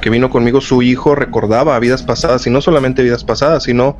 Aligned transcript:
que 0.00 0.10
vino 0.10 0.30
conmigo, 0.30 0.60
su 0.60 0.82
hijo 0.82 1.14
recordaba 1.14 1.78
vidas 1.78 2.02
pasadas, 2.02 2.46
y 2.46 2.50
no 2.50 2.60
solamente 2.60 3.02
vidas 3.02 3.24
pasadas, 3.24 3.64
sino 3.64 3.96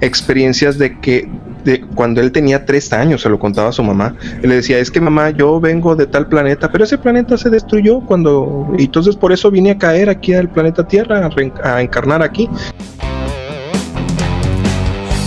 experiencias 0.00 0.78
de 0.78 1.00
que 1.00 1.28
de 1.64 1.80
cuando 1.94 2.20
él 2.20 2.32
tenía 2.32 2.64
tres 2.66 2.92
años, 2.92 3.22
se 3.22 3.28
lo 3.28 3.38
contaba 3.38 3.68
a 3.68 3.72
su 3.72 3.82
mamá, 3.82 4.16
él 4.42 4.48
le 4.48 4.56
decía, 4.56 4.78
es 4.78 4.90
que 4.90 5.00
mamá, 5.00 5.30
yo 5.30 5.60
vengo 5.60 5.94
de 5.94 6.06
tal 6.06 6.26
planeta, 6.26 6.70
pero 6.72 6.84
ese 6.84 6.98
planeta 6.98 7.36
se 7.36 7.50
destruyó 7.50 8.00
cuando, 8.00 8.68
y 8.78 8.84
entonces 8.84 9.16
por 9.16 9.32
eso 9.32 9.50
vine 9.50 9.70
a 9.72 9.78
caer 9.78 10.08
aquí 10.08 10.34
al 10.34 10.48
planeta 10.48 10.86
Tierra, 10.86 11.30
a, 11.62 11.74
a 11.74 11.82
encarnar 11.82 12.22
aquí. 12.22 12.48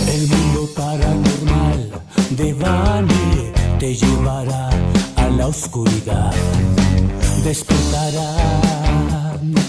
El 0.08 0.28
mundo 0.28 0.68
paranormal 0.76 1.90
de 2.30 2.52
Bani 2.54 3.52
te 3.78 3.94
llevará 3.94 4.68
a 5.16 5.28
la 5.30 5.46
oscuridad. 5.46 6.32
Despertará 7.44 8.85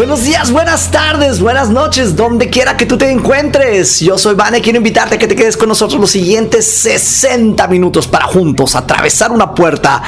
Buenos 0.00 0.24
días, 0.24 0.50
buenas 0.50 0.90
tardes, 0.90 1.40
buenas 1.40 1.68
noches, 1.68 2.16
donde 2.16 2.48
quiera 2.48 2.74
que 2.74 2.86
tú 2.86 2.96
te 2.96 3.10
encuentres. 3.10 4.00
Yo 4.00 4.16
soy 4.16 4.34
Vane, 4.34 4.62
quiero 4.62 4.78
invitarte 4.78 5.16
a 5.16 5.18
que 5.18 5.28
te 5.28 5.36
quedes 5.36 5.58
con 5.58 5.68
nosotros 5.68 6.00
los 6.00 6.10
siguientes 6.10 6.66
60 6.66 7.68
minutos 7.68 8.08
para 8.08 8.24
juntos 8.24 8.76
atravesar 8.76 9.30
una 9.30 9.54
puerta 9.54 10.02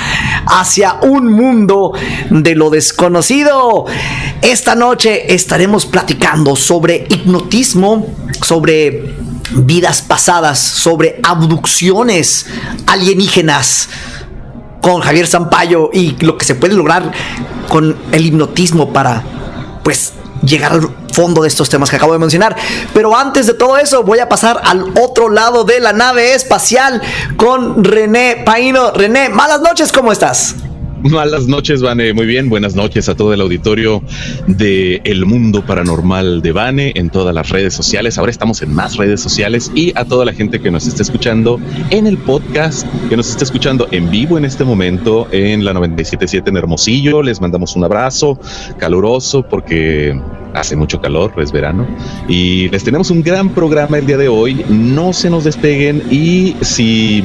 hacia 0.46 0.94
un 1.02 1.30
mundo 1.30 1.92
de 2.30 2.54
lo 2.54 2.70
desconocido. 2.70 3.84
Esta 4.40 4.74
noche 4.74 5.34
estaremos 5.34 5.84
platicando 5.84 6.56
sobre 6.56 7.06
hipnotismo, 7.10 8.06
sobre 8.40 9.14
vidas 9.50 10.00
pasadas, 10.00 10.58
sobre 10.58 11.20
abducciones 11.22 12.46
alienígenas 12.86 13.90
con 14.80 15.02
Javier 15.02 15.26
Sampaio 15.26 15.90
y 15.92 16.16
lo 16.24 16.38
que 16.38 16.46
se 16.46 16.54
puede 16.54 16.72
lograr 16.72 17.12
con 17.68 17.94
el 18.10 18.24
hipnotismo 18.24 18.90
para 18.90 19.41
pues 19.82 20.12
llegar 20.42 20.72
al 20.72 20.88
fondo 21.12 21.42
de 21.42 21.48
estos 21.48 21.68
temas 21.68 21.90
que 21.90 21.96
acabo 21.96 22.12
de 22.12 22.18
mencionar. 22.18 22.56
Pero 22.94 23.16
antes 23.16 23.46
de 23.46 23.54
todo 23.54 23.78
eso, 23.78 24.02
voy 24.02 24.18
a 24.18 24.28
pasar 24.28 24.60
al 24.64 24.92
otro 25.00 25.28
lado 25.28 25.64
de 25.64 25.80
la 25.80 25.92
nave 25.92 26.34
espacial 26.34 27.00
con 27.36 27.84
René 27.84 28.42
Paino. 28.44 28.92
René, 28.92 29.28
malas 29.28 29.60
noches, 29.60 29.92
¿cómo 29.92 30.12
estás? 30.12 30.56
Malas 31.02 31.48
noches, 31.48 31.82
Vane. 31.82 32.12
Muy 32.12 32.26
bien, 32.26 32.48
buenas 32.48 32.76
noches 32.76 33.08
a 33.08 33.16
todo 33.16 33.34
el 33.34 33.40
auditorio 33.40 34.02
de 34.46 35.00
El 35.04 35.26
Mundo 35.26 35.66
Paranormal 35.66 36.42
de 36.42 36.52
Vane 36.52 36.92
en 36.94 37.10
todas 37.10 37.34
las 37.34 37.48
redes 37.48 37.74
sociales. 37.74 38.18
Ahora 38.18 38.30
estamos 38.30 38.62
en 38.62 38.72
más 38.72 38.96
redes 38.96 39.20
sociales 39.20 39.72
y 39.74 39.92
a 39.96 40.04
toda 40.04 40.24
la 40.24 40.32
gente 40.32 40.60
que 40.60 40.70
nos 40.70 40.86
está 40.86 41.02
escuchando 41.02 41.58
en 41.90 42.06
el 42.06 42.18
podcast, 42.18 42.86
que 43.08 43.16
nos 43.16 43.30
está 43.30 43.42
escuchando 43.42 43.88
en 43.90 44.10
vivo 44.10 44.38
en 44.38 44.44
este 44.44 44.62
momento 44.62 45.26
en 45.32 45.64
la 45.64 45.72
977 45.72 46.50
en 46.50 46.56
Hermosillo. 46.56 47.22
Les 47.22 47.40
mandamos 47.40 47.74
un 47.74 47.82
abrazo 47.82 48.38
caluroso 48.78 49.42
porque 49.42 50.16
hace 50.54 50.76
mucho 50.76 51.00
calor, 51.00 51.32
es 51.38 51.52
verano. 51.52 51.86
Y 52.28 52.68
les 52.68 52.84
tenemos 52.84 53.10
un 53.10 53.22
gran 53.22 53.50
programa 53.50 53.98
el 53.98 54.06
día 54.06 54.16
de 54.16 54.28
hoy. 54.28 54.64
No 54.68 55.12
se 55.12 55.30
nos 55.30 55.44
despeguen 55.44 56.02
y 56.10 56.56
si 56.60 57.24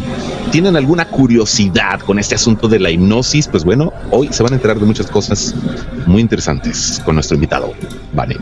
tienen 0.52 0.75
alguna 0.75 1.06
curiosidad 1.09 2.00
con 2.00 2.20
este 2.20 2.36
asunto 2.36 2.67
de 2.67 2.80
la 2.80 2.89
hipnosis, 2.89 3.48
pues 3.48 3.64
bueno, 3.64 3.94
hoy 4.11 4.30
se 4.31 4.44
van 4.44 4.53
a 4.53 4.55
enterar 4.55 4.80
de 4.80 4.86
muchas 4.86 5.08
cosas 5.08 5.55
muy 6.05 6.22
interesantes 6.22 7.02
con 7.04 7.16
nuestro 7.16 7.36
invitado. 7.36 7.73
Vale. 8.14 8.37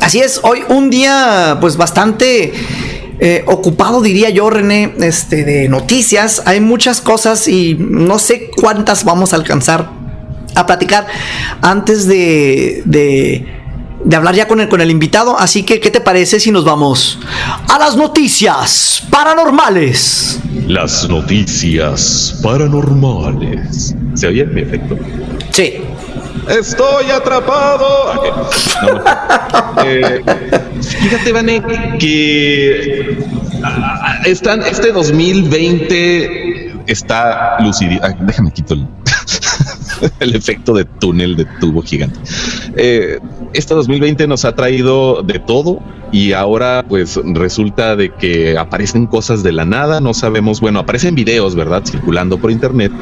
Así 0.00 0.20
es, 0.20 0.40
hoy 0.42 0.60
un 0.68 0.90
día 0.90 1.58
pues 1.60 1.76
bastante 1.76 2.52
eh, 3.20 3.44
ocupado 3.46 4.00
diría 4.00 4.30
yo 4.30 4.50
René, 4.50 4.94
este, 4.98 5.44
de 5.44 5.68
noticias. 5.68 6.42
Hay 6.44 6.60
muchas 6.60 7.00
cosas 7.00 7.46
y 7.46 7.76
no 7.78 8.18
sé 8.18 8.50
cuántas 8.56 9.04
vamos 9.04 9.32
a 9.32 9.36
alcanzar 9.36 9.90
a 10.54 10.66
platicar 10.66 11.06
antes 11.60 12.06
de... 12.06 12.82
de 12.84 13.61
de 14.04 14.16
hablar 14.16 14.34
ya 14.34 14.48
con 14.48 14.60
el, 14.60 14.68
con 14.68 14.80
el 14.80 14.90
invitado. 14.90 15.38
Así 15.38 15.62
que, 15.62 15.80
¿qué 15.80 15.90
te 15.90 16.00
parece 16.00 16.40
si 16.40 16.50
nos 16.50 16.64
vamos 16.64 17.18
a 17.68 17.78
las 17.78 17.96
noticias 17.96 19.04
paranormales? 19.10 20.40
Las 20.66 21.08
noticias 21.08 22.38
paranormales. 22.42 23.94
¿Se 24.14 24.26
oye 24.26 24.44
mi 24.46 24.62
efecto? 24.62 24.98
Sí. 25.50 25.82
Estoy 26.48 27.10
atrapado. 27.10 28.14
No. 28.82 29.02
Eh, 29.84 30.22
fíjate, 30.82 31.32
Vané, 31.32 31.62
que 31.98 33.18
ah, 33.64 34.20
están, 34.24 34.62
este 34.62 34.92
2020 34.92 36.72
está 36.86 37.56
lucido. 37.60 38.00
Déjame 38.20 38.50
quito 38.52 38.76
el, 40.20 40.34
efecto 40.34 40.74
de 40.74 40.84
túnel 40.84 41.36
de 41.36 41.44
tubo 41.60 41.82
gigante. 41.82 42.18
Eh, 42.76 43.18
este 43.52 43.74
2020 43.74 44.26
nos 44.26 44.44
ha 44.44 44.54
traído 44.54 45.22
de 45.22 45.38
todo 45.38 45.80
y 46.10 46.32
ahora 46.32 46.84
pues 46.88 47.18
resulta 47.24 47.96
de 47.96 48.10
que 48.14 48.58
aparecen 48.58 49.06
cosas 49.06 49.42
de 49.42 49.52
la 49.52 49.64
nada, 49.64 50.00
no 50.00 50.14
sabemos, 50.14 50.60
bueno, 50.60 50.80
aparecen 50.80 51.14
videos, 51.14 51.54
¿verdad? 51.54 51.82
Circulando 51.84 52.38
por 52.38 52.50
internet 52.50 52.92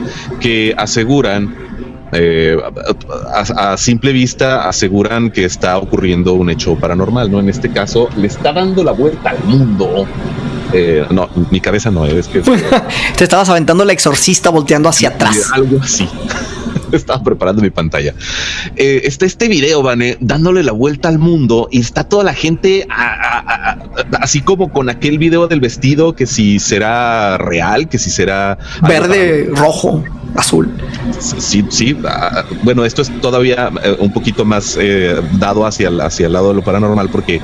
que 0.41 0.75
aseguran 0.77 1.55
eh, 2.13 2.57
a, 3.33 3.73
a, 3.73 3.77
simple 3.77 4.13
vista 4.13 4.69
aseguran 4.69 5.31
que 5.31 5.45
está 5.45 5.79
ocurriendo 5.79 6.35
un 6.35 6.51
hecho 6.51 6.75
paranormal, 6.75 7.31
¿no? 7.31 7.39
En 7.39 7.49
este 7.49 7.71
caso, 7.71 8.09
le 8.17 8.27
está 8.27 8.53
dando 8.53 8.83
la 8.83 8.93
vuelta 8.93 9.31
al 9.31 9.45
mundo. 9.45 10.07
Eh, 10.73 11.05
no, 11.11 11.29
mi 11.51 11.61
cabeza 11.61 11.91
no, 11.91 12.07
es 12.07 12.29
que... 12.29 12.41
Te 13.17 13.25
estabas 13.25 13.49
aventando 13.49 13.85
el 13.85 13.91
exorcista 13.91 14.51
volteando 14.51 14.89
hacia 14.89 15.11
atrás. 15.11 15.51
Algo 15.53 15.79
así. 15.83 16.09
Estaba 16.97 17.23
preparando 17.23 17.63
mi 17.63 17.71
pantalla. 17.71 18.15
Eh, 18.77 19.03
está 19.05 19.27
este 19.27 19.49
video, 19.49 19.83
Vane, 19.83 20.17
dándole 20.21 20.63
la 20.63 20.73
vuelta 20.73 21.09
al 21.09 21.19
mundo 21.19 21.69
y 21.71 21.81
está 21.81 22.05
toda 22.05 22.25
la 22.25 22.35
gente 22.35 22.87
a, 22.89 23.05
a, 23.05 23.71
a, 23.71 23.79
así 24.21 24.41
como 24.41 24.73
con 24.73 24.89
aquel 24.89 25.19
video 25.19 25.49
del 25.49 25.61
vestido 25.61 26.15
que 26.15 26.27
si 26.27 26.59
será 26.59 27.39
real, 27.39 27.89
que 27.89 27.99
si 27.99 28.11
será 28.11 28.59
verde, 28.87 29.51
rojo, 29.55 30.05
azul. 30.37 30.71
Sí, 31.19 31.65
sí. 31.69 31.97
bueno, 32.63 32.85
esto 32.85 33.03
es 33.03 33.21
todavía 33.21 33.71
eh, 33.83 33.97
un 33.99 34.13
poquito 34.13 34.45
más 34.45 34.77
eh, 34.81 35.21
dado 35.39 35.67
hacia 35.67 35.89
el, 35.89 36.01
hacia 36.01 36.27
el 36.27 36.33
lado 36.33 36.49
de 36.49 36.55
lo 36.55 36.63
paranormal 36.63 37.09
porque 37.11 37.41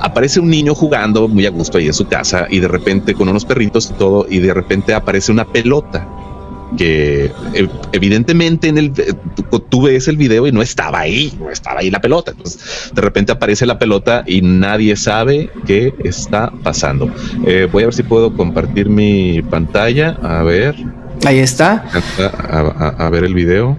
aparece 0.00 0.40
un 0.40 0.50
niño 0.50 0.74
jugando 0.74 1.28
muy 1.28 1.46
a 1.46 1.50
gusto 1.50 1.78
ahí 1.78 1.86
en 1.86 1.94
su 1.94 2.06
casa 2.06 2.46
y 2.50 2.60
de 2.60 2.68
repente 2.68 3.14
con 3.14 3.28
unos 3.28 3.44
perritos 3.44 3.90
y 3.90 3.94
todo 3.94 4.26
y 4.28 4.38
de 4.38 4.52
repente 4.52 4.94
aparece 4.94 5.32
una 5.32 5.44
pelota 5.44 6.06
que 6.76 7.32
evidentemente 7.92 8.68
en 8.68 8.78
el 8.78 8.92
tú 9.70 9.82
ves 9.82 10.08
el 10.08 10.16
video 10.16 10.46
y 10.46 10.52
no 10.52 10.62
estaba 10.62 11.00
ahí, 11.00 11.32
no 11.38 11.50
estaba 11.50 11.80
ahí 11.80 11.90
la 11.90 12.00
pelota. 12.00 12.32
Entonces, 12.32 12.90
de 12.94 13.00
repente 13.00 13.32
aparece 13.32 13.66
la 13.66 13.78
pelota 13.78 14.24
y 14.26 14.42
nadie 14.42 14.96
sabe 14.96 15.50
qué 15.66 15.94
está 16.04 16.52
pasando. 16.62 17.10
Eh, 17.46 17.68
voy 17.70 17.84
a 17.84 17.86
ver 17.86 17.94
si 17.94 18.02
puedo 18.02 18.36
compartir 18.36 18.88
mi 18.88 19.42
pantalla. 19.42 20.18
A 20.22 20.42
ver. 20.42 20.74
Ahí 21.24 21.38
está. 21.38 21.84
A, 22.50 22.58
a, 22.58 23.06
a 23.06 23.10
ver 23.10 23.24
el 23.24 23.34
video. 23.34 23.78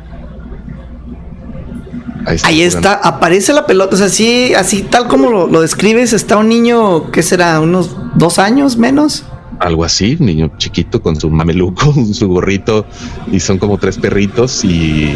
Ahí 2.25 2.35
está, 2.35 2.47
Ahí 2.49 2.61
está, 2.61 2.93
aparece 2.93 3.53
la 3.53 3.65
pelota, 3.65 3.95
o 3.95 3.97
sea, 3.97 4.07
así, 4.07 4.53
así 4.53 4.81
tal 4.81 5.07
como 5.07 5.29
lo, 5.29 5.47
lo 5.47 5.61
describes, 5.61 6.11
está 6.11 6.35
un 6.35 6.49
niño, 6.49 7.09
¿qué 7.09 7.23
será? 7.23 7.61
¿Unos 7.61 7.95
dos 8.15 8.37
años 8.37 8.75
menos? 8.75 9.23
Algo 9.59 9.84
así, 9.84 10.18
niño 10.19 10.51
chiquito 10.57 11.01
con 11.01 11.15
su 11.15 11.30
mameluco, 11.30 11.94
su 12.13 12.27
gorrito, 12.27 12.86
y 13.31 13.39
son 13.39 13.57
como 13.57 13.77
tres 13.77 13.98
perritos. 13.98 14.63
Y 14.63 15.15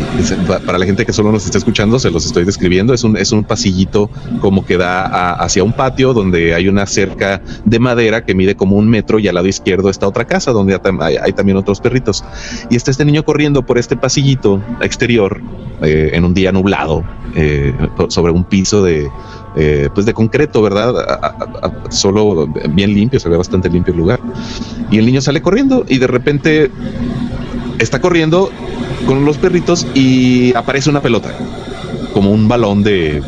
para 0.66 0.78
la 0.78 0.86
gente 0.86 1.06
que 1.06 1.14
solo 1.14 1.32
nos 1.32 1.46
está 1.46 1.58
escuchando, 1.58 2.00
se 2.00 2.12
los 2.12 2.26
estoy 2.26 2.46
describiendo. 2.46 2.94
Es 2.94 3.04
un, 3.04 3.18
es 3.18 3.32
un 3.32 3.44
pasillito 3.44 4.10
como 4.40 4.66
que 4.66 4.78
da 4.78 5.34
hacia 5.34 5.64
un 5.64 5.74
patio 5.74 6.14
donde 6.14 6.54
hay 6.54 6.68
una 6.68 6.86
cerca 6.86 7.42
de 7.66 7.80
madera 7.80 8.26
que 8.26 8.34
mide 8.34 8.56
como 8.56 8.76
un 8.76 8.90
metro, 8.90 9.20
y 9.20 9.28
al 9.28 9.36
lado 9.36 9.48
izquierdo 9.48 9.90
está 9.90 10.08
otra 10.08 10.26
casa 10.26 10.52
donde 10.52 10.80
hay, 11.00 11.16
hay 11.18 11.34
también 11.34 11.58
otros 11.58 11.80
perritos. 11.80 12.24
Y 12.70 12.76
está 12.76 12.92
este 12.92 13.06
niño 13.06 13.24
corriendo 13.24 13.66
por 13.66 13.78
este 13.78 13.96
pasillito 13.96 14.62
exterior 14.82 15.42
eh, 15.82 16.12
en 16.14 16.26
un 16.26 16.34
día 16.34 16.52
nublado 16.52 17.04
eh, 17.36 17.74
sobre 18.10 18.32
un 18.32 18.44
piso 18.44 18.84
de 18.84 19.10
eh, 19.56 19.90
pues 19.94 20.06
de 20.06 20.14
concreto, 20.14 20.62
¿verdad? 20.62 20.98
A, 21.00 21.14
a, 21.14 21.68
a, 21.68 21.92
solo 21.92 22.48
bien 22.70 22.94
limpio, 22.94 23.20
se 23.20 23.30
ve 23.30 23.38
bastante 23.38 23.70
limpio 23.70 23.94
el 23.94 24.00
lugar. 24.00 24.20
Y 24.90 24.98
el 24.98 25.06
niño 25.06 25.22
sale 25.22 25.42
corriendo 25.42 25.86
y 25.88 25.98
de 25.98 26.08
repente 26.08 26.72
está 27.80 28.00
corriendo 28.00 28.50
con 29.06 29.26
los 29.26 29.38
perritos 29.38 29.88
y 29.94 30.56
aparece 30.56 30.90
una 30.90 31.02
pelota, 31.02 31.34
como 32.14 32.32
un 32.32 32.48
balón 32.48 32.84
de 32.84 33.22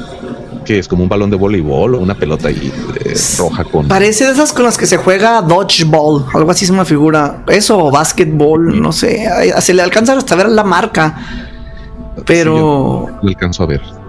que 0.64 0.80
es 0.80 0.88
como 0.88 1.04
un 1.04 1.10
balón 1.10 1.30
de 1.30 1.36
voleibol 1.36 1.96
o 1.96 2.00
una 2.00 2.16
pelota 2.16 2.48
ahí 2.48 2.72
eh, 3.04 3.14
roja 3.38 3.66
con. 3.66 3.88
Parece 3.88 4.26
de 4.26 4.32
esas 4.32 4.54
con 4.54 4.64
las 4.64 4.78
que 4.78 4.86
se 4.86 4.98
juega 4.98 5.42
dodgeball, 5.42 6.26
algo 6.34 6.52
así 6.52 6.66
es 6.66 6.72
una 6.72 6.86
figura. 6.86 7.44
Eso, 7.48 7.78
o 7.78 7.92
basketball, 7.92 8.82
no 8.82 8.92
sé. 8.92 9.28
Se 9.60 9.74
le 9.74 9.82
alcanza 9.82 10.14
hasta 10.18 10.36
ver 10.36 10.50
la 10.50 10.64
marca. 10.64 11.18
Pero 12.26 13.08
Sí, 13.10 13.14
yo 13.24 13.30
alcanzo 13.30 13.64
a 13.64 13.66
ver. 13.66 14.03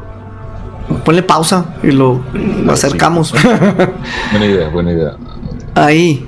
Ponle 1.05 1.23
pausa 1.23 1.77
y 1.83 1.91
lo, 1.91 2.21
lo 2.33 2.73
acercamos. 2.73 3.33
Buena 4.31 4.47
idea, 4.47 4.69
buena 4.69 4.93
idea. 4.93 5.17
Ahí. 5.75 6.27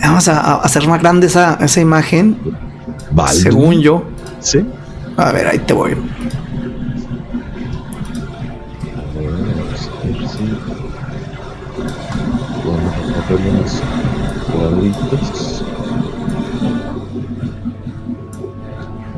Vamos 0.00 0.28
a, 0.28 0.40
a 0.40 0.54
hacer 0.56 0.86
más 0.86 1.00
grande 1.00 1.26
esa, 1.26 1.58
esa 1.60 1.80
imagen. 1.80 2.38
Baldu. 3.10 3.40
Según 3.40 3.80
yo. 3.80 4.04
Sí. 4.40 4.64
A 5.16 5.32
ver, 5.32 5.48
ahí 5.48 5.58
te 5.58 5.72
voy. 5.74 5.96
Unos 13.30 13.82
cuadritos. 14.52 15.64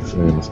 Se 0.07 0.17
ve 0.17 0.33
más 0.33 0.51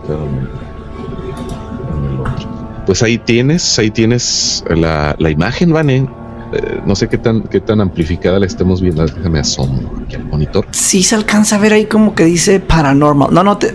Pues 2.88 3.02
ahí 3.02 3.18
tienes, 3.18 3.78
ahí 3.78 3.90
tienes 3.90 4.64
la, 4.74 5.14
la 5.18 5.28
imagen, 5.30 5.74
Vane. 5.74 6.08
Eh, 6.54 6.80
no 6.86 6.96
sé 6.96 7.06
qué 7.06 7.18
tan, 7.18 7.42
qué 7.42 7.60
tan 7.60 7.82
amplificada 7.82 8.38
la 8.38 8.46
estemos 8.46 8.80
viendo. 8.80 9.04
Déjame 9.04 9.40
asomo 9.40 9.92
aquí 10.06 10.16
al 10.16 10.24
monitor. 10.24 10.66
Sí 10.70 11.02
se 11.02 11.14
alcanza 11.14 11.56
a 11.56 11.58
ver 11.58 11.74
ahí 11.74 11.84
como 11.84 12.14
que 12.14 12.24
dice 12.24 12.60
paranormal. 12.60 13.28
No, 13.30 13.44
no, 13.44 13.58
te- 13.58 13.74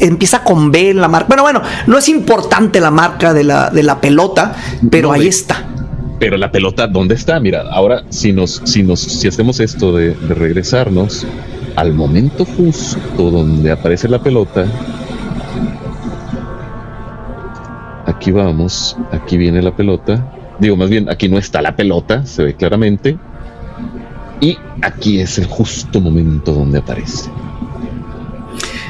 empieza 0.00 0.44
con 0.44 0.70
B 0.70 0.90
en 0.90 1.00
la 1.00 1.08
marca. 1.08 1.28
Bueno, 1.28 1.42
bueno, 1.42 1.62
no 1.86 1.96
es 1.96 2.06
importante 2.10 2.80
la 2.80 2.90
marca 2.90 3.32
de 3.32 3.44
la, 3.44 3.70
de 3.70 3.82
la 3.82 3.98
pelota, 3.98 4.54
pero 4.90 5.08
No, 5.08 5.14
ahí 5.14 5.22
de- 5.22 5.28
está. 5.28 5.64
Pero 6.20 6.36
la 6.36 6.52
pelota, 6.52 6.86
¿dónde 6.86 7.14
está? 7.14 7.40
Mira, 7.40 7.62
ahora 7.70 8.04
si 8.10 8.34
nos, 8.34 8.60
si 8.64 8.82
nos, 8.82 9.00
si 9.00 9.26
hacemos 9.26 9.58
esto 9.60 9.96
de, 9.96 10.10
de 10.14 10.34
regresarnos 10.34 11.26
al 11.76 11.94
momento 11.94 12.44
justo 12.44 13.30
donde 13.30 13.72
aparece 13.72 14.06
la 14.10 14.22
pelota, 14.22 14.66
aquí 18.16 18.30
vamos, 18.32 18.96
aquí 19.12 19.36
viene 19.36 19.62
la 19.62 19.74
pelota. 19.74 20.24
Digo, 20.58 20.76
más 20.76 20.88
bien, 20.88 21.08
aquí 21.10 21.28
no 21.28 21.38
está 21.38 21.60
la 21.62 21.74
pelota, 21.76 22.24
se 22.26 22.42
ve 22.44 22.54
claramente. 22.54 23.16
Y 24.40 24.56
aquí 24.82 25.20
es 25.20 25.38
el 25.38 25.46
justo 25.46 26.00
momento 26.00 26.52
donde 26.52 26.78
aparece. 26.78 27.30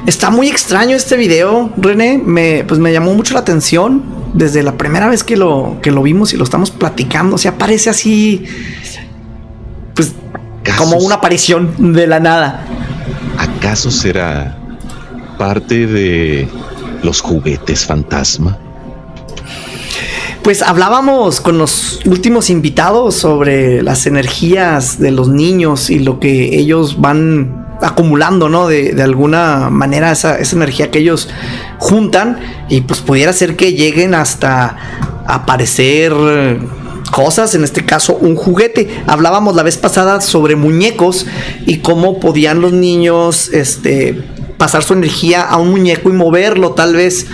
Está 0.06 0.30
muy 0.30 0.48
extraño 0.48 0.94
este 0.96 1.16
video, 1.16 1.70
René. 1.76 2.20
Me, 2.24 2.64
pues 2.68 2.78
me 2.80 2.92
llamó 2.92 3.14
mucho 3.14 3.34
la 3.34 3.40
atención 3.40 4.02
desde 4.34 4.62
la 4.62 4.76
primera 4.76 5.08
vez 5.08 5.24
que 5.24 5.36
lo, 5.36 5.78
que 5.80 5.90
lo 5.90 6.02
vimos 6.02 6.32
y 6.34 6.36
lo 6.36 6.44
estamos 6.44 6.70
platicando. 6.70 7.36
O 7.36 7.38
sea, 7.38 7.56
parece 7.56 7.88
así, 7.88 8.44
pues 9.94 10.12
como 10.78 10.92
¿Acaso- 10.96 11.06
una 11.06 11.14
aparición 11.16 11.94
de 11.94 12.06
la 12.06 12.20
nada. 12.20 12.66
¿Acaso 13.38 13.90
será 13.90 14.56
parte 15.38 15.86
de 15.86 16.48
los 17.02 17.20
juguetes 17.22 17.86
fantasma? 17.86 18.58
Pues 20.44 20.60
hablábamos 20.60 21.40
con 21.40 21.56
los 21.56 22.00
últimos 22.04 22.50
invitados 22.50 23.14
sobre 23.14 23.82
las 23.82 24.04
energías 24.04 24.98
de 24.98 25.10
los 25.10 25.28
niños 25.28 25.88
y 25.88 26.00
lo 26.00 26.20
que 26.20 26.58
ellos 26.58 27.00
van 27.00 27.66
acumulando, 27.80 28.50
¿no? 28.50 28.68
De, 28.68 28.92
de 28.92 29.02
alguna 29.02 29.70
manera 29.70 30.12
esa, 30.12 30.38
esa 30.38 30.56
energía 30.56 30.90
que 30.90 30.98
ellos 30.98 31.30
juntan 31.78 32.40
y 32.68 32.82
pues 32.82 33.00
pudiera 33.00 33.32
ser 33.32 33.56
que 33.56 33.72
lleguen 33.72 34.14
hasta 34.14 34.76
aparecer 35.26 36.12
cosas, 37.10 37.54
en 37.54 37.64
este 37.64 37.86
caso 37.86 38.14
un 38.14 38.36
juguete. 38.36 39.02
Hablábamos 39.06 39.56
la 39.56 39.62
vez 39.62 39.78
pasada 39.78 40.20
sobre 40.20 40.56
muñecos 40.56 41.26
y 41.64 41.78
cómo 41.78 42.20
podían 42.20 42.60
los 42.60 42.74
niños 42.74 43.48
este, 43.54 44.22
pasar 44.58 44.82
su 44.82 44.92
energía 44.92 45.40
a 45.40 45.56
un 45.56 45.70
muñeco 45.70 46.10
y 46.10 46.12
moverlo 46.12 46.72
tal 46.72 46.96
vez. 46.96 47.28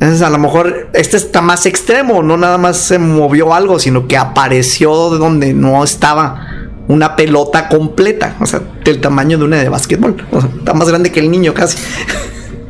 Entonces, 0.00 0.22
a 0.22 0.30
lo 0.30 0.38
mejor 0.38 0.90
este 0.92 1.16
está 1.16 1.40
más 1.40 1.64
extremo, 1.64 2.22
no 2.22 2.36
nada 2.36 2.58
más 2.58 2.76
se 2.76 2.98
movió 2.98 3.54
algo, 3.54 3.78
sino 3.78 4.06
que 4.06 4.16
apareció 4.16 5.10
de 5.10 5.18
donde 5.18 5.54
no 5.54 5.82
estaba 5.82 6.46
una 6.88 7.16
pelota 7.16 7.68
completa, 7.68 8.36
o 8.40 8.46
sea, 8.46 8.60
del 8.84 9.00
tamaño 9.00 9.38
de 9.38 9.44
una 9.44 9.56
de 9.56 9.68
básquetbol. 9.68 10.16
Está 10.58 10.74
más 10.74 10.88
grande 10.88 11.10
que 11.10 11.20
el 11.20 11.30
niño 11.30 11.54
casi. 11.54 11.78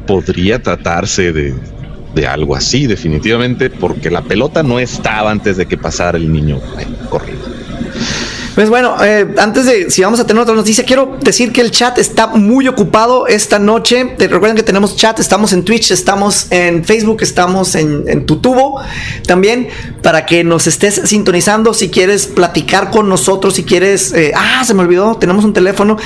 podría 0.06 0.62
tratarse 0.62 1.32
de, 1.32 1.55
de 2.14 2.26
algo 2.26 2.56
así, 2.56 2.87
definitivamente, 2.87 3.69
porque 3.69 4.11
la 4.11 4.23
pelota 4.23 4.62
no 4.62 4.78
estaba 4.78 5.31
antes 5.31 5.56
de 5.56 5.67
que 5.67 5.76
pasara 5.76 6.17
el 6.17 6.32
niño 6.32 6.61
eh, 6.78 6.87
corriendo. 7.11 7.56
Pues 8.56 8.70
bueno, 8.70 8.97
eh, 9.05 9.35
antes 9.37 9.67
de 9.67 9.91
si 9.91 10.00
vamos 10.00 10.19
a 10.19 10.26
tener 10.26 10.43
otra 10.43 10.55
noticia, 10.55 10.82
quiero 10.82 11.19
decir 11.20 11.53
que 11.53 11.61
el 11.61 11.70
chat 11.70 11.99
está 11.99 12.29
muy 12.29 12.67
ocupado 12.67 13.26
esta 13.26 13.58
noche. 13.58 14.17
Recuerden 14.19 14.56
que 14.56 14.62
tenemos 14.62 14.97
chat, 14.97 15.20
estamos 15.20 15.53
en 15.53 15.62
Twitch, 15.62 15.91
estamos 15.91 16.47
en 16.49 16.82
Facebook, 16.82 17.19
estamos 17.20 17.75
en, 17.75 18.05
en 18.06 18.25
Tutubo 18.25 18.81
también 19.26 19.69
para 20.03 20.25
que 20.25 20.43
nos 20.43 20.67
estés 20.67 21.03
sintonizando. 21.05 21.75
Si 21.75 21.91
quieres 21.91 22.29
platicar 22.29 22.91
con 22.91 23.11
nosotros, 23.11 23.56
si 23.56 23.62
quieres, 23.62 24.14
eh, 24.14 24.32
ah, 24.35 24.64
se 24.64 24.73
me 24.73 24.81
olvidó, 24.81 25.17
tenemos 25.17 25.44
un 25.44 25.52
teléfono. 25.52 25.99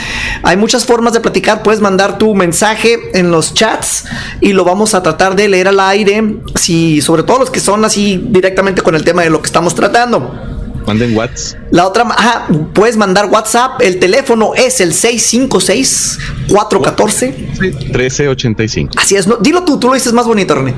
Hay 0.42 0.56
muchas 0.56 0.84
formas 0.84 1.12
de 1.12 1.20
platicar. 1.20 1.62
Puedes 1.62 1.80
mandar 1.80 2.18
tu 2.18 2.34
mensaje 2.34 2.98
en 3.14 3.30
los 3.30 3.54
chats 3.54 4.06
y 4.40 4.54
lo 4.54 4.64
vamos 4.64 4.94
a 4.94 5.04
tratar 5.04 5.36
de 5.36 5.48
leer 5.48 5.68
al 5.68 5.78
aire. 5.78 6.40
Si, 6.56 7.00
sobre 7.00 7.22
todo 7.22 7.38
los 7.38 7.50
que 7.50 7.60
son 7.60 7.84
así 7.84 8.20
directamente 8.20 8.82
con 8.82 8.96
el 8.96 9.04
tema 9.04 9.22
de 9.22 9.30
lo 9.30 9.40
que 9.40 9.46
estamos 9.46 9.76
tratando. 9.76 10.49
Manden 10.86 11.16
Watts. 11.16 11.56
La 11.70 11.86
otra, 11.86 12.02
ajá, 12.02 12.46
puedes 12.72 12.96
mandar 12.96 13.26
WhatsApp. 13.26 13.80
El 13.80 13.98
teléfono 13.98 14.54
es 14.54 14.80
el 14.80 14.92
656-414. 14.92 17.60
1385. 17.60 18.92
Así 18.96 19.16
es, 19.16 19.26
no, 19.26 19.36
dilo 19.36 19.64
tú, 19.64 19.78
tú 19.78 19.88
lo 19.88 19.94
dices 19.94 20.12
más 20.12 20.26
bonito, 20.26 20.54
René. 20.54 20.74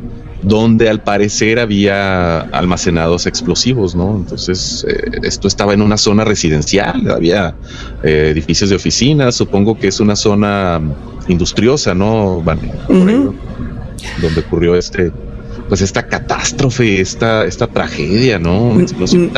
donde 0.42 0.90
al 0.90 1.02
parecer 1.02 1.60
había 1.60 2.40
almacenados 2.40 3.28
explosivos, 3.28 3.96
¿no? 3.96 4.16
Entonces, 4.16 4.86
eh, 4.88 5.20
esto 5.24 5.48
estaba 5.48 5.74
en 5.74 5.82
una 5.82 5.98
zona 5.98 6.24
residencial, 6.24 7.10
había 7.12 7.56
eh, 8.04 8.30
edificios 8.32 8.70
de 8.70 8.76
oficinas, 8.76 9.36
supongo 9.36 9.78
que 9.78 9.88
es 9.88 10.00
una 10.00 10.16
zona 10.16 10.82
industriosa, 11.28 11.94
¿no? 11.94 12.44
¿no? 12.44 13.34
Donde 14.22 14.40
ocurrió 14.40 14.76
este, 14.76 15.12
pues 15.72 15.80
esta 15.80 16.06
catástrofe, 16.06 17.00
esta, 17.00 17.46
esta 17.46 17.66
tragedia, 17.66 18.38
¿no? 18.38 18.78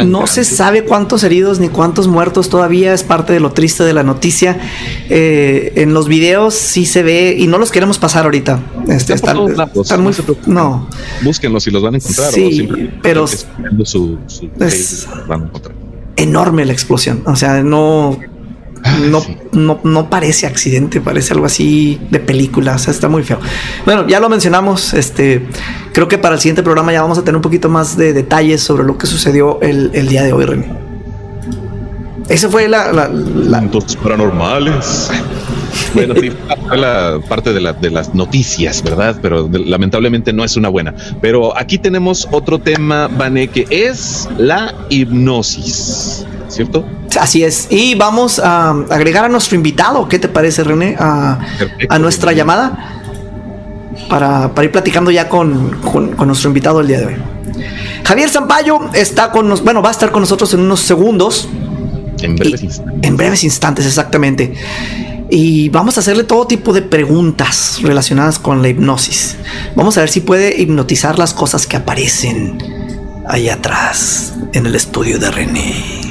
no 0.03 0.25
se 0.25 0.43
sabe 0.43 0.83
cuántos 0.83 1.23
heridos 1.23 1.59
ni 1.59 1.69
cuántos 1.69 2.07
muertos 2.07 2.49
todavía, 2.49 2.91
es 2.95 3.03
parte 3.03 3.33
de 3.33 3.39
lo 3.39 3.51
triste 3.51 3.83
de 3.83 3.93
la 3.93 4.01
noticia. 4.01 4.59
Eh, 5.11 5.73
en 5.75 5.93
los 5.93 6.07
videos 6.07 6.55
sí 6.55 6.87
se 6.87 7.03
ve, 7.03 7.35
y 7.37 7.45
no 7.45 7.59
los 7.59 7.69
queremos 7.69 7.99
pasar 7.99 8.25
ahorita. 8.25 8.59
Este, 8.87 9.13
están, 9.13 9.37
muy, 9.37 10.15
no, 10.47 10.89
Búsquenlos 11.21 11.67
y 11.67 11.69
los 11.69 11.83
van 11.83 11.93
a 11.93 11.97
encontrar. 11.97 12.31
Sí, 12.31 12.67
pero 13.03 13.25
es 13.25 15.07
enorme 16.15 16.65
la 16.65 16.73
explosión. 16.73 17.21
O 17.27 17.35
sea, 17.35 17.61
no 17.61 18.17
no, 19.09 19.23
no, 19.51 19.79
no, 19.83 20.09
parece 20.09 20.45
accidente, 20.45 20.99
parece 20.99 21.33
algo 21.33 21.45
así 21.45 22.01
de 22.09 22.19
película. 22.19 22.75
O 22.75 22.77
sea, 22.77 22.91
está 22.91 23.07
muy 23.07 23.23
feo. 23.23 23.39
Bueno, 23.85 24.07
ya 24.07 24.19
lo 24.19 24.29
mencionamos. 24.29 24.93
Este, 24.93 25.47
creo 25.93 26.07
que 26.07 26.17
para 26.17 26.35
el 26.35 26.41
siguiente 26.41 26.63
programa 26.63 26.91
ya 26.91 27.01
vamos 27.01 27.17
a 27.17 27.21
tener 27.23 27.35
un 27.35 27.41
poquito 27.41 27.69
más 27.69 27.97
de 27.97 28.13
detalles 28.13 28.61
sobre 28.61 28.83
lo 28.83 28.97
que 28.97 29.07
sucedió 29.07 29.59
el, 29.61 30.07
día 30.07 30.23
de 30.23 30.33
hoy, 30.33 30.45
René. 30.45 30.67
Esa 32.29 32.49
fue 32.49 32.67
la, 32.67 32.91
la, 32.91 33.69
paranormales. 34.01 35.09
Bueno, 35.93 36.15
sí, 36.19 36.31
fue 36.67 36.77
la 36.77 37.19
parte 37.29 37.53
de, 37.53 37.61
la, 37.61 37.73
de 37.73 37.91
las 37.91 38.15
noticias, 38.15 38.81
¿verdad? 38.81 39.17
Pero 39.21 39.47
lamentablemente 39.51 40.33
no 40.33 40.43
es 40.43 40.55
una 40.55 40.69
buena. 40.69 40.93
Pero 41.21 41.55
aquí 41.57 41.77
tenemos 41.77 42.27
otro 42.31 42.59
tema, 42.59 43.07
Vane, 43.07 43.47
que 43.47 43.67
es 43.69 44.27
la 44.37 44.73
hipnosis. 44.89 46.25
¿cierto? 46.53 46.85
Así 47.19 47.43
es. 47.43 47.67
Y 47.69 47.95
vamos 47.95 48.39
a 48.39 48.71
agregar 48.89 49.25
a 49.25 49.29
nuestro 49.29 49.55
invitado. 49.55 50.07
¿Qué 50.07 50.19
te 50.19 50.27
parece, 50.27 50.63
René? 50.63 50.95
A, 50.99 51.39
nuestra 51.99 52.31
llamada 52.31 53.01
para, 54.09 54.51
ir 54.63 54.71
platicando 54.71 55.11
ya 55.11 55.27
con, 55.27 55.81
nuestro 56.25 56.49
invitado 56.49 56.79
el 56.81 56.87
día 56.87 56.99
de 56.99 57.05
hoy. 57.07 57.15
Javier 58.03 58.29
Zampayo 58.29 58.89
está 58.93 59.31
con 59.31 59.47
nos, 59.47 59.63
bueno, 59.63 59.81
va 59.81 59.89
a 59.89 59.91
estar 59.91 60.11
con 60.11 60.21
nosotros 60.21 60.53
en 60.53 60.61
unos 60.61 60.81
segundos. 60.81 61.49
En 62.21 62.35
breves 62.35 62.63
instantes. 62.63 63.07
En 63.07 63.17
breves 63.17 63.43
instantes, 63.43 63.85
exactamente. 63.85 64.53
Y 65.29 65.69
vamos 65.69 65.97
a 65.97 66.01
hacerle 66.01 66.23
todo 66.23 66.45
tipo 66.45 66.73
de 66.73 66.81
preguntas 66.81 67.79
relacionadas 67.81 68.39
con 68.39 68.61
la 68.61 68.69
hipnosis. 68.69 69.37
Vamos 69.75 69.97
a 69.97 70.01
ver 70.01 70.09
si 70.09 70.21
puede 70.21 70.59
hipnotizar 70.61 71.17
las 71.17 71.33
cosas 71.33 71.65
que 71.65 71.77
aparecen 71.77 72.57
ahí 73.27 73.49
atrás 73.49 74.33
en 74.53 74.65
el 74.65 74.75
estudio 74.75 75.19
de 75.19 75.31
René. 75.31 76.03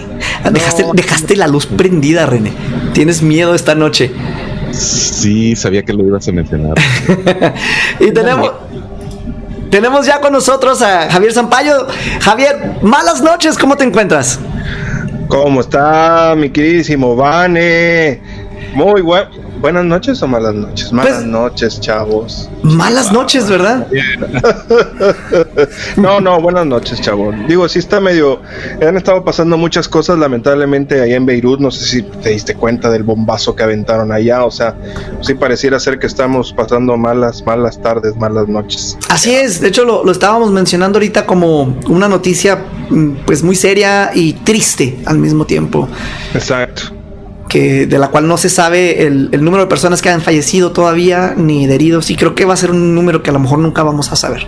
Dejaste, 0.95 1.37
la 1.37 1.47
luz 1.47 1.67
prendida, 1.67 2.27
René. 2.27 2.53
Tienes 2.95 3.23
miedo 3.23 3.55
esta 3.55 3.75
noche. 3.75 4.11
Sí, 4.73 5.55
sabía 5.55 5.83
que 5.83 5.93
lo 5.93 6.07
ibas 6.07 6.27
a 6.29 6.33
mencionar. 6.33 6.75
y 8.01 8.11
tenemos, 8.11 8.53
tenemos 9.71 10.07
ya 10.07 10.21
con 10.21 10.33
nosotros 10.33 10.81
a 10.83 11.11
Javier 11.11 11.33
Zampayo. 11.33 11.87
Javier, 12.21 12.79
malas 12.83 13.23
noches, 13.23 13.59
¿cómo 13.59 13.77
te 13.77 13.85
encuentras? 13.85 14.41
¿Cómo 15.29 15.61
está 15.61 16.35
mi 16.37 16.51
queridísimo 16.51 17.17
Vane? 17.17 18.21
Muy 18.75 19.03
bueno 19.03 19.53
buenas 19.63 19.85
noches 19.85 20.21
o 20.23 20.29
malas 20.29 20.55
noches. 20.55 20.93
Malas 20.93 21.15
pues, 21.15 21.27
noches, 21.27 21.81
chavos. 21.81 22.51
Malas 22.63 23.13
noches, 23.13 23.49
¿verdad? 23.49 23.87
no, 25.97 26.21
no, 26.21 26.41
buenas 26.41 26.67
noches, 26.67 27.01
chavos. 27.01 27.35
Digo, 27.47 27.69
sí 27.69 27.79
está 27.79 28.01
medio. 28.01 28.43
Han 28.87 28.97
estado 28.97 29.25
pasando 29.25 29.57
muchas 29.57 29.89
cosas, 29.89 30.19
lamentablemente, 30.19 31.01
allá 31.01 31.15
en 31.15 31.25
Beirut. 31.25 31.61
No 31.61 31.71
sé 31.71 31.85
si 31.85 32.03
te 32.03 32.31
diste 32.31 32.57
cuenta 32.57 32.91
del 32.91 33.05
bombazo 33.05 33.55
que 33.55 33.63
aventaron 33.63 34.11
allá. 34.11 34.45
O 34.45 34.51
sea, 34.51 34.75
sí 35.21 35.35
pareciera 35.35 35.79
ser 35.79 36.01
que 36.01 36.09
estamos 36.09 36.53
pasando 36.53 36.97
malas, 36.97 37.47
malas 37.47 37.81
tardes, 37.81 38.17
malas 38.17 38.49
noches. 38.49 38.99
Así 39.09 39.33
es. 39.33 39.61
De 39.61 39.69
hecho, 39.69 39.85
lo, 39.85 40.05
lo 40.05 40.11
estábamos 40.11 40.51
mencionando 40.51 40.99
ahorita 40.99 41.25
como 41.25 41.79
una 41.87 42.09
noticia, 42.09 42.65
mm, 42.91 43.13
pues 43.25 43.45
muy 43.45 43.55
seria 43.55 44.11
y 44.13 44.33
triste 44.33 44.99
al 45.07 45.19
mismo 45.19 45.47
tiempo. 45.47 45.89
Exacto 46.35 47.02
de 47.61 47.99
la 47.99 48.09
cual 48.09 48.27
no 48.29 48.37
se 48.37 48.49
sabe 48.49 49.07
el, 49.07 49.31
número 49.45 49.65
de 49.65 49.69
personas 49.69 50.03
que 50.03 50.09
han 50.09 50.21
fallecido 50.21 50.73
todavía 50.73 51.35
ni 51.37 51.67
de 51.67 51.75
heridos 51.75 52.11
y 52.11 52.17
creo 52.17 52.35
que 52.35 52.45
va 52.45 52.55
a 52.55 52.57
ser 52.57 52.71
un 52.71 52.95
número 52.95 53.23
que 53.23 53.31
a 53.31 53.33
lo 53.33 53.39
mejor 53.39 53.59
nunca 53.59 53.83
vamos 53.83 54.13
a 54.13 54.17
saber. 54.17 54.47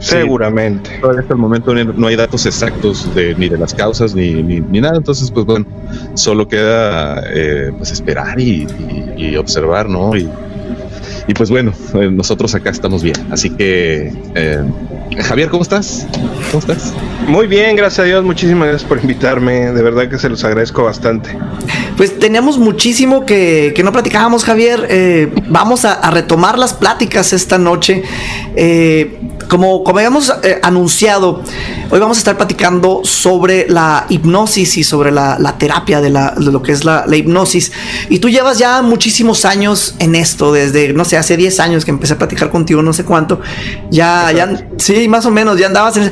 Seguramente. 0.00 0.98
Todavía 1.00 1.20
hasta 1.20 1.34
el 1.34 1.40
momento 1.40 1.74
no 1.74 2.06
hay 2.06 2.16
datos 2.16 2.46
exactos 2.46 3.14
de, 3.14 3.34
ni 3.34 3.48
de 3.48 3.58
las 3.58 3.74
causas 3.74 4.14
ni, 4.14 4.42
ni, 4.42 4.80
nada, 4.80 4.96
entonces 4.96 5.30
pues 5.30 5.44
bueno, 5.44 5.66
solo 6.14 6.48
queda 6.48 7.22
eh, 7.26 7.70
pues 7.76 7.92
esperar 7.92 8.40
y, 8.40 8.66
observar, 9.36 9.88
¿no? 9.88 10.16
Y, 10.16 10.28
y 11.28 11.34
pues 11.34 11.50
bueno, 11.50 11.72
eh, 11.94 12.10
nosotros 12.10 12.54
acá 12.54 12.70
estamos 12.70 13.02
bien, 13.02 13.16
así 13.30 13.50
que 13.50 14.10
eh, 14.34 14.62
Javier, 15.18 15.48
¿cómo 15.50 15.62
estás? 15.62 16.06
¿Cómo 16.50 16.60
estás? 16.60 16.94
Muy 17.26 17.46
bien, 17.46 17.76
gracias 17.76 18.00
a 18.00 18.02
Dios. 18.04 18.24
Muchísimas 18.24 18.68
gracias 18.68 18.88
por 18.88 18.98
invitarme. 18.98 19.72
De 19.72 19.82
verdad 19.82 20.08
que 20.08 20.18
se 20.18 20.28
los 20.28 20.44
agradezco 20.44 20.84
bastante. 20.84 21.36
Pues 21.96 22.18
teníamos 22.18 22.58
muchísimo 22.58 23.26
que, 23.26 23.78
no 23.84 23.92
platicábamos, 23.92 24.44
Javier. 24.44 24.86
Eh, 24.88 25.32
vamos 25.48 25.84
a, 25.84 26.10
retomar 26.10 26.58
las 26.58 26.74
pláticas 26.74 27.32
esta 27.32 27.58
noche. 27.58 28.02
Eh, 28.56 29.18
como, 29.50 29.84
como 29.84 29.98
habíamos 29.98 30.32
eh, 30.42 30.58
anunciado, 30.62 31.42
hoy 31.90 31.98
vamos 31.98 32.16
a 32.16 32.20
estar 32.20 32.36
platicando 32.36 33.02
sobre 33.04 33.68
la 33.68 34.06
hipnosis 34.08 34.78
y 34.78 34.84
sobre 34.84 35.10
la, 35.10 35.56
terapia 35.58 36.00
de, 36.00 36.08
lo 36.10 36.62
que 36.62 36.72
es 36.72 36.84
la, 36.84 37.04
hipnosis. 37.12 37.72
Y 38.08 38.20
tú 38.20 38.30
llevas 38.30 38.58
ya 38.58 38.80
muchísimos 38.80 39.44
años 39.44 39.96
en 39.98 40.14
esto, 40.14 40.52
desde, 40.52 40.92
no 40.94 41.04
sé, 41.04 41.18
hace 41.18 41.36
10 41.36 41.60
años 41.60 41.84
que 41.84 41.90
empecé 41.90 42.14
a 42.14 42.18
platicar 42.18 42.50
contigo, 42.50 42.80
no 42.80 42.92
sé 42.92 43.04
cuánto. 43.04 43.40
Ya, 43.90 44.32
ya, 44.32 44.68
sí, 44.78 45.08
más 45.08 45.26
o 45.26 45.30
menos, 45.30 45.58
ya 45.58 45.66
andabas 45.66 45.96
en... 45.96 46.10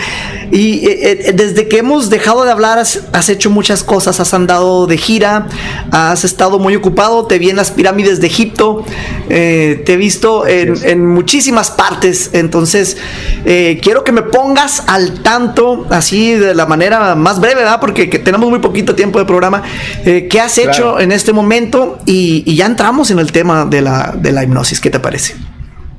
Y 0.51 0.89
eh, 0.89 1.33
desde 1.35 1.69
que 1.69 1.79
hemos 1.79 2.09
dejado 2.09 2.45
de 2.45 2.51
hablar, 2.51 2.79
has, 2.79 3.29
hecho 3.29 3.51
muchas 3.51 3.85
cosas. 3.85 4.19
Has 4.21 4.33
andado 4.33 4.87
de 4.87 4.97
gira, 4.97 5.47
has 5.91 6.25
estado 6.25 6.59
muy 6.59 6.75
ocupado. 6.75 7.27
Te 7.27 7.39
vi 7.39 7.51
en 7.51 7.57
las 7.57 7.71
pirámides 7.71 8.21
de 8.21 8.27
Egipto, 8.27 8.85
eh, 9.29 9.83
te 9.85 9.93
he 9.93 9.97
visto 9.97 10.47
en, 10.47 11.07
muchísimas 11.07 11.71
partes. 11.71 12.31
Entonces, 12.33 12.97
eh, 13.45 13.79
quiero 13.83 14.05
que 14.05 14.13
me 14.13 14.23
pongas 14.23 14.85
al 14.87 15.21
tanto, 15.23 15.87
así 15.91 16.35
de 16.35 16.55
la 16.55 16.67
manera 16.67 17.15
más 17.15 17.41
breve, 17.41 17.57
¿verdad? 17.57 17.81
Porque 17.81 18.07
tenemos 18.07 18.49
muy 18.51 18.59
poquito 18.59 18.95
tiempo 18.95 19.19
de 19.19 19.25
programa. 19.25 19.63
¿Qué 20.05 20.41
has 20.41 20.59
hecho 20.59 21.01
en 21.01 21.13
este 21.13 21.33
momento? 21.33 21.99
Y, 22.07 22.55
ya 22.59 22.67
entramos 22.67 23.11
en 23.13 23.21
el 23.21 23.31
tema 23.31 23.65
de 23.67 23.83
la, 23.83 24.15
de 24.17 24.33
la 24.33 24.43
hipnosis. 24.43 24.81
¿Qué 24.81 24.91
te 24.91 24.99
parece? 24.99 25.37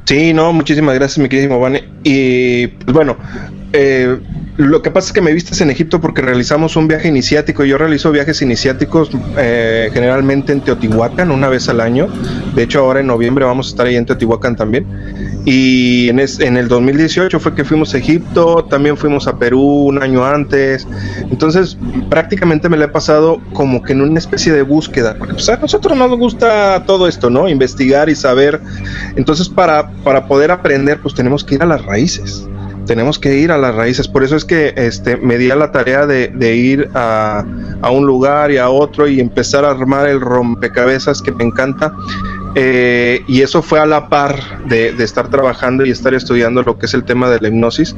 Sí, 0.10 0.34
no, 0.34 0.52
muchísimas 0.52 0.96
gracias, 0.96 1.20
mi 1.20 1.30
querido 1.30 1.60
Vane. 1.60 1.88
Y 2.04 2.68
pues 2.68 2.94
bueno, 2.94 3.16
eh, 3.74 4.20
lo 4.58 4.82
que 4.82 4.92
pasa 4.92 5.08
es 5.08 5.14
que 5.14 5.22
me 5.22 5.32
vistes 5.32 5.62
en 5.62 5.70
Egipto 5.70 6.02
porque 6.02 6.22
realizamos 6.22 6.76
un 6.76 6.88
viaje 6.88 7.08
iniciático. 7.08 7.64
Yo 7.64 7.78
realizo 7.78 8.12
viajes 8.12 8.42
iniciáticos 8.42 9.10
eh, 9.38 9.90
generalmente 9.94 10.52
en 10.52 10.62
Teotihuacán 10.62 11.32
una 11.32 11.48
vez 11.48 11.70
al 11.70 11.80
año. 11.80 12.10
De 12.56 12.64
hecho, 12.64 12.80
ahora 12.80 13.00
en 13.00 13.08
noviembre 13.08 13.46
vamos 13.46 13.68
a 13.68 13.70
estar 13.70 13.88
ahí 13.88 13.96
en 13.96 14.06
Teotihuacán 14.06 14.58
también. 14.58 14.86
Y 15.46 16.10
en, 16.10 16.20
el 16.58 16.68
2018 16.68 17.40
fue 17.40 17.56
que 17.56 17.64
fuimos 17.64 17.94
a 17.94 18.00
Egipto, 18.00 18.66
también 18.66 18.98
fuimos 18.98 19.28
a 19.28 19.40
Perú 19.40 19.62
un 19.62 20.04
año 20.04 20.26
antes. 20.26 20.86
Entonces, 21.32 21.78
prácticamente 22.10 22.68
me 22.68 22.76
lo 22.76 22.84
he 22.84 22.90
pasado 22.90 23.42
como 23.54 23.82
que 23.82 23.94
en 23.94 24.02
una 24.02 24.20
especie 24.20 24.52
de 24.52 24.64
búsqueda. 24.64 25.16
Porque 25.18 25.36
pues, 25.36 25.48
a 25.48 25.56
nosotros 25.56 25.98
nos 25.98 26.12
gusta 26.18 26.84
todo 26.86 27.08
esto, 27.08 27.30
¿no? 27.30 27.48
Investigar 27.48 28.10
y 28.10 28.16
saber. 28.16 28.60
Entonces, 29.16 29.48
para, 29.48 29.90
para 30.04 30.28
poder 30.28 30.52
aprender, 30.52 31.00
pues 31.00 31.16
tenemos 31.16 31.46
que 31.46 31.56
ir 31.56 31.64
a 31.64 31.66
las 31.66 31.86
raíces 31.86 32.49
tenemos 32.90 33.20
que 33.20 33.38
ir 33.38 33.52
a 33.52 33.58
las 33.60 33.76
raíces. 33.76 34.08
Por 34.08 34.24
eso 34.24 34.36
es 34.36 34.46
que 34.46 34.74
este, 34.76 35.16
me 35.16 35.38
di 35.38 35.52
a 35.52 35.56
la 35.56 35.72
tarea 35.72 36.08
de, 36.08 36.56
ir 36.56 36.90
a, 36.96 37.46
un 37.92 38.08
lugar 38.08 38.50
y 38.50 38.58
a 38.58 38.70
otro 38.70 39.08
y 39.08 39.20
empezar 39.20 39.64
a 39.64 39.70
armar 39.70 40.10
el 40.10 40.20
rompecabezas 40.20 41.22
que 41.22 41.32
me 41.32 41.44
encanta. 41.44 41.94
Eh, 42.56 43.22
y 43.28 43.44
eso 43.44 43.62
fue 43.62 43.80
a 43.80 43.86
la 43.86 44.10
par 44.10 44.66
de, 44.66 44.92
de, 44.92 45.04
estar 45.04 45.30
trabajando 45.30 45.86
y 45.86 45.92
estar 45.92 46.16
estudiando 46.16 46.64
lo 46.64 46.80
que 46.80 46.88
es 46.88 46.96
el 46.96 47.04
tema 47.04 47.30
de 47.30 47.40
la 47.40 47.50
hipnosis, 47.50 47.96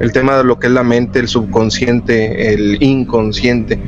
el 0.00 0.12
tema 0.12 0.36
de 0.36 0.44
lo 0.44 0.58
que 0.58 0.66
es 0.66 0.72
la 0.72 0.82
mente, 0.82 1.18
el 1.18 1.28
subconsciente, 1.28 2.52
el 2.54 2.82
inconsciente. 2.82 3.80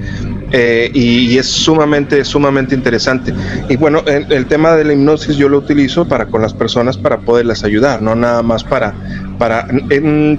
Eh, 0.52 0.90
y, 0.94 1.36
es 1.38 1.46
sumamente, 1.46 2.24
sumamente 2.24 2.74
interesante. 2.74 3.34
Y 3.68 3.76
bueno, 3.76 4.02
el, 4.06 4.46
tema 4.46 4.76
de 4.76 4.84
la 4.84 4.92
hipnosis 4.92 5.36
yo 5.36 5.48
lo 5.48 5.58
utilizo 5.58 6.06
para 6.06 6.26
con 6.26 6.40
las 6.40 6.54
personas 6.54 6.96
para 6.96 7.18
poderlas 7.18 7.64
ayudar, 7.64 8.00
no 8.00 8.14
nada 8.14 8.42
más 8.42 8.62
para, 8.62 8.94
para, 9.38 9.66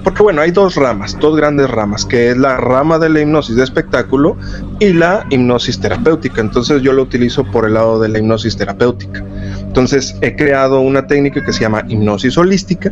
porque 0.04 0.24
bueno, 0.24 0.42
hay 0.42 0.52
dos 0.52 0.76
ramas, 0.76 1.18
dos 1.20 1.36
grandes 1.36 1.70
ramas, 1.70 2.06
que 2.06 2.30
es 2.30 2.38
la 2.38 2.56
rama 2.56 3.00
de 3.00 3.10
la 3.10 3.20
hipnosis 3.20 3.58
de 3.58 3.64
espectáculo 3.64 4.38
y 4.80 4.94
la 4.94 5.26
hipnosis 5.30 5.80
terapéutica. 5.80 6.40
Entonces 6.40 6.82
yo 6.82 6.94
lo 6.94 7.04
utilizo 7.04 7.44
por 7.44 7.66
el 7.66 7.74
lado 7.74 8.00
de 8.00 8.08
la 8.08 8.20
hipnosis 8.20 8.56
terapéutica. 8.56 9.24
Entonces 9.60 10.16
he 10.22 10.36
creado 10.36 10.80
una 10.80 11.06
técnica 11.06 11.44
que 11.44 11.52
se 11.52 11.62
llama 11.62 11.84
hipnosis 11.88 12.38
holística, 12.38 12.92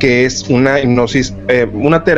que 0.00 0.24
es 0.24 0.46
una 0.48 0.80
hipnosis, 0.80 1.32
eh, 1.46 1.66
una 1.72 2.02
terapia 2.02 2.15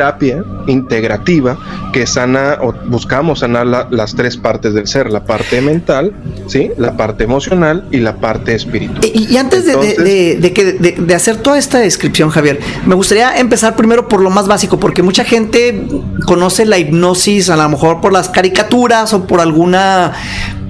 integrativa 0.67 1.57
que 1.91 2.07
sana 2.07 2.59
o 2.61 2.73
buscamos 2.85 3.39
sanar 3.39 3.67
las 3.67 4.15
tres 4.15 4.37
partes 4.37 4.73
del 4.73 4.87
ser, 4.87 5.11
la 5.11 5.25
parte 5.25 5.61
mental, 5.61 6.13
¿sí? 6.47 6.71
la 6.77 6.95
parte 6.95 7.25
emocional 7.25 7.85
y 7.91 7.97
la 7.97 8.15
parte 8.15 8.55
espiritual. 8.55 9.01
Y, 9.03 9.35
antes 9.37 9.65
de, 9.65 10.37
de, 10.99 11.15
hacer 11.15 11.37
toda 11.37 11.57
esta 11.57 11.79
descripción, 11.79 12.29
Javier, 12.29 12.59
me 12.85 12.95
gustaría 12.95 13.09
gustaría 13.09 13.39
empezar 13.39 13.75
primero 13.75 14.07
por 14.07 14.21
lo 14.21 14.29
más 14.29 14.47
básico, 14.47 14.79
porque 14.79 15.01
mucha 15.01 15.23
gente 15.23 15.87
conoce 16.27 16.67
la 16.67 16.77
hipnosis 16.77 17.49
a 17.49 17.55
lo 17.55 17.67
mejor 17.67 18.01
por 18.01 18.13
las 18.13 18.29
caricaturas 18.29 19.13
o 19.13 19.25
por 19.25 19.41
alguna 19.41 20.13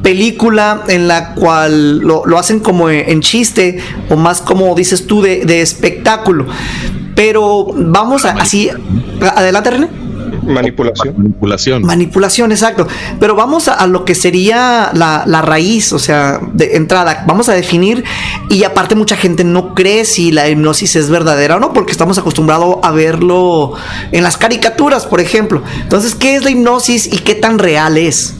película 0.02 0.86
en 0.88 1.10
la 1.10 1.36
cual 1.36 2.00
lo, 2.00 2.26
lo 2.26 2.40
hacen 2.40 2.62
como 2.62 2.90
en 2.90 3.20
chiste 3.20 3.80
o 4.10 4.16
más 4.16 4.40
como 4.40 4.74
dices 4.74 5.06
tú 5.06 5.22
de, 5.22 5.44
de 5.44 5.62
espectáculo. 5.62 6.46
Pero 7.20 7.68
vamos 7.76 8.24
a, 8.24 8.32
así, 8.32 8.70
adelante 9.36 9.72
René. 9.72 9.90
Manipulación. 10.42 11.16
Manipulación. 11.18 11.82
Manipulación, 11.84 12.52
exacto. 12.54 12.88
Pero 13.20 13.36
vamos 13.36 13.68
a, 13.68 13.74
a 13.74 13.88
lo 13.88 14.06
que 14.06 14.16
sería 14.16 14.92
la, 14.94 15.24
la 15.26 15.42
raíz, 15.42 15.92
o 15.92 16.00
sea, 16.00 16.40
de 16.54 16.78
entrada. 16.78 17.26
Vamos 17.28 17.50
a 17.50 17.54
definir, 17.54 18.06
y 18.50 18.64
aparte 18.64 18.96
mucha 18.96 19.18
gente 19.18 19.44
no 19.44 19.76
cree 19.76 20.06
si 20.06 20.32
la 20.32 20.48
hipnosis 20.48 20.96
es 20.96 21.10
verdadera 21.10 21.58
o 21.58 21.60
no, 21.60 21.74
porque 21.74 21.92
estamos 21.92 22.18
acostumbrados 22.18 22.78
a 22.84 22.92
verlo 22.92 23.74
en 24.14 24.24
las 24.24 24.38
caricaturas, 24.38 25.06
por 25.06 25.20
ejemplo. 25.20 25.62
Entonces, 25.82 26.16
¿qué 26.16 26.36
es 26.36 26.46
la 26.46 26.52
hipnosis 26.52 27.12
y 27.12 27.18
qué 27.18 27.36
tan 27.36 27.60
real 27.60 27.98
es? 27.98 28.34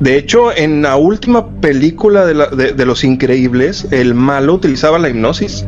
De 0.00 0.16
hecho, 0.16 0.56
en 0.56 0.82
la 0.82 0.96
última 0.96 1.60
película 1.60 2.24
de, 2.24 2.34
la- 2.34 2.46
de- 2.46 2.86
Los 2.86 3.02
Increíbles, 3.02 3.86
el 3.90 4.14
malo 4.14 4.54
utilizaba 4.54 4.98
la 4.98 5.08
hipnosis. 5.08 5.66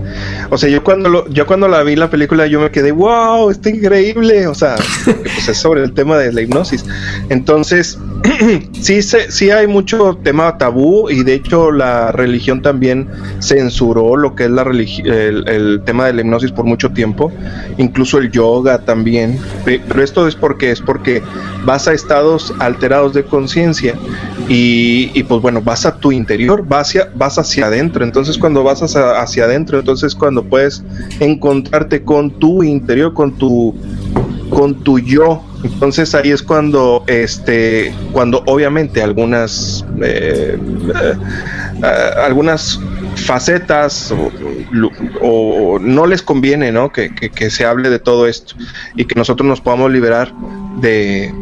O 0.50 0.56
sea, 0.58 0.68
yo 0.70 0.84
cuando, 0.84 1.08
lo- 1.08 1.28
yo 1.30 1.46
cuando 1.46 1.66
la 1.68 1.82
vi 1.82 1.96
la 1.96 2.10
película, 2.10 2.46
yo 2.46 2.60
me 2.60 2.70
quedé, 2.70 2.92
wow, 2.92 3.50
está 3.50 3.70
increíble. 3.70 4.46
O 4.46 4.54
sea, 4.54 4.76
pues 5.04 5.48
es 5.48 5.56
sobre 5.56 5.82
el 5.82 5.92
tema 5.92 6.16
de 6.16 6.32
la 6.32 6.42
hipnosis. 6.42 6.84
Entonces, 7.28 7.98
sí, 8.80 9.02
se- 9.02 9.30
sí 9.32 9.50
hay 9.50 9.66
mucho 9.66 10.18
tema 10.22 10.56
tabú 10.58 11.10
y 11.10 11.24
de 11.24 11.34
hecho 11.34 11.72
la 11.72 12.12
religión 12.12 12.62
también 12.62 13.08
censuró 13.40 14.16
lo 14.16 14.34
que 14.36 14.44
es 14.44 14.50
la 14.50 14.62
el, 14.62 15.48
el 15.48 15.82
tema 15.84 16.06
de 16.06 16.12
la 16.12 16.20
hipnosis 16.20 16.52
por 16.52 16.64
mucho 16.64 16.90
tiempo, 16.90 17.32
incluso 17.78 18.18
el 18.18 18.30
yoga 18.30 18.78
también. 18.84 19.38
Pe- 19.64 19.80
Pero 19.88 20.02
esto 20.04 20.28
es 20.28 20.34
porque 20.36 20.70
es 20.70 20.80
porque 20.80 21.22
vas 21.64 21.88
a 21.88 21.92
estados 21.92 22.54
alterados 22.60 23.12
de 23.12 23.24
conciencia 23.24 23.94
y, 24.48 25.22
pues 25.24 25.40
bueno, 25.40 25.62
vas 25.62 25.86
a 25.86 25.96
tu 25.96 26.10
interior, 26.12 26.66
vas 26.66 26.88
hacia, 26.88 27.10
vas 27.14 27.38
hacia 27.38 27.66
adentro. 27.66 28.04
Entonces 28.04 28.36
cuando 28.36 28.64
vas 28.64 28.82
hacia, 28.82 29.20
hacia 29.20 29.44
adentro, 29.44 29.78
entonces 29.78 30.14
cuando 30.14 30.42
puedes 30.42 30.82
encontrarte 31.20 32.02
con 32.02 32.30
tu 32.30 32.62
interior, 32.62 33.14
con 33.14 33.32
tu 33.32 33.74
con 34.50 34.74
tu 34.82 34.98
yo. 34.98 35.42
Entonces 35.62 36.14
ahí 36.14 36.30
es 36.30 36.42
cuando, 36.42 37.04
este, 37.06 37.94
cuando 38.12 38.42
obviamente 38.46 39.02
algunas, 39.02 39.84
eh, 40.02 40.58
eh, 41.02 41.14
algunas 42.24 42.80
facetas 43.14 44.12
o, 45.22 45.78
no 45.80 46.06
les 46.06 46.22
conviene, 46.22 46.72
¿no? 46.72 46.90
Que- 46.90 47.10
que 47.14 47.50
se 47.50 47.64
hable 47.64 47.90
de 47.90 47.98
todo 48.00 48.26
esto 48.26 48.54
y 48.96 49.04
que 49.04 49.14
nosotros 49.14 49.46
nos 49.48 49.60
podamos 49.60 49.90
liberar 49.92 50.32
de, 50.80 51.32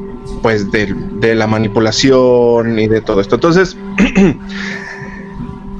pues, 0.43 0.71
de, 0.71 0.95
de 0.95 1.35
la 1.35 1.47
manipulación 1.47 2.79
y 2.79 2.89
de 2.89 3.01
todo 3.01 3.21
esto. 3.21 3.37
Entonces, 3.37 3.77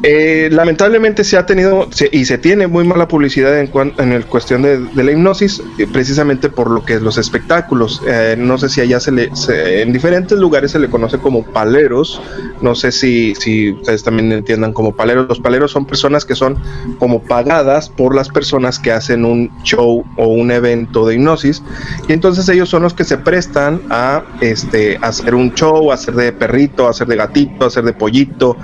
Eh, 0.05 0.49
lamentablemente 0.53 1.25
se 1.25 1.37
ha 1.37 1.45
tenido 1.45 1.89
y 2.13 2.25
se 2.25 2.39
tiene 2.39 2.69
muy 2.69 2.85
mala 2.85 3.09
publicidad 3.09 3.59
en, 3.59 3.67
cuan- 3.67 3.95
en 3.99 4.13
el 4.13 4.27
cuestión 4.27 4.63
de, 4.63 4.79
la 4.95 5.11
hipnosis, 5.11 5.61
eh, 5.79 5.89
precisamente 5.93 6.49
por 6.51 6.71
lo 6.71 6.85
que 6.85 6.95
es 6.95 7.03
los 7.03 7.19
espectáculos. 7.19 8.01
Eh, 8.07 8.37
no 8.39 8.59
sé 8.59 8.69
si 8.69 8.81
allá 8.81 9.01
se 9.01 9.11
le, 9.11 9.31
en 9.49 9.93
diferentes 9.93 10.39
lugares 10.39 10.71
se 10.71 10.79
le 10.79 10.89
conoce 10.89 11.19
como 11.19 11.45
paleros. 11.45 12.21
No 12.63 12.75
sé 12.77 12.93
si, 12.93 13.33
ustedes 13.73 14.05
también 14.05 14.31
entiendan 14.31 14.73
como 14.73 14.95
paleros. 14.95 15.27
Los 15.29 15.41
paleros 15.41 15.73
son 15.73 15.85
personas 15.85 16.25
que 16.25 16.37
son 16.37 16.57
como 16.99 17.23
pagadas 17.23 17.89
por 17.89 18.15
las 18.15 18.29
personas 18.29 18.79
que 18.79 18.93
hacen 18.93 19.25
un 19.25 19.51
show 19.65 20.05
o 20.17 20.27
un 20.29 20.51
evento 20.53 21.07
de 21.07 21.17
hipnosis. 21.17 21.63
Y 22.09 22.13
entonces 22.13 22.49
ellos 22.49 22.69
son 22.69 22.83
los 22.85 22.95
que 22.95 23.03
se 23.05 23.19
prestan 23.19 23.83
a 23.91 24.23
este, 24.41 24.97
hacer 25.03 25.35
un 25.35 25.53
show, 25.55 25.91
hacer 25.91 26.15
de 26.15 26.33
perrito, 26.33 26.89
hacer 26.89 27.09
de 27.09 27.17
gatito, 27.17 27.67
hacer 27.67 27.83
de 27.85 27.93
pollito. 27.95 28.57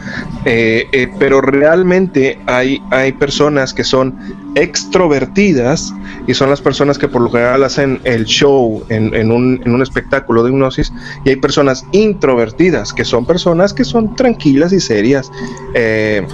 eh, 0.44 0.86
pero 1.25 1.40
realmente 1.40 2.38
hay, 2.45 2.83
hay 2.90 3.12
personas 3.12 3.73
que 3.73 3.83
son 3.83 4.14
extrovertidas 4.57 5.95
y 6.26 6.35
son 6.35 6.50
las 6.50 6.61
personas 6.61 6.99
que 6.99 7.09
por 7.09 7.23
lo 7.23 7.31
general 7.31 7.64
hacen 7.64 7.99
el 8.04 8.26
show 8.26 8.85
en, 8.90 9.14
en 9.14 9.33
un, 9.33 9.59
en 9.64 9.73
un 9.73 9.81
espectáculo 9.81 10.43
de 10.43 10.50
hipnosis 10.50 10.93
y 11.25 11.31
hay 11.31 11.37
personas 11.37 11.87
introvertidas 11.93 12.93
que 12.93 13.07
son 13.07 13.25
personas 13.25 13.73
que 13.73 13.85
son 13.85 14.14
tranquilas 14.14 14.75
y 14.75 14.81
serias. 14.81 15.33
eh, 15.73 16.26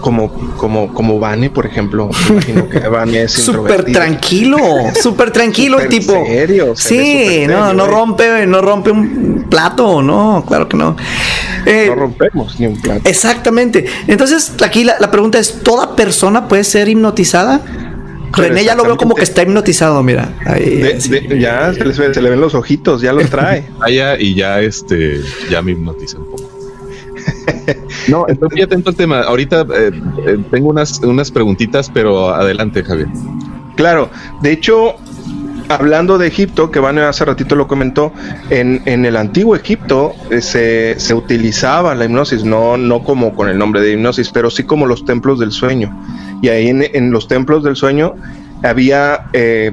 como, 0.00 0.32
como, 0.56 0.92
como 0.92 1.18
Vane, 1.18 1.50
por 1.50 1.66
ejemplo. 1.66 2.10
Imagino 2.30 2.68
que 2.68 2.78
Vane 2.80 3.22
es 3.22 3.32
Súper 3.50 3.84
tranquilo, 3.84 4.58
súper 5.00 5.30
tranquilo 5.30 5.78
el 5.80 5.88
tipo. 5.88 6.12
serio, 6.26 6.74
sí, 6.76 7.44
no, 7.46 7.66
serio, 7.68 7.72
no 7.74 7.84
eh. 7.84 7.88
rompe, 7.88 8.46
no 8.46 8.60
rompe 8.60 8.90
un 8.90 9.46
plato, 9.48 10.02
no, 10.02 10.44
claro 10.46 10.68
que 10.68 10.76
no. 10.76 10.96
Eh, 11.66 11.86
No 11.88 11.94
rompemos 11.94 12.58
ni 12.58 12.66
un 12.66 12.80
plato. 12.80 13.02
exactamente. 13.08 13.84
Entonces, 14.06 14.52
aquí 14.64 14.84
la, 14.84 14.96
la 14.98 15.10
pregunta 15.10 15.38
es: 15.38 15.60
¿toda 15.62 15.94
persona 15.96 16.48
puede 16.48 16.64
ser 16.64 16.88
hipnotizada? 16.88 17.60
Pero 18.34 18.48
René 18.48 18.64
ya 18.64 18.76
lo 18.76 18.84
veo 18.84 18.96
como 18.96 19.14
que 19.16 19.24
está 19.24 19.42
hipnotizado, 19.42 20.02
mira. 20.04 20.32
Ahí, 20.46 20.76
De- 20.76 21.00
sí. 21.00 21.10
de- 21.10 21.40
ya 21.40 21.74
se, 21.74 21.84
les 21.84 21.98
ve- 21.98 22.14
se 22.14 22.22
le 22.22 22.30
ven 22.30 22.40
los 22.40 22.54
ojitos, 22.54 23.02
ya 23.02 23.12
los 23.12 23.28
trae. 23.30 23.68
Allá 23.80 24.16
y 24.18 24.34
ya 24.34 24.60
este 24.60 25.20
ya 25.50 25.60
me 25.62 25.72
hipnotiza 25.72 26.18
un 26.18 26.30
poco. 26.30 26.49
No, 28.08 28.26
estoy 28.28 28.48
muy 28.50 28.62
atento 28.62 28.90
al 28.90 28.96
tema. 28.96 29.20
Ahorita 29.20 29.62
eh, 29.74 29.90
eh, 30.26 30.38
tengo 30.50 30.68
unas, 30.70 31.00
unas 31.00 31.30
preguntitas, 31.30 31.90
pero 31.92 32.30
adelante, 32.34 32.82
Javier. 32.82 33.08
Claro, 33.76 34.10
de 34.42 34.52
hecho, 34.52 34.96
hablando 35.68 36.18
de 36.18 36.26
Egipto, 36.26 36.70
que 36.70 36.80
Van 36.80 36.98
hace 36.98 37.24
ratito 37.24 37.54
lo 37.56 37.66
comentó, 37.66 38.12
en, 38.50 38.82
en 38.84 39.04
el 39.06 39.16
antiguo 39.16 39.54
Egipto 39.56 40.14
eh, 40.30 40.40
se, 40.42 40.98
se 40.98 41.14
utilizaba 41.14 41.94
la 41.94 42.04
hipnosis, 42.04 42.44
no, 42.44 42.76
no 42.76 43.02
como 43.04 43.34
con 43.34 43.48
el 43.48 43.56
nombre 43.58 43.80
de 43.80 43.92
hipnosis, 43.92 44.30
pero 44.30 44.50
sí 44.50 44.64
como 44.64 44.86
los 44.86 45.04
templos 45.04 45.38
del 45.38 45.52
sueño. 45.52 45.96
Y 46.42 46.48
ahí 46.48 46.68
en, 46.68 46.82
en 46.92 47.10
los 47.10 47.28
templos 47.28 47.62
del 47.64 47.76
sueño 47.76 48.14
había 48.62 49.26
eh, 49.32 49.72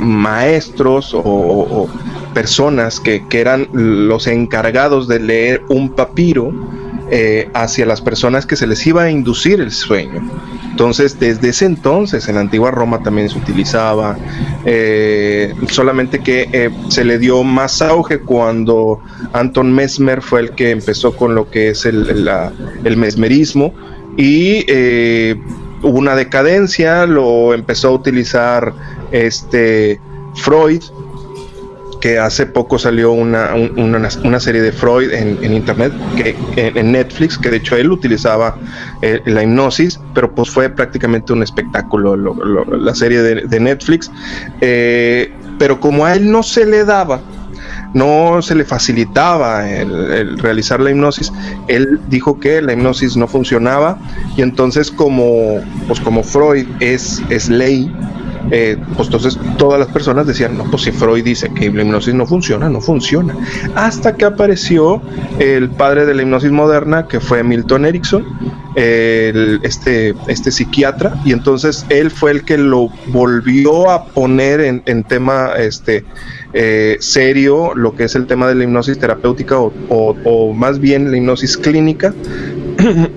maestros 0.00 1.12
o, 1.14 1.18
o- 1.20 1.82
o 1.82 1.88
personas 2.32 2.98
que, 2.98 3.26
que 3.28 3.40
eran 3.40 3.68
los 3.74 4.26
encargados 4.26 5.06
de 5.06 5.20
leer 5.20 5.62
un 5.68 5.90
papiro 5.90 6.50
eh, 7.14 7.50
hacia 7.52 7.84
las 7.84 8.00
personas 8.00 8.46
que 8.46 8.56
se 8.56 8.66
les 8.66 8.86
iba 8.86 9.02
a 9.02 9.10
inducir 9.10 9.60
el 9.60 9.70
sueño. 9.70 10.22
Entonces, 10.70 11.20
desde 11.20 11.50
ese 11.50 11.66
entonces, 11.66 12.26
en 12.26 12.36
la 12.36 12.40
antigua 12.40 12.70
Roma 12.70 13.02
también 13.02 13.28
se 13.28 13.36
utilizaba, 13.38 14.16
eh, 14.64 15.52
solamente 15.68 16.20
que 16.20 16.48
eh, 16.52 16.70
se 16.88 17.04
le 17.04 17.18
dio 17.18 17.44
más 17.44 17.82
auge 17.82 18.20
cuando 18.20 18.98
Anton 19.34 19.70
Mesmer 19.74 20.22
fue 20.22 20.40
el 20.40 20.50
que 20.52 20.70
empezó 20.70 21.14
con 21.14 21.34
lo 21.34 21.50
que 21.50 21.68
es 21.68 21.84
el, 21.84 22.26
el- 22.84 22.96
mesmerismo 22.96 23.74
y 24.16 24.64
hubo 25.82 25.98
una 25.98 26.14
decadencia, 26.14 27.04
lo 27.06 27.52
empezó 27.52 27.88
a 27.88 27.90
utilizar 27.92 28.72
este 29.10 30.00
Freud, 30.34 30.82
que 32.02 32.18
hace 32.18 32.46
poco 32.46 32.80
salió 32.80 33.12
una, 33.12 33.54
un- 33.54 33.78
una, 33.78 34.08
una 34.24 34.40
serie 34.40 34.60
de 34.60 34.72
Freud 34.72 35.12
en, 35.12 35.38
en 35.40 35.54
internet, 35.54 35.92
que, 36.16 36.34
en, 36.56 36.76
en 36.76 36.92
Netflix, 36.92 37.38
que 37.38 37.48
de 37.48 37.58
hecho 37.58 37.76
él 37.76 37.92
utilizaba 37.92 38.56
eh, 39.02 39.22
la 39.24 39.44
hipnosis, 39.44 40.00
pero 40.12 40.34
pues 40.34 40.50
fue 40.50 40.68
prácticamente 40.68 41.32
un 41.32 41.44
espectáculo 41.44 42.16
lo- 42.16 42.34
lo- 42.34 42.64
la 42.76 42.94
serie 42.96 43.22
de, 43.22 43.42
de 43.46 43.60
Netflix. 43.60 44.10
Eh, 44.60 45.32
pero 45.60 45.78
como 45.78 46.04
a 46.04 46.14
él 46.14 46.28
no 46.28 46.42
se 46.42 46.66
le 46.66 46.84
daba, 46.84 47.20
no 47.94 48.42
se 48.42 48.56
le 48.56 48.64
facilitaba 48.64 49.70
el, 49.70 49.92
el 50.12 50.38
realizar 50.40 50.80
la 50.80 50.90
hipnosis, 50.90 51.32
él 51.68 52.00
dijo 52.08 52.40
que 52.40 52.60
la 52.62 52.72
hipnosis 52.72 53.16
no 53.16 53.28
funcionaba 53.28 53.96
y 54.36 54.42
entonces 54.42 54.90
como, 54.90 55.60
pues 55.86 56.00
como 56.00 56.24
Freud 56.24 56.66
es, 56.80 57.22
es 57.30 57.48
ley, 57.48 57.94
eh, 58.50 58.76
pues 58.96 59.08
entonces 59.08 59.38
todas 59.56 59.78
las 59.78 59.88
personas 59.88 60.26
decían, 60.26 60.56
no, 60.58 60.64
pues 60.70 60.82
si 60.82 60.92
Freud 60.92 61.24
dice 61.24 61.50
que 61.54 61.70
la 61.70 61.82
hipnosis 61.82 62.14
no 62.14 62.26
funciona, 62.26 62.68
no 62.68 62.80
funciona. 62.80 63.34
Hasta 63.74 64.16
que 64.16 64.24
apareció 64.24 65.00
el 65.38 65.70
padre 65.70 66.04
de 66.06 66.14
la 66.14 66.22
hipnosis 66.22 66.50
moderna, 66.50 67.06
que 67.08 67.20
fue 67.20 67.42
Milton 67.42 67.86
Erickson, 67.86 68.24
este, 68.74 70.14
este 70.28 70.50
psiquiatra, 70.50 71.20
y 71.24 71.32
entonces 71.32 71.86
él 71.88 72.10
fue 72.10 72.30
el 72.32 72.44
que 72.44 72.58
lo 72.58 72.88
volvió 73.08 73.90
a 73.90 74.06
poner 74.06 74.60
en, 74.60 74.82
en 74.86 75.04
tema 75.04 75.50
este, 75.58 76.04
eh, 76.52 76.96
serio, 77.00 77.74
lo 77.74 77.94
que 77.94 78.04
es 78.04 78.14
el 78.14 78.26
tema 78.26 78.48
de 78.48 78.54
la 78.54 78.64
hipnosis 78.64 78.98
terapéutica 78.98 79.58
o, 79.58 79.72
o- 79.88 80.16
o 80.24 80.52
más 80.52 80.78
bien 80.78 81.10
la 81.10 81.16
hipnosis 81.16 81.56
clínica. 81.56 82.12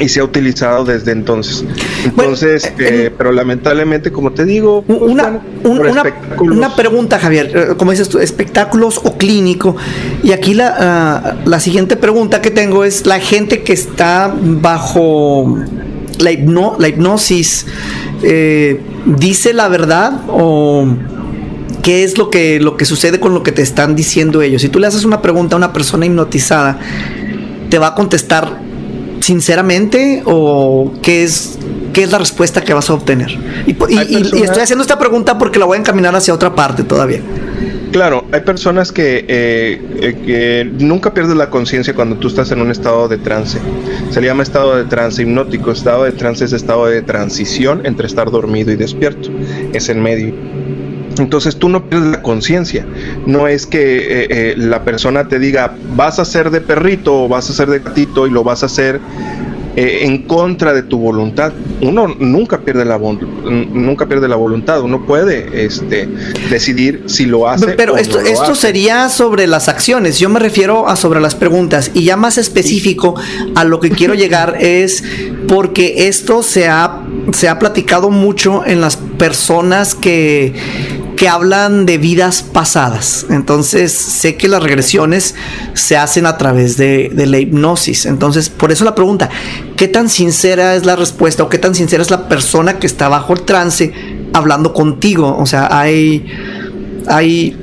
Y 0.00 0.08
se 0.08 0.20
ha 0.20 0.24
utilizado 0.24 0.84
desde 0.84 1.10
entonces. 1.10 1.64
Entonces, 2.04 2.72
Bueno, 2.76 2.88
eh, 2.90 3.10
pero 3.16 3.32
lamentablemente, 3.32 4.12
como 4.12 4.32
te 4.32 4.44
digo, 4.44 4.82
pues, 4.82 5.00
Una, 5.00 5.40
bueno, 5.62 5.80
una, 5.90 6.02
una 6.40 6.76
pregunta, 6.76 7.18
Javier. 7.18 7.50
eh, 7.54 7.74
Como 7.76 7.90
dices 7.90 8.08
tú, 8.08 8.18
espectáculos 8.18 9.00
o 9.02 9.16
clínico. 9.16 9.76
Y 10.22 10.32
aquí 10.32 10.54
la, 10.54 10.74
ah, 10.78 11.36
la 11.44 11.60
siguiente 11.60 11.96
pregunta 11.96 12.40
que 12.40 12.50
tengo 12.50 12.84
es: 12.84 13.06
la 13.06 13.20
gente 13.20 13.62
que 13.62 13.72
está 13.72 14.34
bajo 14.42 15.56
la, 16.20 16.30
hipno- 16.32 16.76
la 16.78 16.88
hipnosis 16.88 17.66
eh, 18.22 18.80
dice 19.06 19.52
la 19.52 19.68
verdad 19.68 20.20
o 20.28 20.86
qué 21.82 22.04
es 22.04 22.18
lo 22.18 22.28
que, 22.30 22.60
lo 22.60 22.76
que 22.76 22.84
sucede 22.84 23.20
con 23.20 23.32
lo 23.34 23.42
que 23.42 23.52
te 23.52 23.62
están 23.62 23.94
diciendo 23.96 24.42
ellos. 24.42 24.62
Si 24.62 24.68
tú 24.68 24.78
le 24.78 24.86
haces 24.88 25.04
una 25.04 25.22
pregunta 25.22 25.54
a 25.54 25.58
una 25.58 25.72
persona 25.72 26.06
hipnotizada, 26.06 26.78
¿te 27.70 27.78
va 27.78 27.88
a 27.88 27.94
contestar 27.94 28.58
sinceramente 29.20 30.22
o 30.26 30.92
qué 31.02 31.22
es, 31.24 31.58
qué 31.98 32.04
es 32.04 32.12
la 32.12 32.18
respuesta 32.18 32.60
que 32.62 32.72
vas 32.72 32.88
a 32.90 32.94
obtener? 32.94 33.28
Y, 33.66 33.72
y- 33.72 34.42
estoy 34.44 34.62
haciendo 34.62 34.82
esta 34.82 35.00
pregunta 35.00 35.36
porque 35.36 35.58
la 35.58 35.64
voy 35.64 35.78
a 35.78 35.80
encaminar 35.80 36.14
hacia 36.14 36.32
otra 36.32 36.54
parte 36.54 36.84
todavía. 36.84 37.20
Claro, 37.90 38.24
hay 38.30 38.42
personas 38.42 38.92
que, 38.92 39.24
eh, 39.26 39.82
eh, 40.00 40.16
que 40.24 40.70
nunca 40.78 41.12
pierden 41.12 41.38
la 41.38 41.50
conciencia 41.50 41.94
cuando 41.96 42.14
tú 42.16 42.28
estás 42.28 42.52
en 42.52 42.60
un 42.60 42.70
estado 42.70 43.08
de 43.08 43.18
trance. 43.18 43.58
Se 44.10 44.20
le 44.20 44.28
llama 44.28 44.44
estado 44.44 44.76
de 44.76 44.84
trance 44.84 45.22
hipnótico. 45.22 45.72
Estado 45.72 46.04
de 46.04 46.12
trance 46.12 46.44
es 46.44 46.52
estado 46.52 46.86
de 46.86 47.02
transición 47.02 47.84
entre 47.84 48.06
estar 48.06 48.30
dormido 48.30 48.70
y 48.70 48.76
despierto. 48.76 49.30
Es 49.72 49.88
el 49.88 49.98
medio. 49.98 50.34
Entonces 51.18 51.56
tú 51.56 51.68
no 51.68 51.88
pierdes 51.88 52.10
la 52.12 52.22
conciencia. 52.22 52.86
No 53.26 53.48
es 53.48 53.66
que 53.66 53.96
eh, 53.98 54.26
eh, 54.30 54.54
la 54.56 54.84
persona 54.84 55.26
te 55.26 55.38
diga 55.38 55.74
vas 55.96 56.18
a 56.18 56.24
ser 56.24 56.50
de 56.50 56.60
perrito 56.60 57.24
o 57.24 57.28
vas 57.28 57.50
a 57.50 57.52
ser 57.52 57.68
de 57.68 57.80
gatito 57.80 58.26
y 58.26 58.30
lo 58.30 58.44
vas 58.44 58.62
a 58.62 58.66
hacer 58.66 59.00
eh, 59.80 60.06
en 60.06 60.22
contra 60.22 60.72
de 60.72 60.82
tu 60.82 60.98
voluntad. 60.98 61.52
Uno 61.82 62.08
nunca 62.08 62.62
pierde 62.62 62.84
la 62.84 62.98
nunca 62.98 64.06
pierde 64.06 64.26
la 64.26 64.34
voluntad. 64.34 64.82
Uno 64.82 65.06
puede 65.06 65.64
este, 65.64 66.08
decidir 66.50 67.04
si 67.06 67.26
lo 67.26 67.48
hace. 67.48 67.74
Pero 67.74 67.94
o 67.94 67.96
esto, 67.96 68.16
no 68.16 68.24
lo 68.24 68.28
esto 68.28 68.52
hace. 68.52 68.60
sería 68.60 69.08
sobre 69.08 69.46
las 69.46 69.68
acciones. 69.68 70.18
Yo 70.18 70.30
me 70.30 70.40
refiero 70.40 70.88
a 70.88 70.96
sobre 70.96 71.20
las 71.20 71.36
preguntas. 71.36 71.92
Y 71.94 72.02
ya 72.02 72.16
más 72.16 72.38
específico 72.38 73.14
a 73.54 73.62
lo 73.62 73.78
que 73.78 73.90
quiero 73.90 74.14
llegar 74.14 74.56
es 74.60 75.04
porque 75.46 76.08
esto 76.08 76.42
se 76.42 76.66
ha, 76.66 77.00
se 77.32 77.48
ha 77.48 77.60
platicado 77.60 78.10
mucho 78.10 78.66
en 78.66 78.80
las 78.80 78.96
personas 78.96 79.94
que, 79.94 80.54
que 81.18 81.28
hablan 81.28 81.84
de 81.84 81.98
vidas 81.98 82.42
pasadas. 82.42 83.26
Entonces 83.28 83.92
sé 83.92 84.36
que 84.36 84.46
las 84.46 84.62
regresiones 84.62 85.34
se 85.74 85.96
hacen 85.96 86.26
a 86.26 86.38
través 86.38 86.76
de, 86.76 87.10
de 87.12 87.26
la 87.26 87.38
hipnosis. 87.38 88.06
Entonces, 88.06 88.48
por 88.48 88.70
eso 88.70 88.84
la 88.84 88.94
pregunta, 88.94 89.28
¿qué 89.76 89.88
tan 89.88 90.08
sincera 90.08 90.76
es 90.76 90.86
la 90.86 90.94
respuesta 90.94 91.42
o 91.42 91.48
qué 91.48 91.58
tan 91.58 91.74
sincera 91.74 92.02
es 92.02 92.10
la 92.12 92.28
persona 92.28 92.78
que 92.78 92.86
está 92.86 93.08
bajo 93.08 93.32
el 93.32 93.42
trance 93.42 93.92
hablando 94.32 94.72
contigo? 94.72 95.36
O 95.38 95.44
sea, 95.46 95.68
hay... 95.76 96.24
Hay, 97.08 97.56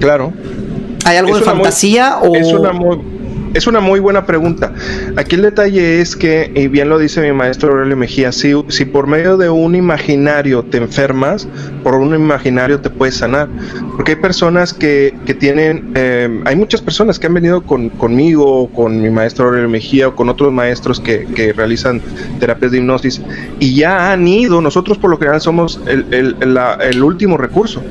Claro. 0.00 0.32
¿Hay 1.04 1.16
algo 1.18 1.36
Es 1.36 1.44
de 1.44 1.46
muy- 1.46 1.54
fantasía 1.56 2.18
o 2.18 2.34
Es 2.34 2.52
una 2.52 2.72
muy, 2.72 2.98
es 3.58 3.66
una 3.66 3.80
muy 3.80 4.00
buena 4.00 4.24
pregunta. 4.24 4.72
Aquí 5.16 5.34
el 5.36 5.42
detalle 5.42 6.00
es 6.00 6.16
que, 6.16 6.50
y 6.54 6.68
bien 6.68 6.88
lo 6.88 6.98
dice 6.98 7.20
mi 7.20 7.32
maestro 7.32 7.70
Aurelio 7.72 7.96
Mejía, 7.96 8.32
si, 8.32 8.52
si 8.68 8.84
por 8.84 9.06
medio 9.06 9.36
de 9.36 9.50
un 9.50 9.74
imaginario 9.74 10.62
te 10.64 10.78
enfermas, 10.78 11.48
por 11.82 11.94
un 11.96 12.14
imaginario 12.14 12.80
te 12.80 12.90
puedes 12.90 13.16
sanar. 13.16 13.48
Porque 13.96 14.12
hay 14.12 14.16
personas 14.18 14.72
que, 14.72 15.14
que 15.26 15.34
tienen, 15.34 15.90
eh, 15.94 16.40
hay 16.44 16.56
muchas 16.56 16.80
personas 16.80 17.18
que 17.18 17.26
han 17.26 17.34
venido 17.34 17.62
con, 17.62 17.88
conmigo, 17.90 18.68
con 18.70 19.02
mi 19.02 19.10
maestro 19.10 19.46
Aurelio 19.46 19.68
Mejía 19.68 20.08
o 20.08 20.14
con 20.14 20.28
otros 20.28 20.52
maestros 20.52 21.00
que, 21.00 21.26
que 21.34 21.52
realizan 21.52 22.00
terapias 22.38 22.72
de 22.72 22.78
hipnosis 22.78 23.20
y 23.58 23.74
ya 23.74 24.12
han 24.12 24.26
ido, 24.28 24.60
nosotros 24.60 24.98
por 24.98 25.10
lo 25.10 25.18
general 25.18 25.40
somos 25.40 25.80
el, 25.86 26.06
el- 26.12 26.36
el 26.80 27.02
último 27.02 27.36
recurso 27.36 27.82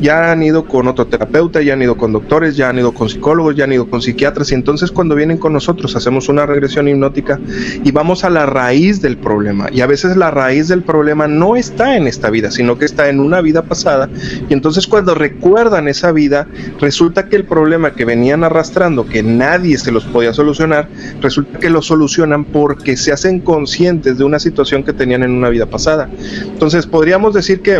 ya 0.00 0.32
han 0.32 0.42
ido 0.42 0.66
con 0.66 0.88
otro 0.88 1.06
terapeuta, 1.06 1.62
ya 1.62 1.74
han 1.74 1.82
ido 1.82 1.96
con 1.96 2.12
doctores, 2.12 2.56
ya 2.56 2.68
han 2.68 2.78
ido 2.78 2.92
con 2.92 3.08
psicólogos, 3.08 3.56
ya 3.56 3.64
han 3.64 3.72
ido 3.72 3.88
con 3.88 4.02
psiquiatras. 4.02 4.52
Y 4.52 4.54
entonces 4.54 4.90
cuando 4.90 5.14
vienen 5.14 5.38
con 5.38 5.52
nosotros 5.52 5.96
hacemos 5.96 6.28
una 6.28 6.46
regresión 6.46 6.88
hipnótica 6.88 7.40
y 7.82 7.90
vamos 7.90 8.24
a 8.24 8.30
la 8.30 8.46
raíz 8.46 9.00
del 9.00 9.16
problema. 9.16 9.68
Y 9.72 9.80
a 9.80 9.86
veces 9.86 10.16
la 10.16 10.30
raíz 10.30 10.68
del 10.68 10.82
problema 10.82 11.26
no 11.28 11.56
está 11.56 11.96
en 11.96 12.06
esta 12.06 12.30
vida, 12.30 12.50
sino 12.50 12.78
que 12.78 12.84
está 12.84 13.08
en 13.08 13.20
una 13.20 13.40
vida 13.40 13.62
pasada. 13.62 14.08
Y 14.48 14.52
entonces 14.52 14.86
cuando 14.86 15.14
recuerdan 15.14 15.88
esa 15.88 16.12
vida 16.12 16.46
resulta 16.80 17.28
que 17.28 17.36
el 17.36 17.44
problema 17.44 17.92
que 17.92 18.04
venían 18.04 18.44
arrastrando, 18.44 19.06
que 19.06 19.22
nadie 19.22 19.78
se 19.78 19.92
los 19.92 20.04
podía 20.04 20.32
solucionar, 20.32 20.88
resulta 21.20 21.58
que 21.58 21.70
lo 21.70 21.82
solucionan 21.82 22.44
porque 22.44 22.96
se 22.96 23.12
hacen 23.12 23.40
conscientes 23.40 24.18
de 24.18 24.24
una 24.24 24.38
situación 24.38 24.82
que 24.82 24.92
tenían 24.92 25.22
en 25.22 25.30
una 25.32 25.48
vida 25.48 25.66
pasada. 25.66 26.08
Entonces 26.42 26.86
podríamos 26.86 27.34
decir 27.34 27.60
que 27.60 27.76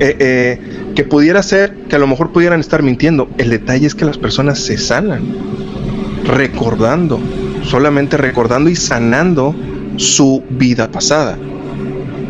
eh, 0.00 0.16
eh, 0.18 0.58
que 0.94 1.04
pudiera 1.04 1.42
ser 1.42 1.74
que 1.88 1.96
a 1.96 1.98
lo 1.98 2.06
mejor 2.06 2.32
pudieran 2.32 2.60
estar 2.60 2.82
mintiendo. 2.82 3.28
El 3.38 3.50
detalle 3.50 3.86
es 3.86 3.94
que 3.94 4.04
las 4.04 4.18
personas 4.18 4.58
se 4.60 4.76
sanan 4.78 5.22
recordando, 6.24 7.20
solamente 7.64 8.16
recordando 8.16 8.70
y 8.70 8.76
sanando 8.76 9.54
su 9.96 10.42
vida 10.50 10.90
pasada. 10.90 11.38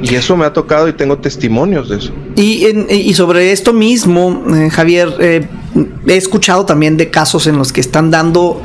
Y 0.03 0.14
eso 0.16 0.37
me 0.37 0.44
ha 0.44 0.53
tocado 0.53 0.88
y 0.88 0.92
tengo 0.94 1.18
testimonios 1.18 1.88
de 1.88 1.96
eso. 1.98 2.12
Y, 2.35 2.64
en- 2.64 2.87
y 2.90 3.14
sobre 3.14 3.53
esto 3.53 3.72
mismo, 3.72 4.42
eh, 4.53 4.68
Javier, 4.70 5.14
eh, 5.20 5.46
he 6.07 6.16
escuchado 6.16 6.64
también 6.66 6.96
de 6.96 7.09
casos 7.11 7.46
en 7.46 7.57
los 7.57 7.72
que 7.72 7.81
están 7.81 8.11
dando 8.11 8.61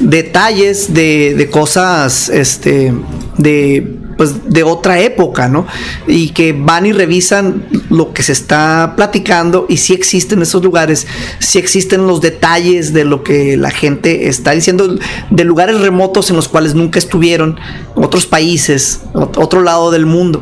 detalles 0.00 0.92
de, 0.92 1.34
de 1.34 1.48
cosas, 1.48 2.28
este, 2.28 2.92
de 3.38 3.96
pues 4.22 4.52
de 4.54 4.62
otra 4.62 5.00
época, 5.00 5.48
¿no? 5.48 5.66
Y 6.06 6.28
que 6.28 6.52
van 6.52 6.86
y 6.86 6.92
revisan 6.92 7.64
lo 7.90 8.12
que 8.12 8.22
se 8.22 8.30
está 8.30 8.92
platicando 8.94 9.66
y 9.68 9.78
si 9.78 9.94
existen 9.94 10.42
esos 10.42 10.62
lugares, 10.62 11.08
si 11.40 11.58
existen 11.58 12.06
los 12.06 12.20
detalles 12.20 12.92
de 12.92 13.04
lo 13.04 13.24
que 13.24 13.56
la 13.56 13.70
gente 13.70 14.28
está 14.28 14.52
diciendo, 14.52 14.96
de 15.30 15.44
lugares 15.44 15.80
remotos 15.80 16.30
en 16.30 16.36
los 16.36 16.46
cuales 16.46 16.76
nunca 16.76 17.00
estuvieron, 17.00 17.58
otros 17.96 18.24
países, 18.26 19.00
ot- 19.12 19.42
otro 19.42 19.60
lado 19.62 19.90
del 19.90 20.06
mundo. 20.06 20.40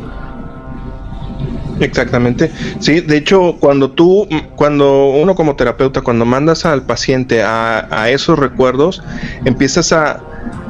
Exactamente. 1.79 2.51
Sí, 2.79 2.99
de 3.01 3.17
hecho, 3.17 3.55
cuando 3.59 3.89
tú, 3.89 4.27
cuando 4.55 5.09
uno 5.09 5.33
como 5.33 5.55
terapeuta, 5.55 6.01
cuando 6.01 6.23
mandas 6.25 6.67
al 6.67 6.83
paciente 6.83 7.41
a 7.41 8.05
esos 8.11 8.37
recuerdos, 8.37 9.01
empiezas 9.43 9.91
a, 9.91 10.21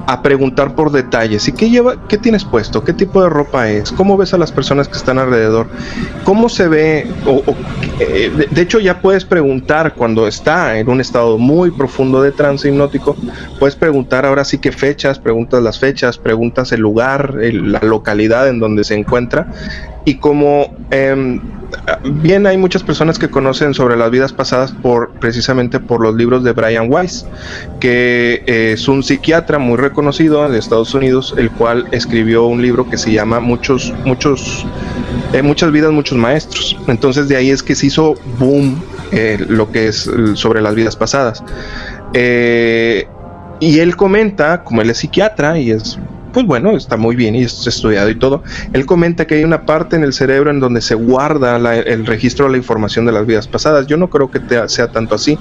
a 0.08 0.22
preguntar 0.22 0.76
por 0.76 0.92
detalles. 0.92 1.48
¿Y 1.48 1.54
qué 1.54 1.70
lleva, 1.70 2.08
qué 2.08 2.18
tienes 2.18 2.46
puesto? 2.46 2.84
¿Qué 2.84 2.94
tipo 2.94 3.22
de 3.22 3.30
ropa 3.30 3.70
es? 3.70 3.92
¿Cómo 3.92 4.18
ves 4.18 4.34
a 4.34 4.38
las 4.38 4.52
personas 4.52 4.88
que 4.88 4.98
están 4.98 5.20
alrededor? 5.20 5.68
¿Cómo 6.24 6.50
se 6.50 6.68
ve? 6.68 7.08
O, 7.26 7.44
o, 7.46 7.56
eh, 8.00 8.48
de, 8.50 8.62
hecho, 8.62 8.80
ya 8.80 9.00
puedes 9.02 9.26
preguntar 9.26 9.94
cuando 9.96 10.28
está 10.28 10.80
en 10.80 10.90
un 10.90 11.02
estado 11.02 11.38
muy 11.38 11.72
profundo 11.72 12.22
de 12.22 12.32
trance 12.32 12.68
hipnótico. 12.68 13.16
Puedes 13.60 13.76
preguntar 13.76 14.26
ahora 14.26 14.46
sí 14.46 14.58
qué 14.58 14.72
fechas, 14.72 15.20
preguntas 15.20 15.62
las 15.62 15.80
fechas, 15.80 16.18
preguntas 16.18 16.72
el 16.72 16.82
lugar, 16.82 17.36
la 17.36 17.80
localidad 17.80 18.48
en 18.48 18.60
donde 18.60 18.84
se 18.84 18.96
encuentra 18.96 19.48
y 20.06 20.16
como 20.16 20.76
em, 20.90 21.42
bien 22.22 22.46
hay 22.48 22.58
muchas 22.58 22.84
personas 22.84 23.20
que 23.20 23.30
conocen 23.30 23.74
sobre 23.74 23.96
las 23.96 24.12
vidas 24.12 24.34
pasadas 24.34 24.72
por 24.72 25.12
precisamente 25.14 25.80
por 25.80 26.02
los 26.02 26.16
libros 26.16 26.44
de 26.44 26.54
Brian 26.54 26.92
Weiss, 26.92 27.26
que 27.80 28.44
eh, 28.46 28.74
es 28.74 28.88
un 28.88 29.04
psiquiatra 29.04 29.60
muy 29.60 29.78
reconocido 29.78 30.48
de 30.50 30.58
Estados 30.58 30.94
Unidos, 30.94 31.34
el 31.38 31.52
cual 31.52 31.88
escribió 31.92 32.46
un 32.46 32.62
libro 32.62 32.90
que 32.90 32.98
se 32.98 33.12
llama 33.12 33.40
Muchos, 33.40 33.94
muchos, 34.06 34.66
eh, 35.34 35.42
muchas 35.42 35.72
vidas, 35.72 35.92
muchos 35.92 36.18
maestros. 36.18 36.78
Entonces 36.88 37.28
de 37.28 37.38
ahí 37.38 37.50
es 37.50 37.64
que 37.64 37.76
se 37.76 37.88
hizo 37.88 38.16
boom 38.40 38.82
eh, 39.12 39.38
lo 39.48 39.72
que 39.72 39.88
es 39.88 40.10
sobre 40.34 40.62
las 40.62 40.76
vidas 40.76 40.96
pasadas. 40.96 41.44
Y 43.62 43.78
él 43.78 43.96
comenta, 43.96 44.64
como 44.64 44.82
él 44.82 44.90
es 44.90 44.98
psiquiatra 44.98 45.60
y 45.60 45.70
es, 45.70 46.00
pues 46.34 46.46
bueno, 46.46 46.76
está 46.76 46.98
muy 46.98 47.16
bien 47.16 47.36
y 47.36 47.44
es 47.44 47.68
estudiado 47.68 48.10
y 48.10 48.16
todo, 48.16 48.44
él 48.74 48.86
comenta 48.86 49.26
que 49.28 49.36
hay 49.36 49.44
una 49.44 49.66
parte 49.66 49.96
en 49.96 50.04
el 50.04 50.14
cerebro 50.14 50.52
en 50.52 50.60
donde 50.60 50.82
se 50.82 50.96
guarda 50.96 51.58
el 51.58 52.06
registro 52.06 52.46
de 52.46 52.52
la 52.52 52.58
información 52.58 53.06
de 53.06 53.12
las 53.12 53.26
vidas 53.26 53.48
pasadas. 53.48 53.88
Yo 53.88 53.98
no 53.98 54.10
creo 54.10 54.32
que 54.32 54.40
sea 54.68 54.92
tanto 54.92 55.16
así. 55.16 55.38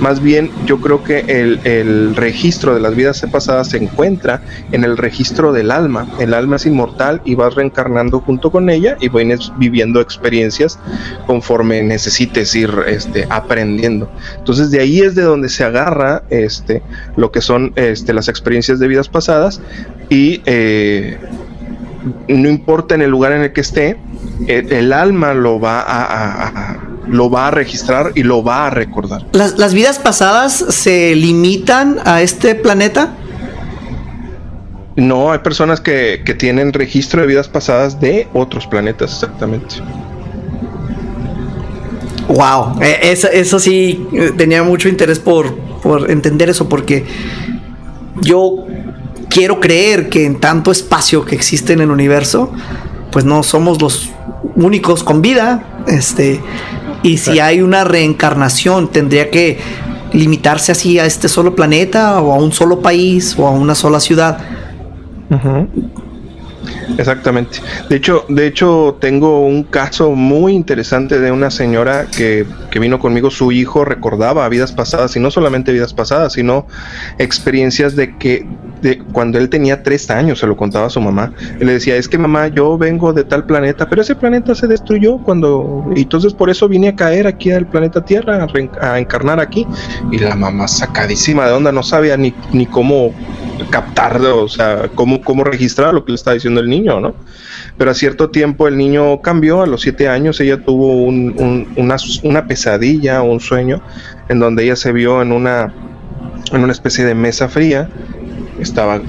Más 0.00 0.20
bien, 0.20 0.50
yo 0.66 0.80
creo 0.80 1.02
que 1.02 1.20
el, 1.20 1.60
el 1.64 2.16
registro 2.16 2.74
de 2.74 2.80
las 2.80 2.94
vidas 2.94 3.22
pasadas 3.30 3.70
se 3.70 3.78
encuentra 3.78 4.42
en 4.72 4.84
el 4.84 4.96
registro 4.96 5.52
del 5.52 5.70
alma. 5.70 6.06
El 6.18 6.34
alma 6.34 6.56
es 6.56 6.66
inmortal 6.66 7.20
y 7.24 7.34
vas 7.34 7.54
reencarnando 7.54 8.20
junto 8.20 8.50
con 8.50 8.70
ella 8.70 8.96
y 9.00 9.08
vienes 9.08 9.52
viviendo 9.56 10.00
experiencias 10.00 10.78
conforme 11.26 11.82
necesites 11.82 12.54
ir 12.54 12.70
este, 12.86 13.26
aprendiendo. 13.30 14.10
Entonces 14.38 14.70
de 14.70 14.80
ahí 14.80 15.00
es 15.00 15.14
de 15.14 15.22
donde 15.22 15.48
se 15.48 15.64
agarra 15.64 16.22
este, 16.30 16.82
lo 17.16 17.30
que 17.30 17.40
son 17.40 17.72
este, 17.76 18.12
las 18.12 18.28
experiencias 18.28 18.78
de 18.78 18.88
vidas 18.88 19.08
pasadas 19.08 19.60
y 20.12 20.42
eh, 20.44 21.16
no 22.28 22.48
importa 22.48 22.94
en 22.94 23.02
el 23.02 23.10
lugar 23.10 23.32
en 23.32 23.42
el 23.42 23.52
que 23.52 23.62
esté, 23.62 23.96
el, 24.46 24.70
el 24.72 24.92
alma 24.92 25.32
lo 25.32 25.58
va 25.58 25.80
a, 25.80 26.02
a- 26.04 26.48
a- 26.48 26.80
lo 27.08 27.30
va 27.30 27.48
a 27.48 27.50
registrar 27.50 28.12
y 28.14 28.22
lo 28.22 28.44
va 28.44 28.66
a 28.66 28.70
recordar. 28.70 29.26
¿Las, 29.32 29.58
las 29.58 29.72
vidas 29.74 29.98
pasadas 29.98 30.52
se 30.68 31.14
limitan 31.16 31.98
a 32.04 32.20
este 32.22 32.54
planeta? 32.54 33.14
No, 34.96 35.32
hay 35.32 35.38
personas 35.38 35.80
que, 35.80 36.22
que 36.24 36.34
tienen 36.34 36.72
registro 36.72 37.22
de 37.22 37.26
vidas 37.26 37.48
pasadas 37.48 37.98
de 37.98 38.28
otros 38.34 38.66
planetas, 38.66 39.14
exactamente. 39.14 39.76
Wow, 42.28 42.80
eh, 42.82 42.98
eso, 43.02 43.28
eso 43.28 43.58
sí, 43.58 44.06
eh, 44.12 44.32
tenía 44.36 44.62
mucho 44.62 44.88
interés 44.88 45.18
por, 45.18 45.54
por 45.82 46.10
entender 46.10 46.48
eso, 46.50 46.68
porque 46.68 47.04
yo 48.20 48.64
quiero 49.32 49.60
creer 49.60 50.08
que 50.08 50.26
en 50.26 50.38
tanto 50.38 50.70
espacio 50.70 51.24
que 51.24 51.34
existe 51.34 51.72
en 51.72 51.80
el 51.80 51.90
universo, 51.90 52.52
pues 53.10 53.24
no 53.24 53.42
somos 53.42 53.80
los 53.80 54.10
únicos 54.56 55.02
con 55.02 55.22
vida. 55.22 55.82
Este, 55.86 56.40
y 57.02 57.18
si 57.18 57.40
hay 57.40 57.62
una 57.62 57.84
reencarnación, 57.84 58.90
tendría 58.90 59.30
que 59.30 59.58
limitarse 60.12 60.72
así 60.72 60.98
a 60.98 61.06
este 61.06 61.28
solo 61.28 61.54
planeta 61.54 62.20
o 62.20 62.32
a 62.32 62.36
un 62.36 62.52
solo 62.52 62.80
país 62.80 63.34
o 63.38 63.46
a 63.46 63.50
una 63.50 63.74
sola 63.74 64.00
ciudad. 64.00 64.38
Exactamente. 66.98 67.58
De 67.88 67.96
hecho, 67.96 68.26
de 68.28 68.46
hecho, 68.46 68.98
tengo 69.00 69.46
un 69.46 69.64
caso 69.64 70.10
muy 70.10 70.52
interesante 70.52 71.18
de 71.18 71.32
una 71.32 71.50
señora 71.50 72.06
que, 72.14 72.44
que, 72.70 72.78
vino 72.78 72.98
conmigo. 72.98 73.30
Su 73.30 73.50
hijo 73.50 73.86
recordaba 73.86 74.46
vidas 74.50 74.72
pasadas, 74.72 75.16
y 75.16 75.20
no 75.20 75.30
solamente 75.30 75.72
vidas 75.72 75.94
pasadas, 75.94 76.34
sino 76.34 76.66
experiencias 77.18 77.96
de 77.96 78.16
que 78.18 78.46
de 78.82 78.98
cuando 78.98 79.38
él 79.38 79.48
tenía 79.48 79.82
tres 79.82 80.10
años, 80.10 80.40
se 80.40 80.46
lo 80.46 80.56
contaba 80.56 80.86
a 80.86 80.90
su 80.90 81.00
mamá. 81.00 81.32
Él 81.60 81.66
le 81.66 81.74
decía, 81.74 81.96
es 81.96 82.08
que 82.08 82.18
mamá, 82.18 82.48
yo 82.48 82.76
vengo 82.76 83.12
de 83.12 83.24
tal 83.24 83.44
planeta, 83.46 83.88
pero 83.88 84.02
ese 84.02 84.14
planeta 84.14 84.54
se 84.54 84.66
destruyó 84.66 85.18
cuando... 85.18 85.86
Y 85.94 86.02
entonces 86.02 86.34
por 86.34 86.50
eso 86.50 86.68
vine 86.68 86.88
a 86.88 86.96
caer 86.96 87.26
aquí 87.26 87.50
al 87.52 87.66
planeta 87.66 88.04
Tierra, 88.04 88.46
a, 88.80 88.98
encarnar 88.98 89.40
aquí. 89.40 89.66
Y 90.10 90.18
la 90.18 90.34
mamá 90.34 90.68
sacadísima 90.68 91.46
de 91.46 91.52
onda, 91.52 91.72
no 91.72 91.82
sabía 91.82 92.16
ni, 92.16 92.34
ni 92.52 92.66
cómo 92.66 93.12
captar, 93.70 94.20
o 94.20 94.48
sea, 94.48 94.90
cómo, 94.94 95.20
cómo 95.22 95.44
registrar 95.44 95.94
lo 95.94 96.04
que 96.04 96.12
le 96.12 96.16
está 96.16 96.32
diciendo 96.32 96.60
el 96.60 96.68
niño, 96.68 97.00
¿no? 97.00 97.14
Pero 97.78 97.90
a 97.90 97.94
cierto 97.94 98.30
tiempo 98.30 98.68
el 98.68 98.76
niño 98.76 99.22
cambió, 99.22 99.62
a 99.62 99.66
los 99.66 99.82
siete 99.82 100.08
años 100.08 100.40
ella 100.40 100.62
tuvo 100.62 101.04
un, 101.04 101.34
un, 101.38 101.72
una, 101.76 101.96
una, 102.22 102.46
pesadilla, 102.46 103.22
un 103.22 103.40
sueño, 103.40 103.82
en 104.28 104.38
donde 104.40 104.64
ella 104.64 104.76
se 104.76 104.92
vio 104.92 105.22
en 105.22 105.32
una, 105.32 105.72
en 106.52 106.62
una 106.62 106.72
especie 106.72 107.04
de 107.04 107.14
mesa 107.14 107.48
fría, 107.48 107.88
estaba 108.62 109.00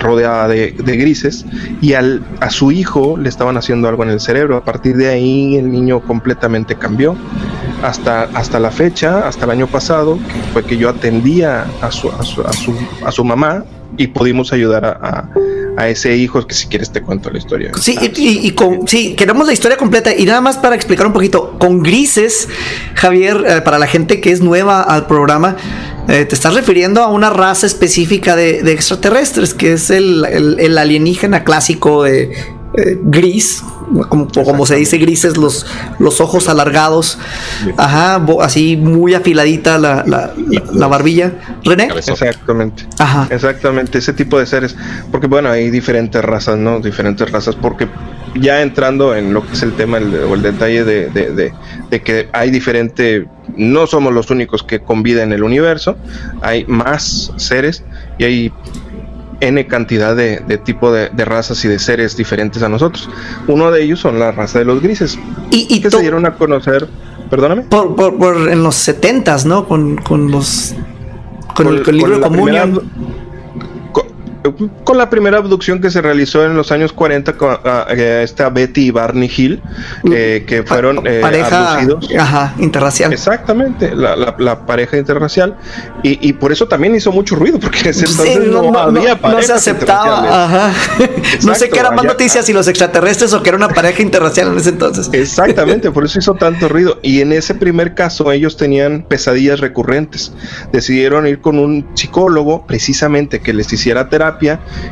rodeada 0.00 0.48
de, 0.48 0.72
de 0.72 0.96
grises, 0.96 1.44
y 1.80 1.94
al, 1.94 2.24
a 2.40 2.50
su 2.50 2.72
hijo 2.72 3.16
le 3.16 3.28
estaban 3.28 3.56
haciendo 3.56 3.88
algo 3.88 4.02
en 4.02 4.10
el 4.10 4.20
cerebro. 4.20 4.56
A 4.56 4.64
partir 4.64 4.96
de 4.96 5.08
ahí 5.08 5.56
el 5.56 5.70
niño 5.70 6.00
completamente 6.00 6.74
cambió. 6.74 7.16
Hasta, 7.82 8.24
hasta 8.34 8.60
la 8.60 8.70
fecha, 8.70 9.26
hasta 9.26 9.44
el 9.44 9.50
año 9.50 9.66
pasado, 9.66 10.16
que 10.16 10.52
fue 10.52 10.64
que 10.64 10.76
yo 10.76 10.88
atendía 10.88 11.66
a 11.80 11.90
su, 11.90 12.10
a 12.12 12.22
su, 12.22 12.42
a 12.42 12.52
su, 12.52 12.72
a 13.04 13.10
su 13.10 13.24
mamá, 13.24 13.64
y 13.96 14.06
pudimos 14.06 14.52
ayudar 14.52 14.84
a, 14.84 14.92
a, 15.02 15.28
a, 15.76 15.88
ese 15.88 16.16
hijo 16.16 16.46
que 16.46 16.54
si 16.54 16.66
quieres 16.66 16.90
te 16.90 17.02
cuento 17.02 17.30
la 17.30 17.38
historia. 17.38 17.70
Sí, 17.80 17.96
y, 18.00 18.46
y, 18.46 18.50
con, 18.52 18.86
sí, 18.86 19.14
queremos 19.14 19.46
la 19.46 19.52
historia 19.52 19.76
completa 19.76 20.14
y 20.14 20.24
nada 20.24 20.40
más 20.40 20.58
para 20.58 20.74
explicar 20.74 21.06
un 21.06 21.12
poquito, 21.12 21.58
con 21.58 21.82
grises, 21.82 22.48
Javier, 22.94 23.44
eh, 23.46 23.60
para 23.62 23.78
la 23.78 23.86
gente 23.86 24.20
que 24.20 24.32
es 24.32 24.40
nueva 24.40 24.82
al 24.82 25.06
programa, 25.06 25.56
eh, 26.08 26.24
te 26.24 26.34
estás 26.34 26.54
refiriendo 26.54 27.02
a 27.02 27.08
una 27.08 27.30
raza 27.30 27.66
específica 27.66 28.36
de, 28.36 28.62
de 28.62 28.72
extraterrestres, 28.72 29.54
que 29.54 29.72
es 29.72 29.90
el, 29.90 30.24
el, 30.24 30.60
el 30.60 30.78
alienígena 30.78 31.44
clásico 31.44 32.02
de 32.02 32.32
eh, 32.74 32.98
gris, 33.02 33.62
como, 34.08 34.28
como, 34.28 34.66
se 34.66 34.76
dice 34.76 34.98
grises, 34.98 35.36
los, 35.36 35.66
los 35.98 36.20
ojos 36.20 36.48
alargados, 36.48 37.18
ajá, 37.76 38.24
así 38.40 38.76
muy 38.76 39.14
afiladita 39.14 39.78
la, 39.78 40.04
la, 40.06 40.32
la, 40.36 40.62
la 40.72 40.86
barbilla. 40.86 41.32
René. 41.64 41.88
Exactamente. 41.94 42.84
Ajá. 42.98 43.28
Exactamente, 43.30 43.98
ese 43.98 44.12
tipo 44.12 44.38
de 44.38 44.46
seres. 44.46 44.76
Porque 45.10 45.26
bueno, 45.26 45.50
hay 45.50 45.70
diferentes 45.70 46.22
razas, 46.24 46.56
¿no? 46.58 46.80
Diferentes 46.80 47.30
razas, 47.30 47.54
porque 47.56 47.88
ya 48.34 48.62
entrando 48.62 49.14
en 49.14 49.34
lo 49.34 49.46
que 49.46 49.52
es 49.52 49.62
el 49.62 49.74
tema 49.74 49.98
el, 49.98 50.14
o 50.14 50.34
el 50.34 50.42
detalle 50.42 50.84
de, 50.84 51.10
de, 51.10 51.30
de, 51.34 51.52
de, 51.90 52.00
que 52.00 52.28
hay 52.32 52.50
diferente, 52.50 53.26
no 53.56 53.86
somos 53.86 54.12
los 54.12 54.30
únicos 54.30 54.62
que 54.62 54.80
conviven 54.80 55.24
en 55.24 55.32
el 55.32 55.42
universo, 55.42 55.96
hay 56.40 56.64
más 56.66 57.32
seres 57.36 57.84
y 58.18 58.24
hay 58.24 58.52
N 59.42 59.66
cantidad 59.66 60.14
de, 60.14 60.40
de 60.40 60.56
tipo 60.56 60.92
de, 60.92 61.10
de, 61.10 61.24
razas 61.24 61.64
y 61.64 61.68
de 61.68 61.78
seres 61.78 62.16
diferentes 62.16 62.62
a 62.62 62.68
nosotros. 62.68 63.10
Uno 63.48 63.70
de 63.70 63.82
ellos 63.82 64.00
son 64.00 64.18
la 64.18 64.32
raza 64.32 64.60
de 64.60 64.64
los 64.64 64.80
grises. 64.80 65.18
Y, 65.50 65.66
y 65.68 65.80
que 65.80 65.90
se 65.90 66.00
dieron 66.00 66.24
a 66.26 66.34
conocer, 66.34 66.88
perdóname. 67.28 67.62
Por, 67.62 67.96
por, 67.96 68.16
por 68.16 68.48
en 68.48 68.62
los 68.62 68.76
setentas, 68.76 69.44
¿no? 69.44 69.66
Con, 69.66 69.96
con 69.96 70.30
los... 70.30 70.74
Con, 71.54 71.66
con 71.66 71.74
el, 71.74 71.82
con 71.82 71.94
el 71.94 71.98
libro 71.98 72.14
de 72.16 72.20
comunión 72.22 72.82
con 74.84 74.98
la 74.98 75.08
primera 75.08 75.38
abducción 75.38 75.80
que 75.80 75.90
se 75.90 76.02
realizó 76.02 76.44
en 76.44 76.56
los 76.56 76.72
años 76.72 76.92
40 76.92 77.36
con 77.36 77.58
a, 77.64 77.86
a 77.88 78.22
esta 78.22 78.50
Betty 78.50 78.86
y 78.86 78.90
Barney 78.90 79.30
Hill, 79.34 79.62
eh, 80.12 80.44
que 80.46 80.64
fueron 80.64 81.06
eh, 81.06 81.20
pareja 81.20 81.78
abducidos. 81.78 82.08
Ajá, 82.18 82.54
interracial. 82.58 83.12
Exactamente, 83.12 83.94
la, 83.94 84.16
la, 84.16 84.34
la 84.38 84.66
pareja 84.66 84.96
interracial. 84.96 85.56
Y, 86.02 86.28
y, 86.28 86.32
por 86.32 86.50
eso 86.50 86.66
también 86.66 86.94
hizo 86.94 87.12
mucho 87.12 87.36
ruido, 87.36 87.60
porque 87.60 87.90
ese 87.90 88.06
entonces 88.06 88.34
sí, 88.42 88.50
no, 88.50 88.70
no, 88.70 88.78
había 88.78 89.14
no, 89.14 89.30
no 89.30 89.42
se 89.42 89.52
aceptaba. 89.52 90.44
Ajá. 90.44 90.72
Exacto, 90.98 91.46
no 91.46 91.54
sé 91.54 91.68
qué 91.68 91.78
era 91.78 91.92
más 91.92 92.04
noticias, 92.04 92.44
si 92.44 92.52
los 92.52 92.66
extraterrestres 92.66 93.32
o 93.34 93.42
que 93.42 93.50
era 93.50 93.56
una 93.56 93.68
pareja 93.68 94.02
interracial 94.02 94.48
en 94.48 94.58
ese 94.58 94.70
entonces. 94.70 95.08
Exactamente, 95.12 95.90
por 95.92 96.04
eso 96.04 96.18
hizo 96.18 96.34
tanto 96.34 96.68
ruido. 96.68 96.98
Y 97.02 97.20
en 97.20 97.32
ese 97.32 97.54
primer 97.54 97.94
caso, 97.94 98.32
ellos 98.32 98.56
tenían 98.56 99.02
pesadillas 99.02 99.60
recurrentes. 99.60 100.32
Decidieron 100.72 101.28
ir 101.28 101.40
con 101.40 101.58
un 101.60 101.86
psicólogo, 101.94 102.66
precisamente, 102.66 103.40
que 103.40 103.52
les 103.52 103.72
hiciera 103.72 104.08
terapia 104.08 104.31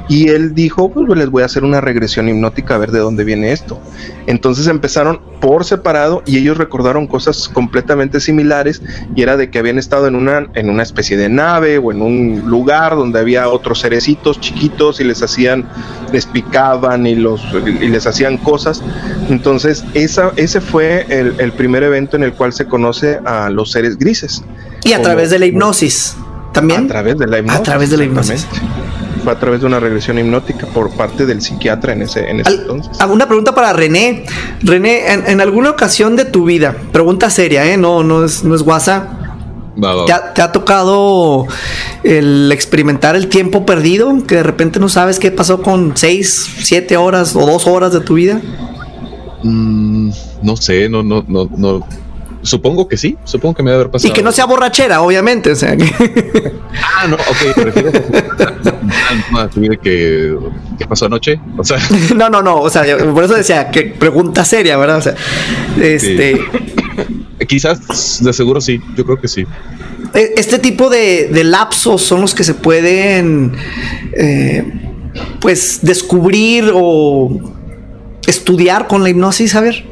y 0.09 0.29
él 0.29 0.55
dijo, 0.55 0.91
pues 0.91 1.07
les 1.19 1.31
voy 1.31 1.43
a 1.43 1.47
hacer 1.47 1.65
una 1.65 1.81
regresión 1.81 2.29
hipnótica 2.29 2.75
a 2.75 2.79
ver 2.79 2.91
de 2.91 2.99
dónde 2.99 3.25
viene 3.25 3.53
esto. 3.53 3.81
Entonces 4.27 4.67
empezaron 4.67 5.21
por 5.41 5.65
separado 5.65 6.23
y 6.27 6.39
ellos 6.39 6.59
recordaron 6.59 7.07
cosas 7.07 7.49
completamente 7.49 8.21
similares 8.21 8.83
y 9.15 9.23
era 9.23 9.37
de 9.37 9.51
que 9.51 9.59
habían 9.59 9.79
estado 9.79 10.07
en 10.07 10.15
una, 10.15 10.49
en 10.55 10.69
una 10.69 10.83
especie 10.83 11.17
de 11.17 11.29
nave 11.29 11.79
o 11.79 11.93
en 11.93 12.03
un 12.03 12.43
lugar 12.47 12.95
donde 12.95 13.19
había 13.19 13.49
otros 13.49 13.81
cerecitos 13.81 14.39
chiquitos 14.41 15.01
y 15.01 15.05
les 15.05 15.23
hacían, 15.23 15.67
les 16.13 16.27
picaban 16.27 17.07
y, 17.07 17.15
los, 17.15 17.43
y 17.81 17.89
les 17.89 18.07
hacían 18.07 18.37
cosas. 18.37 18.83
Entonces 19.29 19.85
esa, 19.95 20.33
ese 20.37 20.61
fue 20.61 21.07
el, 21.09 21.35
el 21.39 21.53
primer 21.53 21.83
evento 21.83 22.17
en 22.17 22.23
el 22.23 22.35
cual 22.35 22.53
se 22.53 22.67
conoce 22.67 23.19
a 23.25 23.51
los 23.51 23.73
seres 23.73 23.99
grises. 23.99 24.43
Y 24.85 24.93
a 24.93 24.97
como, 24.97 25.09
través 25.09 25.31
de 25.31 25.39
la 25.39 25.47
hipnosis. 25.47 26.17
También. 26.53 26.85
A 26.85 26.89
través 26.89 27.19
de 27.19 27.27
la 27.27 27.39
hipnosis. 27.39 27.61
A 27.61 27.63
través 27.63 27.91
de 27.91 27.97
la 27.97 28.05
hipnosis 28.05 28.47
fue 29.21 29.33
a 29.33 29.39
través 29.39 29.61
de 29.61 29.67
una 29.67 29.81
regresión 29.81 30.19
hipnótica 30.19 30.67
por 30.67 30.91
parte 30.91 31.27
del 31.27 31.41
psiquiatra 31.41 31.93
en 31.93 32.03
ese, 32.03 32.29
en 32.29 32.41
ese 32.41 32.49
Al, 32.49 32.61
entonces. 32.61 32.99
Una 33.09 33.27
pregunta 33.27 33.55
para 33.55 33.73
René. 33.73 34.25
René, 34.63 35.13
en, 35.13 35.27
en, 35.27 35.41
alguna 35.41 35.71
ocasión 35.71 36.17
de 36.17 36.25
tu 36.25 36.45
vida, 36.45 36.77
pregunta 36.93 37.31
seria, 37.31 37.67
¿eh? 37.67 37.77
No, 37.77 38.03
no 38.03 38.25
es, 38.25 38.45
no 38.45 38.55
es 38.55 38.63
guasa. 38.63 39.17
Va, 39.83 39.95
va. 39.95 40.05
¿Te, 40.05 40.13
ha, 40.13 40.35
¿Te, 40.35 40.43
ha, 40.43 40.53
tocado 40.53 41.47
el 42.03 42.51
experimentar 42.53 43.17
el 43.17 43.29
tiempo 43.29 43.65
perdido? 43.65 44.13
Que 44.27 44.37
de 44.37 44.43
repente 44.43 44.81
no 44.81 44.89
sabes 44.89 45.19
qué 45.19 45.31
pasó 45.31 45.63
con 45.63 45.97
seis, 45.97 46.49
siete 46.59 46.97
horas 46.97 47.37
o 47.37 47.47
dos 47.47 47.67
horas 47.67 47.93
de 47.93 48.01
tu 48.01 48.15
vida. 48.15 48.41
Mm, 49.43 50.11
no 50.43 50.57
sé, 50.57 50.89
no, 50.89 51.03
no, 51.03 51.25
no, 51.27 51.49
no, 51.57 51.87
Supongo 52.43 52.89
que 52.89 52.97
sí, 52.97 53.19
supongo 53.25 53.55
que 53.55 53.63
me 53.63 53.71
debe 53.71 53.83
haber 53.83 53.93
pasado. 53.93 54.11
Y 54.11 54.15
que 54.15 54.23
no 54.23 54.33
sea 54.33 54.47
borrachera, 54.47 55.03
obviamente, 55.03 55.53
o 55.53 55.57
sea. 55.57 55.77
Que... 55.77 55.85
ah, 56.83 57.07
no, 57.07 57.17
ok, 57.17 57.57
vida 59.57 59.77
que, 59.77 60.37
que 60.79 60.87
pasó 60.87 61.07
anoche, 61.07 61.39
o 61.59 61.65
sea. 61.65 61.79
no, 62.17 62.31
no, 62.31 62.43
no, 62.43 62.61
o 62.61 62.71
sea, 62.71 62.85
por 63.13 63.25
eso 63.25 63.35
decía 63.35 63.71
que 63.71 63.83
pregunta 63.83 64.45
seria, 64.45 64.77
¿verdad? 64.79 64.99
O 64.99 65.03
sea, 65.03 65.15
este. 65.81 66.37
Sí. 66.37 66.41
Quizás, 67.47 68.23
de 68.23 68.33
seguro 68.33 68.61
sí, 68.61 68.81
yo 68.97 69.05
creo 69.05 69.21
que 69.21 69.27
sí. 69.27 69.45
Este 70.15 70.59
tipo 70.59 70.89
de, 70.89 71.29
de 71.29 71.45
lapsos 71.45 72.03
son 72.03 72.21
los 72.21 72.35
que 72.35 72.45
se 72.45 72.55
pueden, 72.55 73.55
eh, 74.13 74.65
pues, 75.41 75.81
descubrir 75.83 76.71
o 76.73 77.41
estudiar 78.27 78.87
con 78.87 79.03
la 79.03 79.11
hipnosis, 79.11 79.55
a 79.55 79.61
ver. 79.61 79.90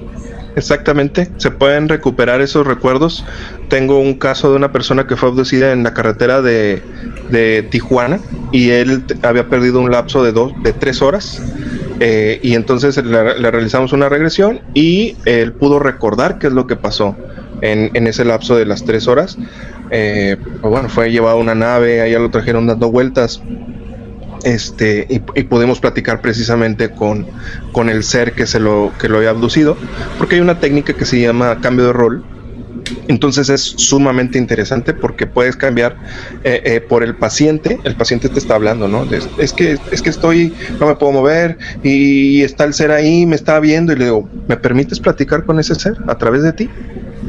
Exactamente, 0.58 1.28
se 1.36 1.52
pueden 1.52 1.88
recuperar 1.88 2.40
esos 2.40 2.66
recuerdos. 2.66 3.24
Tengo 3.68 4.00
un 4.00 4.14
caso 4.14 4.50
de 4.50 4.56
una 4.56 4.72
persona 4.72 5.06
que 5.06 5.14
fue 5.14 5.28
abducida 5.28 5.70
en 5.70 5.84
la 5.84 5.94
carretera 5.94 6.42
de, 6.42 6.82
de 7.30 7.62
Tijuana 7.62 8.18
y 8.50 8.70
él 8.70 9.04
había 9.22 9.48
perdido 9.48 9.78
un 9.80 9.92
lapso 9.92 10.24
de, 10.24 10.32
dos, 10.32 10.52
de 10.64 10.72
tres 10.72 11.00
horas. 11.00 11.40
Eh, 12.00 12.40
y 12.42 12.54
entonces 12.54 12.96
le, 12.96 13.34
realizamos 13.50 13.92
una 13.92 14.08
regresión 14.08 14.60
y 14.74 15.16
él 15.26 15.52
pudo 15.52 15.78
recordar 15.78 16.40
qué 16.40 16.48
es 16.48 16.52
lo 16.52 16.66
que 16.66 16.74
pasó 16.74 17.14
en, 17.60 18.06
ese 18.08 18.24
lapso 18.24 18.56
de 18.56 18.66
las 18.66 18.84
tres 18.84 19.06
horas. 19.06 19.38
Eh, 19.92 20.36
bueno, 20.60 20.88
fue 20.88 21.12
llevado 21.12 21.36
a 21.36 21.40
una 21.40 21.54
nave, 21.54 22.00
allá 22.00 22.18
lo 22.18 22.30
trajeron 22.30 22.66
dando 22.66 22.90
vueltas 22.90 23.40
este 24.44 25.06
y, 25.08 25.42
podemos 25.44 25.80
platicar 25.80 26.20
precisamente 26.20 26.90
con, 26.90 27.26
con 27.72 27.88
el 27.88 28.02
ser 28.04 28.32
que 28.32 28.46
se 28.46 28.60
lo 28.60 28.92
que 29.00 29.08
lo 29.08 29.18
había 29.18 29.30
abducido 29.30 29.76
porque 30.18 30.36
hay 30.36 30.40
una 30.40 30.60
técnica 30.60 30.92
que 30.92 31.04
se 31.04 31.20
llama 31.20 31.60
cambio 31.60 31.86
de 31.86 31.92
rol 31.92 32.24
entonces 33.08 33.48
es 33.48 33.62
sumamente 33.62 34.38
interesante 34.38 34.94
porque 34.94 35.26
puedes 35.26 35.56
cambiar 35.56 35.96
eh, 36.44 36.60
eh, 36.64 36.80
por 36.80 37.02
el 37.02 37.14
paciente, 37.14 37.78
el 37.84 37.96
paciente 37.96 38.28
te 38.28 38.38
está 38.38 38.54
hablando, 38.54 38.88
¿no? 38.88 39.06
Es, 39.38 39.52
que 39.52 39.78
es 39.90 40.02
que 40.02 40.10
estoy, 40.10 40.54
no 40.80 40.86
me 40.86 40.96
puedo 40.96 41.12
mover 41.12 41.58
y 41.82 42.42
está 42.42 42.64
el 42.64 42.74
ser 42.74 42.90
ahí, 42.90 43.26
me 43.26 43.36
está 43.36 43.58
viendo 43.60 43.92
y 43.92 43.96
le 43.96 44.04
digo, 44.06 44.28
¿me 44.46 44.56
permites 44.56 45.00
platicar 45.00 45.44
con 45.44 45.58
ese 45.58 45.74
ser 45.74 45.96
a 46.06 46.16
través 46.16 46.42
de 46.42 46.52
ti? 46.52 46.70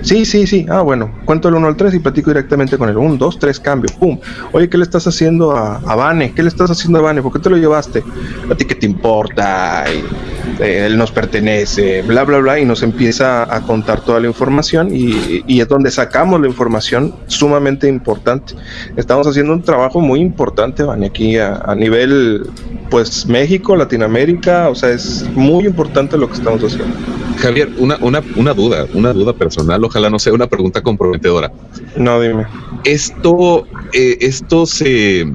Sí, 0.02 0.24
sí, 0.26 0.48
sí. 0.48 0.66
Ah, 0.70 0.82
bueno, 0.82 1.12
cuento 1.26 1.50
el 1.50 1.56
1 1.56 1.68
al 1.68 1.76
3 1.76 1.94
y 1.96 2.00
platico 2.00 2.30
directamente 2.30 2.78
con 2.78 2.90
el 2.90 2.98
1, 2.98 3.18
2, 3.18 3.40
3, 3.40 3.60
cambio. 3.60 3.90
Pum. 4.00 4.18
Oye, 4.54 4.70
¿qué 4.70 4.78
le 4.78 4.84
estás 4.84 5.06
haciendo 5.08 5.52
a, 5.52 5.78
a 5.78 5.96
Vane? 5.96 6.34
¿Qué 6.34 6.42
le 6.42 6.50
estás 6.50 6.72
haciendo 6.72 7.00
a 7.00 7.02
Vane? 7.02 7.22
¿Por 7.22 7.34
qué 7.34 7.40
te 7.40 7.50
lo 7.50 7.58
llevaste? 7.58 8.04
A 8.50 8.56
ti 8.56 8.66
qué 8.66 8.76
te 8.76 8.86
importa. 8.86 9.86
Eh, 9.90 10.86
él 10.86 10.98
nos 10.98 11.12
pertenece, 11.12 12.02
bla, 12.04 12.24
bla, 12.24 12.40
bla. 12.40 12.60
Y 12.60 12.66
nos 12.66 12.82
empieza 12.82 13.54
a 13.54 13.62
contar 13.62 14.02
toda 14.02 14.20
la 14.20 14.28
información 14.28 14.96
y, 14.96 15.44
y 15.48 15.60
es 15.60 15.68
donde 15.68 15.92
sacamos 15.92 16.40
la 16.40 16.48
información 16.48 17.16
sumamente 17.28 17.88
importante. 17.88 18.56
Estamos 18.96 19.28
haciendo 19.28 19.54
un 19.54 19.64
trabajo 19.64 20.00
muy 20.00 20.22
importante, 20.22 20.84
Vane, 20.84 21.08
aquí 21.08 21.38
a, 21.38 21.56
a 21.66 21.76
nivel, 21.76 22.50
pues, 22.90 23.26
México, 23.26 23.76
Latinoamérica. 23.76 24.70
O 24.70 24.76
sea, 24.76 24.92
es 24.92 25.30
muy 25.34 25.66
importante 25.66 26.18
lo 26.18 26.28
que 26.28 26.36
estamos 26.36 26.64
haciendo. 26.64 26.96
Javier, 27.38 27.70
una, 27.78 27.98
una, 28.02 28.22
una 28.36 28.54
duda, 28.54 28.86
una 28.94 29.14
duda 29.14 29.34
personal, 29.34 29.79
ojalá 29.88 30.10
no 30.10 30.20
sea 30.20 30.34
una 30.34 30.48
pregunta 30.48 30.82
comprometedora. 30.82 31.52
No, 31.96 32.20
dime. 32.22 32.46
Esto, 32.84 33.66
eh, 33.94 34.18
esto 34.22 34.66
se 34.66 35.28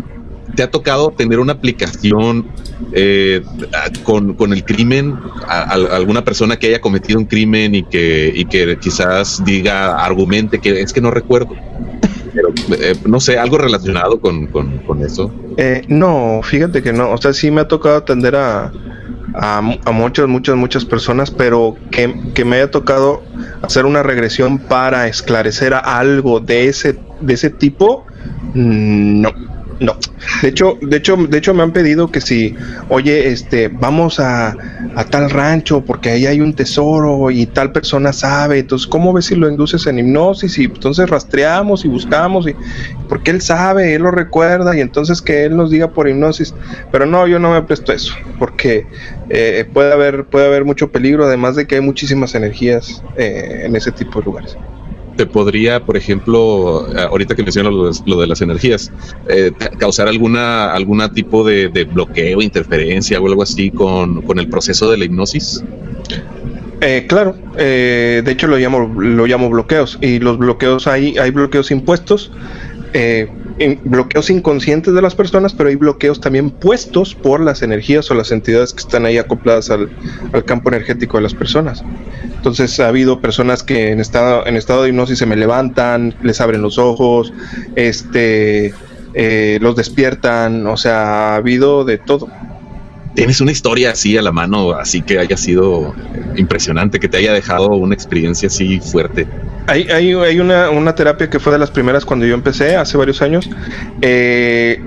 te 0.55 0.63
ha 0.63 0.71
tocado 0.71 1.11
tener 1.11 1.41
una 1.41 1.53
aplicación 1.53 2.47
eh, 2.93 3.43
con, 4.03 4.35
con, 4.35 4.53
el 4.53 4.65
crimen, 4.65 5.19
a, 5.47 5.63
a, 5.63 5.97
alguna 5.97 6.25
persona 6.25 6.57
que 6.57 6.69
haya 6.69 6.81
cometido 6.81 7.19
un 7.19 7.27
crimen 7.27 7.75
y 7.75 7.83
que, 7.85 8.33
y 8.35 8.45
que 8.45 8.79
quizás 8.79 9.45
diga, 9.45 10.05
argumente 10.05 10.59
que 10.59 10.81
es 10.81 10.93
que 10.93 11.01
no 11.01 11.11
recuerdo. 11.11 11.55
Pero 12.35 12.53
eh, 12.79 12.97
no 13.07 13.21
sé, 13.21 13.39
algo 13.39 13.59
relacionado 13.59 14.21
con, 14.21 14.47
con, 14.49 14.79
con 14.79 15.03
eso. 15.03 15.31
Eh, 15.57 15.83
no, 15.89 16.41
fíjate 16.43 16.83
que 16.83 16.93
no. 16.93 17.13
O 17.13 17.17
sea, 17.17 17.33
sí 17.33 17.51
me 17.51 17.61
ha 17.61 17.69
tocado 17.69 17.97
atender 17.97 18.35
a, 18.35 18.73
a, 19.35 19.59
a, 19.59 19.91
muchas, 19.93 20.29
muchas, 20.29 20.57
muchas 20.57 20.85
personas, 20.85 21.31
pero 21.31 21.77
que, 21.91 22.15
que, 22.35 22.45
me 22.45 22.57
haya 22.57 22.71
tocado 22.71 23.23
hacer 23.63 23.87
una 23.87 24.03
regresión 24.03 24.59
para 24.59 25.09
esclarecer 25.09 25.75
algo 25.75 26.41
de 26.41 26.69
ese, 26.69 26.99
de 27.21 27.35
ese 27.35 27.51
tipo, 27.51 28.07
mm, 28.55 29.23
no. 29.23 29.54
No, 29.81 29.97
de 30.43 30.49
hecho, 30.49 30.79
de 30.81 30.97
hecho, 30.97 31.17
de 31.17 31.39
hecho 31.39 31.53
me 31.53 31.63
han 31.63 31.73
pedido 31.73 32.11
que 32.11 32.21
si, 32.21 32.55
oye, 32.89 33.29
este, 33.29 33.69
vamos 33.69 34.21
a, 34.21 34.57
tal 35.11 35.31
rancho 35.31 35.85
porque 35.85 36.11
ahí 36.11 36.27
hay 36.27 36.41
un 36.41 36.55
tesoro 36.55 37.31
y 37.31 37.47
tal 37.47 37.73
persona 37.73 38.13
sabe, 38.13 38.61
entonces, 38.61 38.87
¿cómo 38.87 39.13
ves 39.13 39.27
si 39.27 39.35
lo 39.35 39.49
induces 39.49 39.87
en 39.87 39.99
hipnosis? 39.99 40.59
Y 40.59 40.65
entonces 40.65 41.11
rastreamos 41.11 41.85
y 41.85 41.89
buscamos 41.89 42.47
y 42.47 42.55
porque 43.09 43.33
él 43.33 43.41
sabe, 43.41 43.95
él 43.95 44.03
lo 44.03 44.13
recuerda 44.13 44.77
y 44.77 44.81
entonces 44.81 45.21
que 45.21 45.45
él 45.45 45.57
nos 45.57 45.71
diga 45.71 45.91
por 45.91 46.09
hipnosis, 46.09 46.55
pero 46.93 47.07
no, 47.07 47.27
yo 47.27 47.39
no 47.39 47.53
me 47.53 47.63
presto 47.63 47.93
eso, 47.93 48.15
porque 48.39 48.87
eh, 49.31 49.69
puede 49.73 49.93
haber, 49.93 50.25
puede 50.25 50.47
haber 50.47 50.65
mucho 50.65 50.91
peligro, 50.93 51.25
además 51.25 51.57
de 51.57 51.67
que 51.67 51.77
hay 51.77 51.81
muchísimas 51.81 52.35
energías 52.35 53.03
eh, 53.17 53.63
en 53.65 53.75
ese 53.75 53.91
tipo 53.91 54.21
de 54.21 54.25
lugares 54.27 54.57
te 55.17 55.27
podría, 55.27 55.81
por 55.81 55.97
ejemplo, 55.97 56.87
ahorita 56.97 57.35
que 57.35 57.43
mencionas 57.43 57.73
lo, 57.73 57.91
lo, 58.07 58.21
de 58.21 58.27
las 58.27 58.41
energías, 58.41 58.93
eh, 59.29 59.53
causar 59.79 60.09
alguna 60.09 60.73
alguna 60.73 61.13
tipo 61.13 61.45
de, 61.45 61.69
de, 61.69 61.85
bloqueo, 61.85 62.43
interferencia 62.43 63.21
o 63.21 63.27
algo 63.27 63.43
así 63.43 63.71
con, 63.71 64.23
con 64.23 64.39
el 64.39 64.49
proceso 64.49 64.91
de 64.91 64.99
la 64.99 65.05
hipnosis? 65.05 65.63
Eh, 66.81 67.07
claro, 67.09 67.37
eh, 67.57 68.23
de 68.25 68.33
hecho 68.33 68.47
lo 68.47 68.59
llamo 68.59 68.93
lo 69.01 69.27
llamo 69.27 69.49
bloqueos 69.49 69.99
y 70.03 70.19
los 70.19 70.37
bloqueos 70.39 70.87
hay 70.87 71.17
hay 71.19 71.31
bloqueos 71.31 71.71
impuestos. 71.71 72.31
Eh, 72.97 73.29
bloqueos 73.83 74.31
inconscientes 74.31 74.95
de 74.95 75.03
las 75.03 75.17
personas, 75.17 75.53
pero 75.53 75.69
hay 75.69 75.75
bloqueos 75.75 76.21
también 76.21 76.51
puestos 76.51 77.17
por 77.17 77.41
las 77.41 77.63
energías 77.63 78.09
o 78.09 78.15
las 78.15 78.31
entidades 78.31 78.73
que 78.73 78.79
están 78.79 79.05
ahí 79.05 79.19
acopladas 79.19 79.69
al, 79.71 79.91
al, 80.33 80.45
campo 80.45 80.69
energético 80.69 81.17
de 81.17 81.25
las 81.25 81.35
personas. 81.35 81.83
Entonces 82.37 82.79
ha 82.79 82.87
habido 82.87 83.21
personas 83.21 83.65
que 83.65 83.91
en 83.91 83.99
estado, 83.99 84.47
en 84.47 84.57
estado 84.57 84.85
de 84.85 84.91
hipnosis 84.91 85.19
se 85.19 85.27
me 85.27 85.35
levantan, 85.35 86.15
les 86.23 86.41
abren 86.41 86.63
los 86.63 86.79
ojos, 86.79 87.33
este, 87.75 88.73
eh, 89.15 89.59
los 89.61 89.75
despiertan, 89.77 90.67
o 90.67 90.77
sea, 90.77 91.33
ha 91.33 91.37
habido 91.37 91.85
de 91.85 91.99
todo. 91.99 92.29
¿Tienes 93.15 93.41
una 93.41 93.53
historia 93.53 93.93
así 93.93 94.17
a 94.17 94.23
la 94.23 94.33
mano, 94.33 94.73
así 94.73 95.01
que 95.01 95.19
haya 95.19 95.37
sido 95.37 95.95
impresionante, 96.37 96.99
que 96.99 97.09
te 97.09 97.19
haya 97.19 97.33
dejado 97.33 97.69
una 97.69 97.95
experiencia 97.95 98.49
así 98.49 98.81
fuerte? 98.81 99.27
Hay, 99.67 100.15
una, 100.15 100.95
terapia 100.95 101.31
que 101.31 101.39
fue 101.39 101.53
de 101.53 101.59
las 101.59 101.71
primeras 101.71 102.05
cuando 102.05 102.27
yo 102.27 102.35
empecé, 102.35 102.77
hace 102.77 102.99
varios 102.99 103.23
años, 103.23 103.49
eh, 104.03 104.83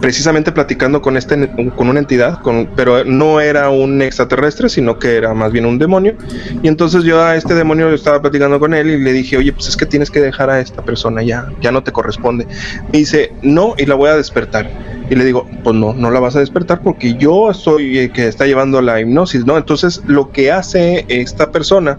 precisamente 0.00 0.50
platicando 0.50 1.02
con, 1.02 1.18
este, 1.18 1.50
con 1.76 1.88
una 1.88 1.98
entidad, 1.98 2.38
pero 2.74 3.04
no 3.04 3.40
era 3.40 3.68
un 3.68 4.00
extraterrestre, 4.00 4.70
sino 4.70 4.98
que 4.98 5.16
era 5.16 5.34
más 5.34 5.52
bien 5.52 5.66
un 5.66 5.78
demonio. 5.78 6.14
Y 6.62 6.68
entonces 6.68 7.04
yo 7.04 7.22
a 7.22 7.36
este 7.36 7.54
demonio 7.54 7.92
estaba 7.92 8.22
platicando 8.22 8.58
con 8.58 8.72
él 8.72 8.88
y 8.88 8.98
le 8.98 9.12
dije, 9.12 9.36
oye, 9.36 9.52
pues 9.52 9.68
es 9.68 9.76
que 9.76 9.84
tienes 9.84 10.10
que 10.10 10.20
dejar 10.20 10.48
a 10.48 10.60
esta 10.60 10.82
persona 10.82 11.22
ya, 11.22 11.50
ya 11.60 11.70
no 11.70 11.82
te 11.82 11.92
corresponde. 11.92 12.46
Me 12.92 13.00
dice, 13.00 13.32
no, 13.42 13.74
y 13.76 13.84
la 13.84 13.94
voy 13.94 14.08
a 14.08 14.16
despertar. 14.16 14.70
Y 15.10 15.14
le 15.14 15.24
digo, 15.24 15.46
pues 15.62 15.76
no, 15.76 15.92
no 15.92 16.10
la 16.10 16.20
vas 16.20 16.34
a 16.36 16.40
despertar 16.40 16.80
porque 16.82 17.14
yo 17.14 17.52
soy 17.52 17.98
el 17.98 18.12
que 18.12 18.26
está 18.26 18.46
llevando 18.46 18.80
la 18.80 19.00
hipnosis, 19.00 19.44
¿no? 19.44 19.56
Entonces 19.56 20.02
lo 20.06 20.30
que 20.30 20.50
hace 20.50 21.04
esta 21.08 21.50
persona 21.50 21.98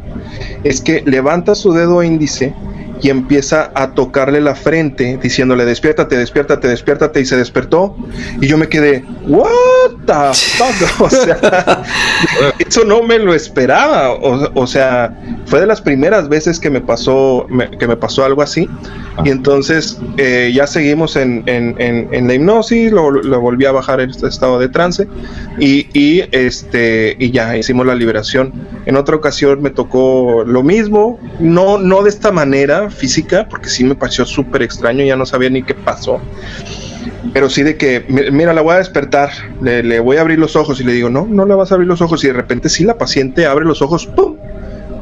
es 0.64 0.82
que 0.82 1.04
levanta 1.06 1.54
su 1.56 1.72
dedo 1.74 2.02
índice 2.04 2.54
y 3.02 3.10
empieza 3.10 3.72
a 3.76 3.92
tocarle 3.92 4.42
la 4.42 4.56
frente 4.56 5.20
diciéndole 5.22 5.66
despiértate, 5.66 6.18
despiértate, 6.18 6.68
despiértate 6.68 7.22
y 7.22 7.26
se 7.26 7.38
despertó. 7.38 7.96
Y 8.42 8.48
yo 8.48 8.58
me 8.58 8.68
quedé 8.68 9.04
what 9.28 9.92
the 10.06 10.34
fuck 10.34 11.02
o 11.02 11.10
sea 11.10 11.84
eso 12.60 12.86
no 12.86 13.04
me 13.04 13.20
lo 13.20 13.34
esperaba. 13.34 14.14
O, 14.14 14.50
o, 14.54 14.68
sea 14.68 15.18
fue 15.46 15.60
de 15.60 15.68
las 15.68 15.82
primeras 15.82 16.30
veces 16.30 16.60
que 16.60 16.70
me 16.70 16.82
pasó 16.82 17.46
me, 17.50 17.70
que 17.72 17.88
me 17.88 17.98
pasó 17.98 18.24
algo 18.24 18.42
así. 18.42 18.70
Y 19.24 19.30
entonces 19.30 19.98
eh, 20.18 20.52
ya 20.54 20.68
seguimos 20.68 21.16
en, 21.16 21.44
en, 21.46 21.76
en, 21.80 22.10
en 22.14 22.28
la 22.28 22.34
hipnosis 22.34 22.92
lo, 22.92 23.12
lo, 23.12 23.40
volví 23.40 23.66
a 23.66 23.72
bajar 23.72 24.02
en 24.02 24.10
este 24.10 24.28
estado 24.28 24.60
de 24.60 24.68
trance 24.68 25.08
y, 25.58 25.88
y 25.94 26.24
este 26.32 27.16
y 27.18 27.32
ya 27.32 27.58
hicimos 27.58 27.86
la 27.86 27.96
liberación. 27.96 28.54
En 28.86 28.98
otra 28.98 29.16
ocasión 29.16 29.62
me 29.62 29.70
tocó 29.70 30.44
lo 30.46 30.64
mismo 30.64 31.20
no 31.40 31.78
no 31.78 32.04
de 32.04 32.10
esta 32.10 32.32
manera 32.32 32.85
física, 32.92 33.48
porque 33.50 33.70
sí 33.70 33.84
me 33.84 33.96
pareció 33.96 34.26
súper 34.26 34.62
extraño, 34.62 35.04
ya 35.04 35.16
no 35.16 35.26
sabía 35.26 35.50
ni 35.50 35.64
qué 35.64 35.74
pasó. 35.74 36.22
Pero 37.34 37.50
sí 37.50 37.64
de 37.64 37.78
que, 37.78 38.06
mira, 38.32 38.54
la 38.54 38.62
voy 38.62 38.76
a 38.76 38.78
despertar, 38.78 39.32
le, 39.62 39.84
le, 39.84 40.00
voy 40.00 40.18
a 40.18 40.22
abrir 40.22 40.40
los 40.40 40.56
ojos 40.56 40.80
y 40.80 40.84
le 40.84 40.94
digo, 40.94 41.10
no, 41.10 41.26
no 41.26 41.46
le 41.46 41.56
vas 41.56 41.72
a 41.72 41.76
abrir 41.76 41.88
los 41.88 42.02
ojos. 42.02 42.24
Y 42.24 42.28
de 42.28 42.34
repente 42.34 42.70
sí 42.70 42.84
la 42.84 42.98
paciente 42.98 43.46
abre 43.46 43.66
los 43.66 43.82
ojos, 43.82 44.06
¡pum! 44.06 44.38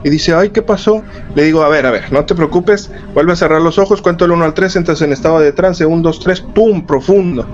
Y 0.03 0.09
dice, 0.09 0.33
ay, 0.33 0.49
¿qué 0.49 0.61
pasó? 0.61 1.03
Le 1.35 1.43
digo, 1.43 1.63
a 1.63 1.69
ver, 1.69 1.85
a 1.85 1.91
ver, 1.91 2.11
no 2.11 2.25
te 2.25 2.35
preocupes, 2.35 2.91
vuelve 3.13 3.33
a 3.33 3.35
cerrar 3.35 3.61
los 3.61 3.77
ojos, 3.77 4.01
cuento 4.01 4.25
el 4.25 4.31
1 4.31 4.45
al 4.45 4.53
3, 4.53 4.75
entras 4.75 5.01
en 5.01 5.13
estado 5.13 5.39
de 5.39 5.51
trance, 5.51 5.85
1, 5.85 6.01
2, 6.01 6.19
3, 6.19 6.41
¡pum! 6.41 6.85
Profundo. 6.85 7.47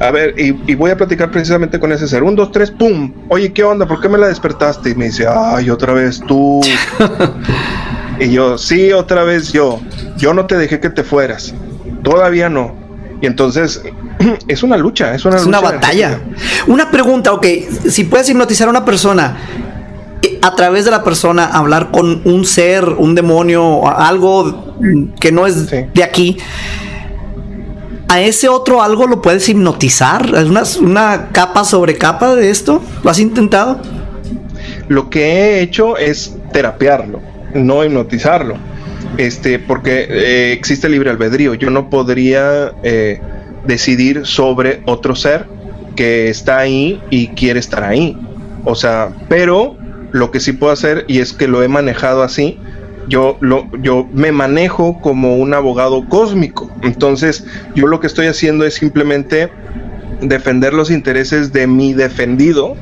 A 0.00 0.10
ver, 0.10 0.34
y, 0.38 0.56
y, 0.66 0.74
voy 0.74 0.90
a 0.90 0.96
platicar 0.96 1.30
precisamente 1.30 1.78
con 1.78 1.92
ese 1.92 2.08
ser. 2.08 2.22
1, 2.22 2.36
2, 2.36 2.52
3, 2.52 2.70
¡pum! 2.72 3.12
Oye, 3.28 3.52
¿qué 3.52 3.62
onda? 3.62 3.86
¿Por 3.86 4.00
qué 4.00 4.08
me 4.08 4.18
la 4.18 4.28
despertaste? 4.28 4.90
Y 4.90 4.94
me 4.94 5.06
dice, 5.06 5.26
ay, 5.28 5.70
otra 5.70 5.92
vez 5.92 6.20
tú. 6.26 6.60
Y 8.20 8.30
yo, 8.30 8.58
sí, 8.58 8.92
otra 8.92 9.24
vez 9.24 9.52
yo. 9.52 9.80
Yo 10.16 10.34
no 10.34 10.46
te 10.46 10.56
dejé 10.56 10.80
que 10.80 10.90
te 10.90 11.02
fueras. 11.02 11.54
Todavía 12.02 12.48
no. 12.48 12.74
Y 13.20 13.26
entonces 13.26 13.82
es 14.48 14.62
una 14.62 14.76
lucha, 14.76 15.14
es 15.14 15.24
una, 15.24 15.36
es 15.36 15.44
lucha 15.44 15.58
una 15.58 15.70
batalla. 15.70 16.20
Una 16.66 16.90
pregunta, 16.90 17.32
ok, 17.32 17.46
si 17.88 18.04
puedes 18.04 18.28
hipnotizar 18.28 18.68
a 18.68 18.70
una 18.70 18.84
persona, 18.84 19.36
a 20.42 20.54
través 20.54 20.84
de 20.84 20.90
la 20.90 21.02
persona 21.02 21.46
hablar 21.46 21.90
con 21.90 22.22
un 22.24 22.44
ser, 22.44 22.84
un 22.84 23.14
demonio, 23.14 23.88
algo 23.88 24.76
que 25.20 25.32
no 25.32 25.46
es 25.46 25.54
sí. 25.68 25.86
de 25.94 26.02
aquí, 26.02 26.36
a 28.08 28.20
ese 28.20 28.48
otro 28.48 28.82
algo 28.82 29.06
lo 29.06 29.22
puedes 29.22 29.48
hipnotizar. 29.48 30.32
¿Es 30.36 30.44
una, 30.44 30.62
una 30.80 31.28
capa 31.32 31.64
sobre 31.64 31.96
capa 31.96 32.34
de 32.34 32.50
esto? 32.50 32.82
¿Lo 33.02 33.10
has 33.10 33.18
intentado? 33.18 33.80
Lo 34.88 35.10
que 35.10 35.24
he 35.24 35.60
hecho 35.60 35.96
es 35.96 36.36
terapearlo 36.52 37.34
no 37.54 37.84
hipnotizarlo. 37.84 38.56
Este, 39.16 39.58
porque 39.58 40.06
eh, 40.10 40.52
existe 40.52 40.88
libre 40.88 41.10
albedrío. 41.10 41.54
Yo 41.54 41.70
no 41.70 41.88
podría 41.88 42.72
eh, 42.82 43.20
decidir 43.64 44.26
sobre 44.26 44.82
otro 44.86 45.14
ser 45.14 45.46
que 45.96 46.28
está 46.28 46.58
ahí 46.58 47.00
y 47.10 47.28
quiere 47.28 47.60
estar 47.60 47.84
ahí. 47.84 48.16
O 48.64 48.74
sea, 48.74 49.10
pero 49.28 49.76
lo 50.14 50.30
que 50.30 50.38
sí 50.38 50.52
puedo 50.52 50.72
hacer, 50.72 51.04
y 51.08 51.18
es 51.18 51.32
que 51.32 51.48
lo 51.48 51.64
he 51.64 51.66
manejado 51.66 52.22
así, 52.22 52.56
yo, 53.08 53.36
lo, 53.40 53.66
yo 53.82 54.08
me 54.12 54.30
manejo 54.30 55.00
como 55.00 55.36
un 55.38 55.52
abogado 55.54 56.08
cósmico. 56.08 56.70
Entonces, 56.82 57.44
yo 57.74 57.88
lo 57.88 57.98
que 57.98 58.06
estoy 58.06 58.28
haciendo 58.28 58.64
es 58.64 58.74
simplemente 58.74 59.50
defender 60.20 60.72
los 60.72 60.92
intereses 60.92 61.52
de 61.52 61.66
mi 61.66 61.94
defendido, 61.94 62.76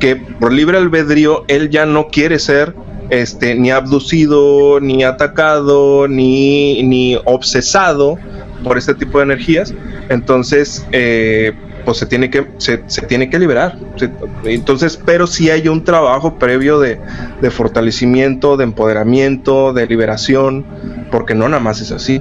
que 0.00 0.16
por 0.16 0.52
libre 0.52 0.76
albedrío 0.76 1.46
él 1.48 1.70
ya 1.70 1.86
no 1.86 2.08
quiere 2.08 2.38
ser 2.38 2.74
este, 3.08 3.54
ni 3.54 3.70
abducido, 3.70 4.78
ni 4.78 5.02
atacado, 5.02 6.06
ni, 6.08 6.82
ni 6.82 7.18
obsesado 7.24 8.18
por 8.62 8.76
este 8.76 8.92
tipo 8.92 9.16
de 9.16 9.24
energías. 9.24 9.72
Entonces, 10.10 10.86
eh, 10.92 11.54
pues 11.86 11.96
se 11.96 12.04
tiene 12.04 12.28
que, 12.28 12.46
se, 12.58 12.82
se 12.88 13.02
tiene 13.06 13.30
que 13.30 13.38
liberar. 13.38 13.78
Se- 13.96 14.10
entonces, 14.44 15.00
pero 15.06 15.26
sí 15.26 15.48
hay 15.48 15.68
un 15.68 15.82
trabajo 15.84 16.34
previo 16.38 16.78
de, 16.80 17.00
de 17.40 17.50
fortalecimiento, 17.50 18.58
de 18.58 18.64
empoderamiento, 18.64 19.72
de 19.72 19.86
liberación, 19.86 20.66
porque 21.10 21.34
no 21.34 21.48
nada 21.48 21.62
más 21.62 21.80
es 21.80 21.92
así. 21.92 22.20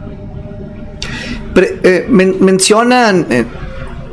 Pre- 1.53 1.79
eh, 1.83 2.05
men- 2.09 2.37
mencionan 2.39 3.25
eh, 3.29 3.43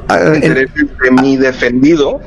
ah, 0.09 0.33
Intereses 0.35 0.87
de 1.01 1.11
mi 1.23 1.37
defendido. 1.37 2.21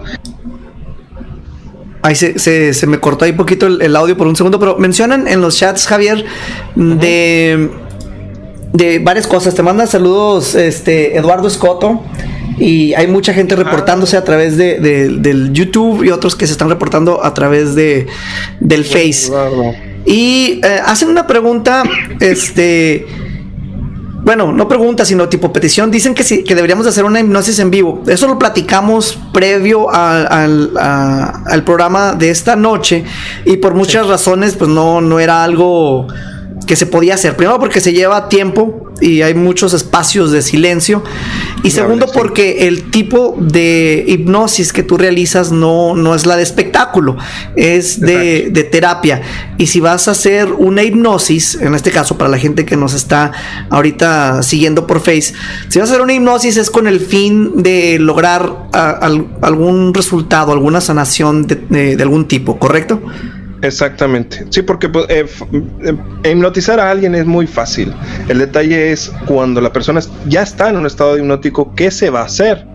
Ay, 2.01 2.13
se, 2.15 2.37
se- 2.37 2.73
se 2.73 2.85
me 2.87 2.99
cortó 2.99 3.25
ahí 3.25 3.31
poquito 3.33 3.65
el, 3.65 3.81
el 3.81 3.95
audio 3.95 4.15
por 4.15 4.27
un 4.27 4.35
segundo, 4.35 4.59
pero 4.59 4.77
mencionan 4.77 5.27
en 5.27 5.41
los 5.41 5.57
chats, 5.57 5.87
Javier, 5.87 6.23
de, 6.75 7.71
de 8.73 8.99
varias 8.99 9.25
cosas. 9.25 9.55
Te 9.55 9.63
manda 9.63 9.87
saludos 9.87 10.53
este, 10.53 11.17
Eduardo 11.17 11.47
Escoto. 11.47 12.03
Y 12.57 12.93
hay 12.93 13.07
mucha 13.07 13.33
gente 13.33 13.55
reportándose 13.55 14.15
a 14.17 14.23
través 14.23 14.55
de, 14.57 14.79
de- 14.79 15.09
del 15.09 15.51
YouTube 15.51 16.03
y 16.03 16.09
otros 16.11 16.35
que 16.35 16.45
se 16.47 16.53
están 16.53 16.69
reportando 16.69 17.23
a 17.23 17.33
través 17.33 17.75
de, 17.75 18.07
del 18.59 18.85
Face. 18.85 19.29
Y 20.05 20.61
eh, 20.63 20.79
hacen 20.85 21.09
una 21.09 21.25
pregunta, 21.27 21.83
este, 22.19 23.05
bueno, 24.23 24.51
no 24.51 24.67
pregunta, 24.67 25.03
sino 25.05 25.27
tipo 25.29 25.51
petición. 25.53 25.91
Dicen 25.91 26.15
que 26.15 26.23
sí, 26.23 26.43
que 26.43 26.55
deberíamos 26.55 26.85
de 26.85 26.89
hacer 26.91 27.03
una 27.05 27.19
hipnosis 27.19 27.59
en 27.59 27.69
vivo. 27.71 28.03
Eso 28.07 28.27
lo 28.27 28.39
platicamos 28.39 29.19
previo 29.33 29.89
al, 29.93 30.27
al- 30.31 30.71
a- 30.79 31.43
al 31.47 31.63
programa 31.63 32.13
de 32.13 32.29
esta 32.29 32.55
noche 32.55 33.03
y 33.45 33.57
por 33.57 33.73
muchas 33.75 34.07
razones, 34.07 34.55
pues 34.55 34.69
no, 34.69 35.01
no 35.01 35.19
era 35.19 35.43
algo 35.43 36.07
que 36.67 36.75
se 36.75 36.85
podía 36.85 37.13
hacer. 37.15 37.35
Primero 37.35 37.59
porque 37.59 37.79
se 37.81 37.93
lleva 37.93 38.29
tiempo 38.29 38.81
y 39.01 39.21
hay 39.21 39.33
muchos 39.33 39.73
espacios 39.73 40.31
de 40.31 40.41
silencio. 40.41 41.03
Y 41.63 41.71
segundo 41.71 42.07
porque 42.13 42.67
el 42.67 42.89
tipo 42.91 43.35
de 43.39 44.03
hipnosis 44.07 44.71
que 44.71 44.83
tú 44.83 44.97
realizas 44.97 45.51
no, 45.51 45.95
no 45.95 46.13
es 46.15 46.25
la 46.25 46.37
de 46.37 46.43
espectáculo, 46.43 47.17
es 47.55 47.99
de, 47.99 48.49
de 48.51 48.63
terapia. 48.63 49.21
Y 49.57 49.67
si 49.67 49.79
vas 49.79 50.07
a 50.07 50.11
hacer 50.11 50.51
una 50.53 50.83
hipnosis, 50.83 51.55
en 51.55 51.73
este 51.75 51.91
caso 51.91 52.17
para 52.17 52.29
la 52.29 52.37
gente 52.37 52.65
que 52.65 52.75
nos 52.77 52.93
está 52.93 53.31
ahorita 53.69 54.43
siguiendo 54.43 54.85
por 54.87 54.99
Face, 54.99 55.33
si 55.69 55.79
vas 55.79 55.89
a 55.89 55.93
hacer 55.93 56.01
una 56.01 56.13
hipnosis 56.13 56.57
es 56.57 56.69
con 56.69 56.87
el 56.87 56.99
fin 56.99 57.63
de 57.63 57.97
lograr 57.99 58.67
ah, 58.73 58.97
al- 59.01 59.27
algún 59.41 59.93
resultado, 59.93 60.51
alguna 60.51 60.81
sanación 60.81 61.47
de, 61.47 61.55
de- 61.69 61.95
de 61.95 62.03
algún 62.03 62.27
tipo, 62.27 62.57
¿correcto? 62.59 63.01
Exactamente. 63.65 64.45
Sí, 64.49 64.61
porque 64.61 64.89
pues, 64.89 65.05
eh, 65.09 65.25
eh, 65.51 66.31
hipnotizar 66.31 66.79
a 66.79 66.91
alguien 66.91 67.15
es 67.15 67.25
muy 67.25 67.47
fácil. 67.47 67.93
El 68.27 68.39
detalle 68.39 68.91
es 68.91 69.11
cuando 69.25 69.59
la 69.61 69.73
persona 69.73 70.01
ya 70.27 70.43
está 70.43 70.69
en 70.69 70.77
un 70.77 70.85
estado 70.85 71.17
hipnótico, 71.17 71.73
¿qué 71.75 71.89
se 71.89 72.09
va 72.09 72.21
a 72.21 72.25
hacer? 72.25 72.65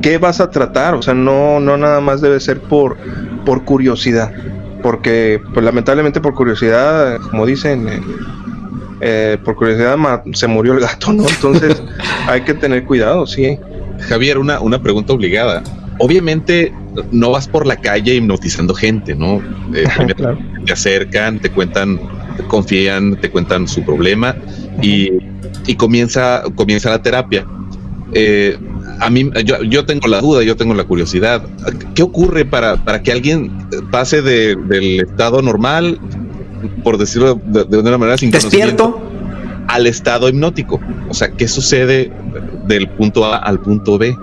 ¿Qué 0.00 0.18
vas 0.18 0.40
a 0.40 0.50
tratar? 0.50 0.94
O 0.94 1.02
sea, 1.02 1.14
no, 1.14 1.60
no 1.60 1.76
nada 1.76 2.00
más 2.00 2.20
debe 2.20 2.40
ser 2.40 2.60
por, 2.60 2.96
por 3.44 3.64
curiosidad. 3.64 4.32
Porque, 4.82 5.40
pues 5.52 5.64
lamentablemente 5.64 6.20
por 6.20 6.34
curiosidad, 6.34 7.18
como 7.30 7.46
dicen, 7.46 7.88
eh, 7.88 8.00
eh, 9.00 9.38
por 9.44 9.56
curiosidad 9.56 9.96
se 10.32 10.46
murió 10.46 10.74
el 10.74 10.80
gato, 10.80 11.12
¿no? 11.12 11.28
Entonces 11.28 11.82
hay 12.26 12.42
que 12.42 12.54
tener 12.54 12.84
cuidado, 12.84 13.26
sí. 13.26 13.58
Javier, 14.08 14.38
una, 14.38 14.60
una 14.60 14.82
pregunta 14.82 15.12
obligada. 15.12 15.62
Obviamente 16.04 16.70
no 17.12 17.30
vas 17.30 17.48
por 17.48 17.66
la 17.66 17.76
calle 17.76 18.14
hipnotizando 18.16 18.74
gente, 18.74 19.14
¿no? 19.14 19.40
Eh, 19.74 19.84
primero 19.96 20.14
claro. 20.16 20.38
Te 20.66 20.72
acercan, 20.74 21.38
te 21.38 21.48
cuentan, 21.50 21.98
confían, 22.48 23.16
te 23.16 23.30
cuentan 23.30 23.66
su 23.66 23.82
problema 23.82 24.36
y, 24.82 25.08
y 25.66 25.74
comienza, 25.76 26.42
comienza 26.56 26.90
la 26.90 27.00
terapia. 27.00 27.46
Eh, 28.12 28.58
a 29.00 29.08
mí, 29.08 29.30
yo, 29.46 29.62
yo 29.62 29.86
tengo 29.86 30.06
la 30.08 30.20
duda, 30.20 30.42
yo 30.42 30.56
tengo 30.56 30.74
la 30.74 30.84
curiosidad. 30.84 31.42
¿Qué 31.94 32.02
ocurre 32.02 32.44
para, 32.44 32.76
para 32.76 33.02
que 33.02 33.10
alguien 33.10 33.50
pase 33.90 34.20
de- 34.20 34.56
del 34.56 35.00
estado 35.00 35.40
normal, 35.40 35.98
por 36.82 36.98
decirlo 36.98 37.40
de, 37.46 37.64
de 37.64 37.78
una 37.78 37.96
manera 37.96 38.18
sin 38.18 38.30
Despierto. 38.30 39.00
al 39.68 39.86
estado 39.86 40.28
hipnótico. 40.28 40.80
O 41.08 41.14
sea, 41.14 41.28
¿qué 41.30 41.48
sucede 41.48 42.12
del 42.68 42.88
punto 42.90 43.24
A 43.24 43.38
al 43.38 43.58
punto 43.60 43.96
B? 43.98 44.14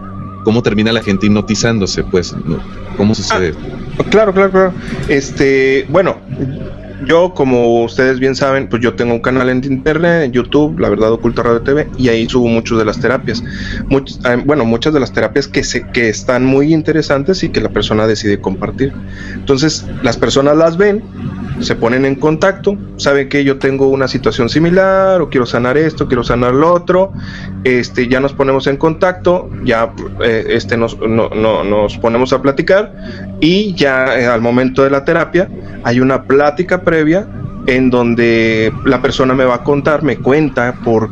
¿Cómo 0.43 0.61
termina 0.63 0.91
la 0.91 1.01
gente 1.03 1.27
hipnotizándose? 1.27 2.03
Pues. 2.03 2.35
¿cómo 2.97 3.15
sucede? 3.15 3.53
Claro, 4.09 4.33
claro, 4.33 4.51
claro. 4.51 4.73
Este, 5.07 5.85
bueno, 5.89 6.17
yo 7.05 7.33
como 7.33 7.83
ustedes 7.83 8.19
bien 8.19 8.35
saben, 8.35 8.67
pues 8.69 8.81
yo 8.81 8.93
tengo 8.93 9.13
un 9.13 9.21
canal 9.21 9.49
en 9.49 9.63
internet, 9.63 10.23
en 10.25 10.31
YouTube, 10.33 10.77
La 10.79 10.89
Verdad 10.89 11.11
Oculta 11.11 11.41
Radio 11.43 11.61
TV, 11.61 11.87
y 11.97 12.09
ahí 12.09 12.27
subo 12.29 12.47
muchas 12.47 12.77
de 12.77 12.85
las 12.85 12.99
terapias. 12.99 13.43
Much- 13.89 14.19
eh, 14.25 14.41
bueno, 14.45 14.65
muchas 14.65 14.93
de 14.93 14.99
las 14.99 15.11
terapias 15.11 15.47
que, 15.47 15.63
se, 15.63 15.87
que 15.91 16.09
están 16.09 16.45
muy 16.45 16.73
interesantes 16.73 17.43
y 17.43 17.49
que 17.49 17.59
la 17.61 17.69
persona 17.69 18.05
decide 18.07 18.39
compartir. 18.39 18.93
Entonces, 19.33 19.85
las 20.03 20.17
personas 20.17 20.57
las 20.57 20.77
ven, 20.77 21.01
se 21.59 21.75
ponen 21.75 22.05
en 22.05 22.15
contacto, 22.15 22.77
saben 22.97 23.29
que 23.29 23.43
yo 23.43 23.57
tengo 23.59 23.87
una 23.89 24.07
situación 24.07 24.49
similar, 24.49 25.21
o 25.21 25.29
quiero 25.29 25.45
sanar 25.45 25.77
esto, 25.77 26.07
quiero 26.07 26.23
sanar 26.23 26.53
lo 26.53 26.71
otro, 26.73 27.11
este, 27.63 28.07
ya 28.07 28.19
nos 28.19 28.33
ponemos 28.33 28.67
en 28.67 28.77
contacto, 28.77 29.49
ya 29.63 29.91
eh, 30.23 30.45
este, 30.49 30.77
nos, 30.77 30.97
no- 30.99 31.29
no- 31.29 31.63
nos 31.63 31.97
ponemos 31.97 32.33
a 32.33 32.41
platicar 32.41 32.93
y 33.39 33.73
ya 33.75 34.19
eh, 34.19 34.25
al 34.27 34.41
momento 34.41 34.83
de 34.83 34.89
la 34.89 35.03
terapia 35.05 35.49
hay 35.83 35.99
una 35.99 36.23
plática 36.23 36.81
previa 36.81 37.27
en 37.67 37.89
donde 37.91 38.73
la 38.85 39.01
persona 39.01 39.33
me 39.35 39.45
va 39.45 39.55
a 39.55 39.63
contar, 39.63 40.01
me 40.03 40.17
cuenta 40.17 40.73
por 40.83 41.09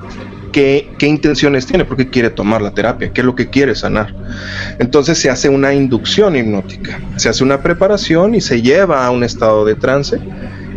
qué, 0.51 0.89
intenciones 1.01 1.65
tiene, 1.65 1.85
por 1.85 1.97
qué 1.97 2.09
quiere 2.09 2.29
tomar 2.29 2.61
la 2.61 2.71
terapia, 2.71 3.11
qué 3.11 3.21
es 3.21 3.25
lo 3.25 3.35
que 3.35 3.49
quiere 3.49 3.75
sanar. 3.75 4.13
Entonces 4.79 5.17
se 5.17 5.29
hace 5.29 5.49
una 5.49 5.73
inducción 5.73 6.35
hipnótica, 6.35 6.99
se 7.17 7.29
hace 7.29 7.43
una 7.43 7.61
preparación 7.61 8.35
y 8.35 8.41
se 8.41 8.61
lleva 8.61 9.05
a 9.05 9.11
un 9.11 9.23
estado 9.23 9.65
de 9.65 9.75
trance. 9.75 10.19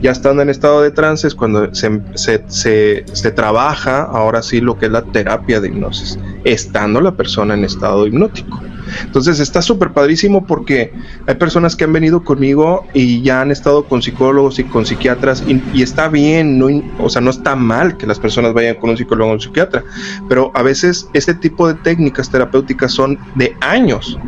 Ya 0.00 0.10
estando 0.10 0.42
en 0.42 0.50
estado 0.50 0.82
de 0.82 0.90
trance 0.90 1.26
es 1.28 1.34
cuando 1.34 1.72
se, 1.74 2.00
se- 2.14 2.42
se- 2.48 3.04
se 3.12 3.30
trabaja 3.30 4.02
ahora 4.02 4.42
sí 4.42 4.60
lo 4.60 4.76
que 4.76 4.86
es 4.86 4.92
la 4.92 5.02
terapia 5.02 5.60
de 5.60 5.68
hipnosis, 5.68 6.18
estando 6.44 7.00
la 7.00 7.12
persona 7.12 7.54
en 7.54 7.64
estado 7.64 8.06
hipnótico. 8.06 8.60
Entonces 9.04 9.40
está 9.40 9.62
súper 9.62 9.92
padrísimo 9.92 10.46
porque 10.46 10.92
hay 11.26 11.34
personas 11.36 11.76
que 11.76 11.84
han 11.84 11.92
venido 11.92 12.24
conmigo 12.24 12.86
y 12.94 13.22
ya 13.22 13.40
han 13.40 13.50
estado 13.50 13.84
con 13.84 14.02
psicólogos 14.02 14.58
y 14.58 14.64
con 14.64 14.86
psiquiatras 14.86 15.44
y, 15.46 15.62
y 15.72 15.82
está 15.82 16.08
bien, 16.08 16.58
no, 16.58 16.68
o 16.98 17.08
sea, 17.08 17.20
no 17.20 17.30
está 17.30 17.56
mal 17.56 17.96
que 17.96 18.06
las 18.06 18.18
personas 18.18 18.52
vayan 18.52 18.76
con 18.76 18.90
un 18.90 18.96
psicólogo 18.96 19.30
o 19.30 19.34
un 19.34 19.40
psiquiatra, 19.40 19.84
pero 20.28 20.50
a 20.54 20.62
veces 20.62 21.08
este 21.12 21.34
tipo 21.34 21.68
de 21.68 21.74
técnicas 21.74 22.30
terapéuticas 22.30 22.92
son 22.92 23.18
de 23.34 23.56
años, 23.60 24.18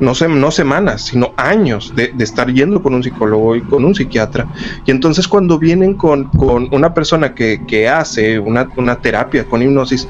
no, 0.00 0.14
se, 0.14 0.28
no 0.28 0.50
semanas, 0.50 1.02
sino 1.02 1.32
años 1.36 1.92
de, 1.94 2.12
de 2.14 2.24
estar 2.24 2.52
yendo 2.52 2.82
con 2.82 2.94
un 2.94 3.02
psicólogo 3.02 3.56
y 3.56 3.62
con 3.62 3.84
un 3.84 3.94
psiquiatra. 3.94 4.46
Y 4.86 4.90
entonces 4.90 5.28
cuando 5.28 5.58
vienen 5.58 5.94
con, 5.94 6.24
con 6.24 6.68
una 6.72 6.94
persona 6.94 7.34
que, 7.34 7.62
que 7.66 7.88
hace 7.88 8.38
una, 8.38 8.68
una 8.76 8.96
terapia 9.00 9.44
con 9.44 9.62
hipnosis, 9.62 10.08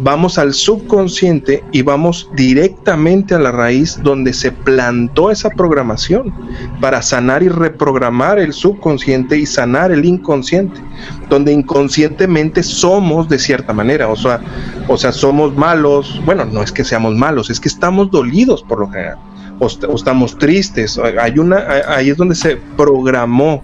vamos 0.00 0.38
al 0.38 0.54
subconsciente 0.54 1.64
y 1.72 1.82
vamos 1.82 2.30
directamente 2.34 3.34
a 3.34 3.38
la 3.38 3.52
raíz 3.52 3.98
donde 4.02 4.32
se 4.32 4.52
plantó 4.52 5.30
esa 5.30 5.50
programación 5.50 6.32
para 6.80 7.02
sanar 7.02 7.42
y 7.42 7.48
reprogramar 7.48 8.38
el 8.38 8.52
subconsciente 8.52 9.38
y 9.38 9.46
sanar 9.46 9.90
el 9.92 10.04
inconsciente, 10.04 10.80
donde 11.28 11.52
inconscientemente 11.52 12.62
somos 12.62 13.28
de 13.28 13.38
cierta 13.38 13.72
manera, 13.72 14.08
o 14.08 14.16
sea, 14.16 14.40
o 14.86 14.96
sea, 14.96 15.12
somos 15.12 15.56
malos, 15.56 16.20
bueno, 16.24 16.44
no 16.44 16.62
es 16.62 16.72
que 16.72 16.84
seamos 16.84 17.14
malos, 17.14 17.50
es 17.50 17.60
que 17.60 17.68
estamos 17.68 18.10
dolidos 18.10 18.62
por 18.62 18.80
lo 18.80 18.88
general, 18.88 19.18
o, 19.58 19.66
o 19.66 19.94
estamos 19.94 20.38
tristes, 20.38 20.98
hay 21.20 21.38
una, 21.38 21.64
ahí 21.88 22.10
es 22.10 22.16
donde 22.16 22.34
se 22.34 22.56
programó, 22.76 23.62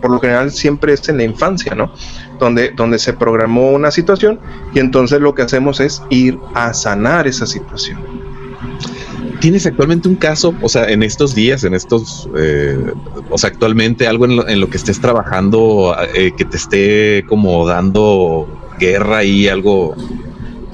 por 0.00 0.10
lo 0.10 0.20
general 0.20 0.50
siempre 0.50 0.92
es 0.92 1.08
en 1.08 1.18
la 1.18 1.24
infancia, 1.24 1.74
¿no? 1.74 1.92
donde, 2.38 2.70
donde 2.70 2.98
se 2.98 3.12
programó 3.12 3.70
una 3.70 3.90
situación 3.90 4.38
y 4.74 4.78
entonces 4.78 5.20
lo 5.20 5.34
que 5.34 5.42
hacemos 5.42 5.80
es 5.80 6.02
ir 6.10 6.38
a 6.54 6.74
sanar 6.74 7.26
esa 7.26 7.46
situación. 7.46 7.98
¿Tienes 9.40 9.66
actualmente 9.66 10.08
un 10.08 10.16
caso, 10.16 10.54
o 10.62 10.68
sea, 10.68 10.88
en 10.88 11.02
estos 11.02 11.34
días, 11.34 11.62
en 11.64 11.74
estos, 11.74 12.28
eh, 12.36 12.92
o 13.30 13.38
sea, 13.38 13.50
actualmente 13.50 14.06
algo 14.08 14.24
en 14.24 14.36
lo, 14.36 14.48
en 14.48 14.60
lo 14.60 14.68
que 14.70 14.76
estés 14.78 15.00
trabajando 15.00 15.94
eh, 16.14 16.32
que 16.36 16.44
te 16.44 16.56
esté 16.56 17.24
como 17.28 17.66
dando 17.66 18.48
guerra 18.78 19.24
y 19.24 19.48
algo, 19.48 19.94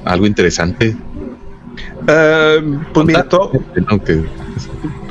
algo 0.05 0.25
interesante? 0.25 0.95
Eh, 2.07 2.77
pues 2.93 3.05
mira, 3.05 3.23
to- 3.27 3.51
No, 3.91 4.03
que- 4.03 4.21
que- 4.21 5.02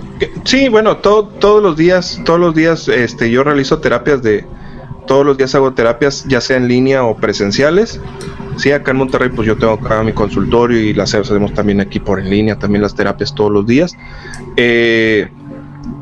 sí, 0.45 0.68
bueno, 0.68 0.97
to- 0.99 1.29
todos 1.39 1.62
los 1.62 1.77
días, 1.77 2.20
todos 2.25 2.41
los 2.41 2.55
días 2.55 2.89
este, 2.89 3.31
yo 3.31 3.45
realizo 3.45 3.79
terapias 3.79 4.23
de, 4.23 4.45
todos 5.07 5.25
los 5.27 5.37
días 5.37 5.55
hago 5.55 5.73
terapias, 5.73 6.25
ya 6.29 6.41
sea 6.41 6.57
en 6.57 6.68
línea 6.68 7.05
o 7.05 7.16
presenciales. 7.16 8.01
Sí, 8.57 8.70
acá 8.70 8.91
en 8.91 8.99
Monterrey, 8.99 9.31
pues 9.35 9.49
yo 9.49 9.57
tengo 9.57 9.73
acá 9.75 10.03
mi 10.03 10.12
consultorio 10.12 10.79
y 10.79 10.93
las 10.95 11.14
hacemos 11.14 11.55
también 11.55 11.81
aquí 11.81 11.99
por 12.01 12.20
en 12.20 12.31
línea, 12.31 12.59
también 12.59 12.83
las 12.83 12.95
terapias 12.95 13.35
todos 13.35 13.51
los 13.51 13.66
días. 13.66 13.97
Eh, 14.57 15.29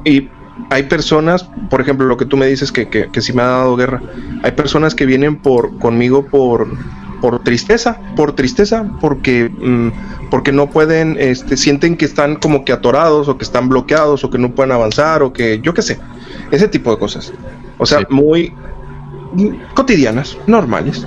y 0.05 0.29
hay 0.69 0.83
personas, 0.85 1.49
por 1.71 1.81
ejemplo, 1.81 2.07
lo 2.07 2.17
que 2.17 2.27
tú 2.27 2.37
me 2.37 2.47
dices 2.47 2.73
que, 2.73 2.89
que, 2.89 3.09
que 3.11 3.21
sí 3.21 3.33
me 3.33 3.43
ha 3.43 3.47
dado 3.47 3.77
guerra, 3.77 4.03
hay 4.43 4.53
personas 4.53 4.95
que 4.95 5.07
vienen 5.07 5.37
por 5.37 5.79
conmigo 5.79 6.27
por, 6.27 6.69
por 7.21 7.43
tristeza, 7.43 8.01
por 8.17 8.33
tristeza, 8.35 8.87
porque, 9.01 9.49
mm, 9.51 10.29
porque 10.31 10.53
no 10.53 10.71
pueden, 10.71 11.17
este, 11.19 11.57
sienten 11.57 11.97
que 11.97 12.05
están 12.05 12.37
como 12.37 12.65
que 12.65 12.73
atorados 12.73 13.29
o 13.29 13.37
que 13.39 13.45
están 13.45 13.69
bloqueados 13.69 14.25
o 14.25 14.31
que 14.31 14.39
no 14.39 14.55
pueden 14.55 14.73
avanzar 14.73 15.23
o 15.23 15.33
que 15.33 15.61
yo 15.63 15.75
qué 15.75 15.83
sé, 15.83 15.99
ese 16.51 16.69
tipo 16.69 16.91
de 16.91 16.99
cosas. 16.99 17.33
O 17.79 17.87
sea, 17.87 18.01
Sí. 18.01 18.07
muy 18.11 18.53
cotidianas, 19.75 20.37
normales. 20.47 21.07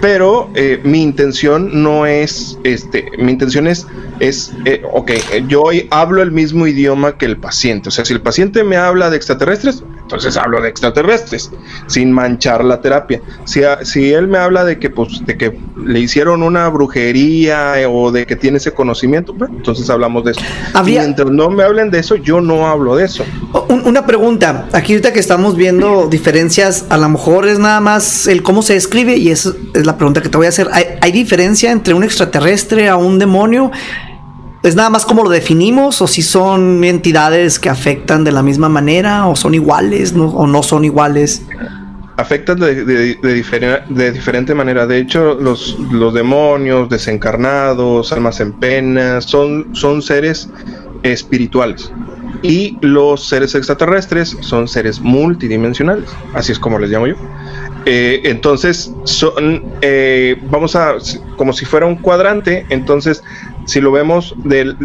Pero 0.00 0.50
eh, 0.54 0.80
mi 0.84 1.02
intención 1.02 1.82
no 1.82 2.04
es, 2.04 2.58
este, 2.62 3.10
mi 3.18 3.32
intención 3.32 3.66
es, 3.66 3.86
es, 4.20 4.52
eh, 4.66 4.82
ok, 4.92 5.12
yo 5.48 5.62
hoy 5.62 5.88
hablo 5.90 6.20
el 6.20 6.30
mismo 6.30 6.66
idioma 6.66 7.16
que 7.16 7.24
el 7.24 7.38
paciente. 7.38 7.88
O 7.88 7.92
sea, 7.92 8.04
si 8.04 8.12
el 8.12 8.20
paciente 8.20 8.64
me 8.64 8.76
habla 8.76 9.08
de 9.08 9.16
extraterrestres, 9.16 9.82
entonces 10.04 10.36
hablo 10.36 10.60
de 10.60 10.68
extraterrestres, 10.68 11.50
sin 11.88 12.12
manchar 12.12 12.62
la 12.64 12.80
terapia. 12.80 13.20
Si, 13.44 13.64
a- 13.64 13.84
si 13.84 14.12
él 14.12 14.28
me 14.28 14.38
habla 14.38 14.64
de 14.64 14.78
que, 14.78 14.90
pues, 14.90 15.24
de 15.26 15.36
que 15.36 15.58
le 15.84 15.98
hicieron 16.00 16.42
una 16.42 16.68
brujería 16.68 17.80
eh, 17.80 17.86
o 17.86 18.12
de 18.12 18.26
que 18.26 18.36
tiene 18.36 18.58
ese 18.58 18.72
conocimiento, 18.72 19.32
bueno, 19.32 19.54
entonces 19.56 19.88
hablamos 19.90 20.24
de 20.24 20.32
eso. 20.32 20.40
Habría- 20.74 21.02
Mientras 21.02 21.30
no 21.30 21.50
me 21.50 21.62
hablen 21.64 21.90
de 21.90 21.98
eso, 21.98 22.16
yo 22.16 22.40
no 22.40 22.66
hablo 22.68 22.96
de 22.96 23.06
eso. 23.06 23.24
Un- 23.68 23.82
una 23.86 24.06
pregunta, 24.06 24.68
aquí 24.72 24.92
ahorita 24.92 25.12
que 25.12 25.20
estamos 25.20 25.56
viendo 25.56 26.06
diferencias, 26.08 26.86
a 26.90 26.96
lo 26.98 27.08
mejor 27.08 27.48
es 27.48 27.58
nada 27.58 27.80
más 27.80 28.26
el 28.26 28.42
cómo 28.42 28.62
se 28.62 28.76
escribe 28.76 29.16
y 29.16 29.30
esa 29.30 29.52
es 29.74 29.86
la 29.86 29.96
pregunta 29.96 30.22
que 30.22 30.28
te 30.28 30.36
voy 30.36 30.46
a 30.46 30.50
hacer. 30.50 30.68
¿Hay, 30.72 30.84
hay 31.00 31.12
diferencia 31.12 31.72
entre 31.72 31.94
un 31.94 32.04
extraterrestre 32.04 32.88
a 32.88 32.96
un 32.96 33.18
demonio? 33.18 33.70
¿Es 34.64 34.74
nada 34.74 34.88
más 34.88 35.04
como 35.04 35.22
lo 35.22 35.28
definimos 35.28 36.00
o 36.00 36.06
si 36.06 36.22
son 36.22 36.82
entidades 36.84 37.58
que 37.58 37.68
afectan 37.68 38.24
de 38.24 38.32
la 38.32 38.42
misma 38.42 38.70
manera 38.70 39.26
o 39.26 39.36
son 39.36 39.54
iguales 39.54 40.14
o 40.16 40.46
no 40.46 40.62
son 40.62 40.86
iguales? 40.86 41.42
afectan 42.16 42.58
de, 42.58 42.84
de, 42.84 43.14
de 43.16 43.82
de 43.88 44.12
diferente 44.12 44.54
manera. 44.54 44.86
De 44.86 44.98
hecho, 44.98 45.34
los, 45.34 45.78
los 45.90 46.14
demonios, 46.14 46.88
desencarnados, 46.88 48.12
almas 48.12 48.40
en 48.40 48.52
pena, 48.52 49.20
son, 49.20 49.74
son 49.74 50.02
seres 50.02 50.48
espirituales. 51.02 51.92
Y 52.42 52.76
los 52.82 53.26
seres 53.26 53.54
extraterrestres 53.54 54.36
son 54.40 54.68
seres 54.68 55.00
multidimensionales. 55.00 56.10
Así 56.34 56.52
es 56.52 56.58
como 56.58 56.78
les 56.78 56.90
llamo 56.90 57.06
yo. 57.06 57.14
Eh, 57.86 58.22
entonces, 58.24 58.92
son, 59.04 59.64
eh, 59.82 60.36
vamos 60.50 60.74
a, 60.76 60.94
como 61.36 61.52
si 61.52 61.64
fuera 61.64 61.86
un 61.86 61.96
cuadrante, 61.96 62.66
entonces, 62.70 63.22
si 63.66 63.80
lo 63.80 63.92
vemos 63.92 64.34
del, 64.44 64.76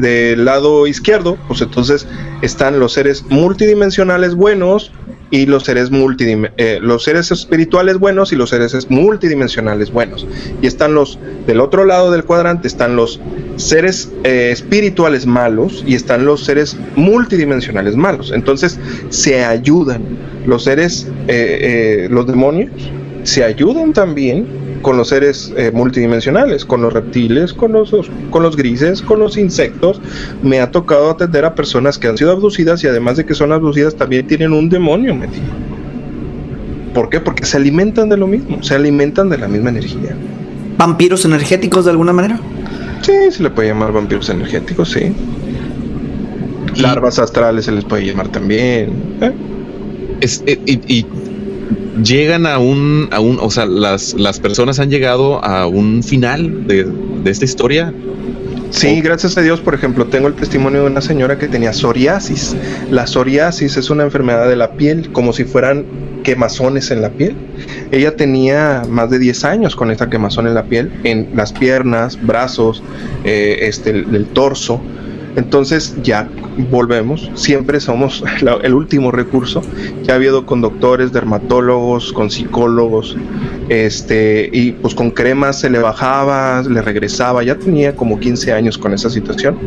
lado 0.45 0.87
izquierdo, 0.87 1.37
pues 1.47 1.61
entonces 1.61 2.07
están 2.41 2.79
los 2.79 2.93
seres 2.93 3.25
multidimensionales 3.29 4.35
buenos 4.35 4.91
y 5.31 5.45
los 5.45 5.63
seres 5.63 5.89
eh, 6.57 6.79
los 6.81 7.03
seres 7.03 7.31
espirituales 7.31 7.99
buenos 7.99 8.31
y 8.33 8.35
los 8.35 8.49
seres 8.49 8.89
multidimensionales 8.89 9.91
buenos. 9.91 10.25
Y 10.61 10.67
están 10.67 10.95
los, 10.95 11.19
del 11.45 11.59
otro 11.59 11.85
lado 11.85 12.11
del 12.11 12.23
cuadrante, 12.23 12.67
están 12.67 12.95
los 12.95 13.19
seres 13.59 14.11
eh, 14.23 14.49
espirituales 14.51 15.25
malos 15.25 15.83
y 15.85 15.95
están 15.95 16.25
los 16.25 16.45
seres 16.45 16.77
multidimensionales 16.95 17.95
malos. 17.95 18.31
Entonces, 18.33 18.79
se 19.09 19.43
ayudan. 19.43 20.01
Los 20.45 20.63
seres, 20.63 21.07
eh, 21.27 22.05
eh, 22.05 22.07
los 22.09 22.25
demonios, 22.25 22.71
se 23.23 23.43
ayudan 23.43 23.93
también 23.93 24.47
con 24.81 24.97
los 24.97 25.09
seres 25.09 25.53
eh, 25.57 25.71
multidimensionales, 25.73 26.65
con 26.65 26.81
los 26.81 26.93
reptiles, 26.93 27.53
con 27.53 27.71
los, 27.73 27.91
con 28.29 28.43
los 28.43 28.55
grises, 28.55 29.01
con 29.01 29.19
los 29.19 29.37
insectos. 29.37 30.01
Me 30.41 30.59
ha 30.61 30.71
tocado 30.71 31.09
atender 31.09 31.45
a 31.45 31.55
personas 31.55 31.97
que 31.97 32.07
han 32.07 32.17
sido 32.17 32.31
abducidas 32.31 32.83
y 32.83 32.87
además 32.87 33.17
de 33.17 33.25
que 33.25 33.33
son 33.35 33.51
abducidas 33.51 33.95
también 33.95 34.25
tienen 34.27 34.53
un 34.53 34.69
demonio 34.69 35.13
metido. 35.15 35.45
¿Por 36.93 37.09
qué? 37.09 37.19
Porque 37.19 37.45
se 37.45 37.57
alimentan 37.57 38.09
de 38.09 38.17
lo 38.17 38.27
mismo, 38.27 38.63
se 38.63 38.75
alimentan 38.75 39.29
de 39.29 39.37
la 39.37 39.47
misma 39.47 39.69
energía. 39.69 40.15
¿Vampiros 40.77 41.23
energéticos 41.25 41.85
de 41.85 41.91
alguna 41.91 42.13
manera? 42.13 42.39
Sí, 43.01 43.13
se 43.31 43.43
le 43.43 43.49
puede 43.49 43.69
llamar 43.69 43.91
vampiros 43.91 44.29
energéticos, 44.29 44.91
sí. 44.91 45.13
Larvas 46.77 47.19
astrales 47.19 47.65
se 47.65 47.71
les 47.71 47.83
puede 47.83 48.05
llamar 48.05 48.29
también. 48.29 48.91
¿eh? 49.21 49.31
Es- 50.21 50.43
eh, 50.47 50.59
y, 50.65 50.79
y 50.99 51.05
llegan 52.03 52.45
a 52.45 52.57
un, 52.57 53.09
a 53.11 53.19
un, 53.19 53.39
o 53.39 53.49
sea, 53.49 53.65
las, 53.65 54.13
las 54.13 54.39
personas 54.39 54.79
han 54.79 54.89
llegado 54.89 55.43
a 55.43 55.67
un 55.67 56.03
final 56.03 56.67
de, 56.67 56.85
de 56.85 57.31
esta 57.31 57.45
historia. 57.45 57.93
Sí, 58.71 59.01
gracias 59.01 59.35
a 59.37 59.41
Dios, 59.41 59.61
por 59.61 59.73
ejemplo, 59.73 60.05
tengo 60.05 60.27
el 60.27 60.35
testimonio 60.35 60.81
de 60.81 60.87
una 60.87 61.01
señora 61.01 61.39
que 61.39 61.47
tenía 61.47 61.73
psoriasis. 61.73 62.55
La 62.91 63.07
psoriasis 63.07 63.77
es 63.77 63.89
una 63.89 64.03
enfermedad 64.03 64.47
de 64.47 64.55
la 64.55 64.73
piel, 64.73 65.11
como 65.11 65.33
si 65.33 65.43
fueran 65.43 65.85
quemazones 66.23 66.91
en 66.91 67.01
la 67.01 67.09
piel. 67.09 67.35
Ella 67.91 68.15
tenía 68.15 68.83
más 68.87 69.09
de 69.09 69.17
10 69.17 69.43
años 69.45 69.75
con 69.75 69.89
esta 69.89 70.09
quemazón 70.09 70.47
en 70.47 70.53
la 70.53 70.63
piel, 70.65 70.91
en 71.03 71.29
las 71.35 71.51
piernas, 71.51 72.19
brazos, 72.21 72.83
eh, 73.23 73.57
este, 73.61 73.89
el, 73.89 74.13
el 74.13 74.25
torso. 74.27 74.81
Entonces 75.39 75.95
ya 76.03 76.27
volvemos, 76.69 77.31
siempre 77.33 77.79
somos 77.79 78.23
el 78.63 78.73
último 78.73 79.09
recurso. 79.09 79.61
Ya 80.03 80.13
ha 80.13 80.15
habido 80.17 80.45
con 80.45 80.59
doctores, 80.59 81.13
dermatólogos, 81.13 82.11
con 82.11 82.29
psicólogos, 82.29 83.15
este, 83.69 84.49
y 84.51 84.73
pues 84.73 84.93
con 84.93 85.11
cremas 85.11 85.57
se 85.61 85.69
le 85.69 85.79
bajaba, 85.79 86.61
le 86.63 86.81
regresaba, 86.81 87.41
ya 87.41 87.55
tenía 87.55 87.95
como 87.95 88.19
15 88.19 88.51
años 88.51 88.77
con 88.77 88.93
esa 88.93 89.09
situación. 89.09 89.57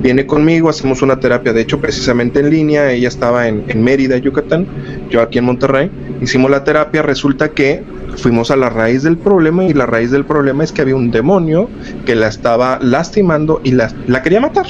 Viene 0.00 0.24
conmigo, 0.24 0.68
hacemos 0.68 1.02
una 1.02 1.18
terapia, 1.18 1.52
de 1.52 1.62
hecho 1.62 1.80
precisamente 1.80 2.38
en 2.38 2.50
línea, 2.50 2.92
ella 2.92 3.08
estaba 3.08 3.48
en, 3.48 3.64
en 3.66 3.82
Mérida, 3.82 4.18
Yucatán, 4.18 4.68
yo 5.10 5.20
aquí 5.20 5.38
en 5.38 5.46
Monterrey, 5.46 5.90
hicimos 6.22 6.48
la 6.48 6.62
terapia, 6.62 7.02
resulta 7.02 7.48
que 7.48 7.82
fuimos 8.20 8.50
a 8.50 8.56
la 8.56 8.68
raíz 8.70 9.02
del 9.02 9.16
problema 9.16 9.64
y 9.64 9.72
la 9.74 9.86
raíz 9.86 10.10
del 10.10 10.24
problema 10.24 10.64
es 10.64 10.72
que 10.72 10.82
había 10.82 10.96
un 10.96 11.10
demonio 11.10 11.68
que 12.04 12.14
la 12.14 12.28
estaba 12.28 12.78
lastimando 12.82 13.60
y 13.64 13.72
la, 13.72 13.92
la 14.06 14.22
quería 14.22 14.40
matar. 14.40 14.66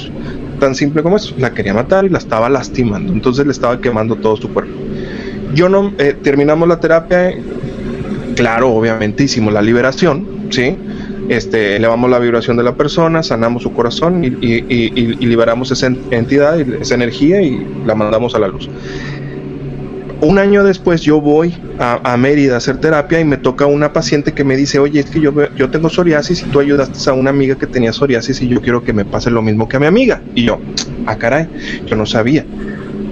Tan 0.59 0.75
simple 0.75 1.01
como 1.03 1.15
eso, 1.17 1.33
la 1.37 1.53
quería 1.53 1.73
matar 1.73 2.05
y 2.05 2.09
la 2.09 2.17
estaba 2.17 2.49
lastimando, 2.49 3.13
entonces 3.13 3.45
le 3.45 3.51
estaba 3.51 3.79
quemando 3.79 4.15
todo 4.17 4.35
su 4.35 4.49
cuerpo. 4.49 4.73
Yo 5.53 5.69
no, 5.69 5.93
eh, 5.97 6.15
terminamos 6.21 6.67
la 6.67 6.79
terapia, 6.79 7.33
claro, 8.35 8.69
obviamente 8.71 9.23
hicimos 9.23 9.53
la 9.53 9.61
liberación, 9.61 10.25
¿sí? 10.49 10.75
Este, 11.29 11.75
elevamos 11.75 12.09
la 12.09 12.19
vibración 12.19 12.57
de 12.57 12.63
la 12.63 12.73
persona, 12.75 13.21
sanamos 13.23 13.63
su 13.63 13.71
corazón 13.71 14.23
y, 14.23 14.27
y- 14.27 14.65
y- 14.69 15.25
liberamos 15.25 15.71
esa 15.71 15.87
en- 15.87 15.99
entidad, 16.11 16.59
esa 16.59 16.95
energía 16.95 17.41
y 17.41 17.65
la 17.85 17.93
mandamos 17.95 18.33
a 18.35 18.39
la 18.39 18.47
luz. 18.47 18.67
Un 20.21 20.37
año 20.37 20.65
después 20.65 21.01
yo 21.01 21.21
voy 21.21 21.55
a, 21.79 22.17
Mérida 22.17 22.55
a 22.55 22.57
hacer 22.57 22.77
terapia 22.77 23.21
y 23.21 23.25
me 23.25 23.37
toca 23.37 23.65
una 23.65 23.93
paciente 23.93 24.33
que 24.33 24.43
me 24.43 24.57
dice, 24.57 24.77
oye, 24.77 24.99
es 24.99 25.09
que 25.09 25.21
yo, 25.21 25.33
yo 25.55 25.69
tengo 25.69 25.89
psoriasis 25.89 26.41
y 26.41 26.45
tú 26.45 26.59
ayudaste 26.59 27.09
a 27.09 27.13
una 27.13 27.29
amiga 27.29 27.55
que 27.55 27.67
tenía 27.67 27.93
psoriasis 27.93 28.41
y 28.41 28.49
yo 28.49 28.61
quiero 28.61 28.83
que 28.83 28.91
me 28.91 29.05
pase 29.05 29.31
lo 29.31 29.41
mismo 29.41 29.69
que 29.69 29.77
a 29.77 29.79
mi 29.79 29.85
amiga. 29.85 30.21
Y 30.35 30.43
yo, 30.43 30.59
ah, 31.05 31.17
caray, 31.17 31.47
yo 31.85 31.95
no 31.95 32.05
sabía. 32.05 32.45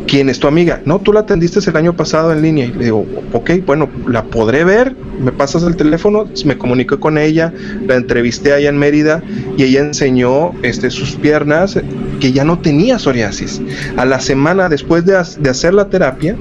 ¿Quién 0.06 0.30
es 0.30 0.40
tu 0.40 0.48
amiga? 0.48 0.82
No, 0.86 1.00
tú 1.00 1.12
la 1.12 1.22
atendiste 1.22 1.60
el 1.70 1.76
año 1.76 1.94
pasado 1.96 2.32
en 2.32 2.42
línea. 2.42 2.66
Y 2.66 2.72
le 2.72 2.86
digo, 2.86 3.06
ok, 3.34 3.52
bueno, 3.66 3.90
la 4.08 4.24
podré 4.24 4.64
ver. 4.64 4.96
Me 5.20 5.32
pasas 5.32 5.64
el 5.64 5.76
teléfono, 5.76 6.30
me 6.46 6.58
comuniqué 6.58 6.98
con 6.98 7.18
ella, 7.18 7.54
la 7.86 7.96
entrevisté 7.96 8.54
allá 8.54 8.70
en 8.70 8.78
Mérida 8.78 9.22
y 9.58 9.64
ella 9.64 9.82
enseñó 9.82 10.54
este, 10.62 10.92
sus 10.92 11.16
piernas 11.16 11.78
que 12.22 12.32
ya 12.32 12.46
no 12.46 12.60
tenía 12.60 13.00
psoriasis. 13.00 13.62
A 13.98 14.06
la 14.06 14.20
semana 14.22 14.70
después 14.70 15.06
de, 15.06 15.22
de 15.40 15.50
hacer 15.50 15.74
la 15.74 15.90
terapia, 15.90 16.38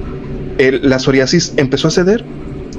el- 0.57 0.81
la 0.89 0.99
psoriasis 0.99 1.53
empezó 1.57 1.87
a 1.87 1.91
ceder 1.91 2.23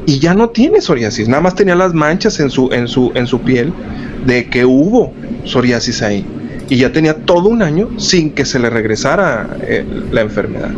y 0.07 0.19
ya 0.19 0.35
no 0.35 0.51
tiene 0.51 0.81
psoriasis. 0.81 1.29
Nada 1.29 1.43
más 1.43 1.55
tenía 1.55 1.75
las 1.75 1.93
manchas 1.95 2.41
en 2.41 2.51
su, 2.51 2.71
en 2.73 2.89
su, 2.89 3.13
en 3.15 3.27
su 3.27 3.41
piel 3.41 3.73
de 4.27 4.49
que 4.49 4.65
hubo 4.65 5.13
psoriasis 5.45 6.03
ahí. 6.03 6.25
Y 6.71 6.77
ya 6.77 6.93
tenía 6.93 7.15
todo 7.15 7.49
un 7.49 7.63
año 7.63 7.89
sin 7.99 8.31
que 8.31 8.45
se 8.45 8.59
le 8.59 8.69
regresara 8.71 9.57
eh, 9.63 9.85
la 10.11 10.21
enfermedad. 10.21 10.71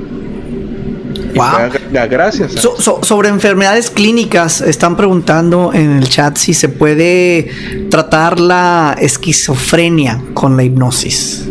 Wow. 1.35 2.07
gracias. 2.11 2.57
a- 2.57 2.61
So- 2.61 2.77
so- 2.81 3.01
sobre 3.03 3.29
enfermedades 3.29 3.91
clínicas, 3.91 4.61
están 4.61 4.97
preguntando 4.97 5.71
en 5.73 5.93
el 5.97 6.09
chat 6.09 6.37
si 6.37 6.55
se 6.55 6.69
puede 6.69 7.49
tratar 7.89 8.41
la 8.41 8.97
esquizofrenia 9.01 10.21
con 10.35 10.57
la 10.57 10.65
hipnosis. 10.65 11.45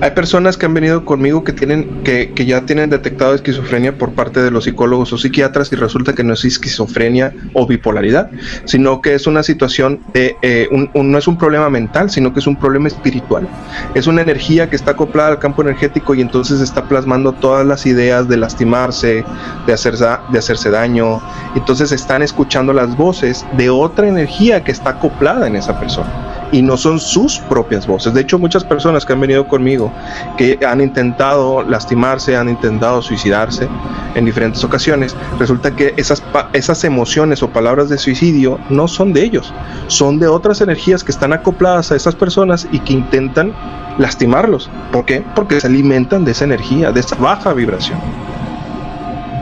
Hay 0.00 0.12
personas 0.12 0.56
que 0.56 0.64
han 0.64 0.74
venido 0.74 1.04
conmigo 1.04 1.42
que 1.42 1.52
tienen 1.52 2.04
que, 2.04 2.32
que 2.32 2.46
ya 2.46 2.60
tienen 2.64 2.88
detectado 2.88 3.34
esquizofrenia 3.34 3.98
por 3.98 4.12
parte 4.12 4.40
de 4.40 4.52
los 4.52 4.62
psicólogos 4.64 5.12
o 5.12 5.18
psiquiatras 5.18 5.72
y 5.72 5.76
resulta 5.76 6.12
que 6.14 6.22
no 6.22 6.34
es 6.34 6.44
esquizofrenia 6.44 7.34
o 7.52 7.66
bipolaridad, 7.66 8.30
sino 8.64 9.00
que 9.02 9.14
es 9.14 9.26
una 9.26 9.42
situación 9.42 10.00
de 10.14 10.36
eh, 10.42 10.68
un- 10.70 10.88
no 10.94 11.18
es 11.18 11.26
un 11.26 11.36
problema 11.36 11.68
mental, 11.68 12.10
sino 12.10 12.32
que 12.32 12.38
es 12.38 12.46
un 12.46 12.54
problema 12.54 12.86
espiritual. 12.86 13.48
Es 13.94 14.06
una 14.06 14.22
energía 14.22 14.70
que 14.70 14.76
está 14.76 14.92
acoplada 14.92 15.30
al 15.30 15.38
campo 15.40 15.62
energético 15.62 16.14
y 16.14 16.20
entonces 16.20 16.60
está 16.60 16.84
plasmando 16.84 17.32
todas 17.32 17.66
las 17.66 17.84
ideas 17.84 18.28
de 18.28 18.36
lastimarse, 18.36 19.24
de 19.66 19.72
hacerse, 19.72 20.06
de 20.30 20.38
hacerse 20.38 20.70
daño. 20.70 21.20
Entonces 21.56 21.90
están 21.90 22.22
escuchando 22.22 22.72
las 22.72 22.96
voces 22.96 23.44
de 23.56 23.68
otra 23.68 24.06
energía 24.06 24.62
que 24.62 24.70
está 24.70 24.90
acoplada 24.90 25.48
en 25.48 25.56
esa 25.56 25.78
persona. 25.80 26.37
Y 26.52 26.62
no 26.62 26.76
son 26.76 26.98
sus 26.98 27.38
propias 27.38 27.86
voces. 27.86 28.14
De 28.14 28.20
hecho, 28.20 28.38
muchas 28.38 28.64
personas 28.64 29.04
que 29.04 29.12
han 29.12 29.20
venido 29.20 29.46
conmigo, 29.46 29.92
que 30.36 30.58
han 30.66 30.80
intentado 30.80 31.62
lastimarse, 31.62 32.36
han 32.36 32.48
intentado 32.48 33.02
suicidarse 33.02 33.68
en 34.14 34.24
diferentes 34.24 34.62
ocasiones, 34.64 35.14
resulta 35.38 35.74
que 35.74 35.94
esas, 35.96 36.22
esas 36.52 36.84
emociones 36.84 37.42
o 37.42 37.48
palabras 37.48 37.88
de 37.88 37.98
suicidio 37.98 38.58
no 38.70 38.88
son 38.88 39.12
de 39.12 39.22
ellos, 39.22 39.52
son 39.86 40.18
de 40.18 40.28
otras 40.28 40.60
energías 40.60 41.04
que 41.04 41.12
están 41.12 41.32
acopladas 41.32 41.92
a 41.92 41.96
esas 41.96 42.14
personas 42.14 42.66
y 42.72 42.80
que 42.80 42.94
intentan 42.94 43.52
lastimarlos. 43.98 44.70
¿Por 44.92 45.04
qué? 45.04 45.24
Porque 45.34 45.60
se 45.60 45.66
alimentan 45.66 46.24
de 46.24 46.32
esa 46.32 46.44
energía, 46.44 46.92
de 46.92 47.00
esa 47.00 47.16
baja 47.16 47.52
vibración. 47.52 47.98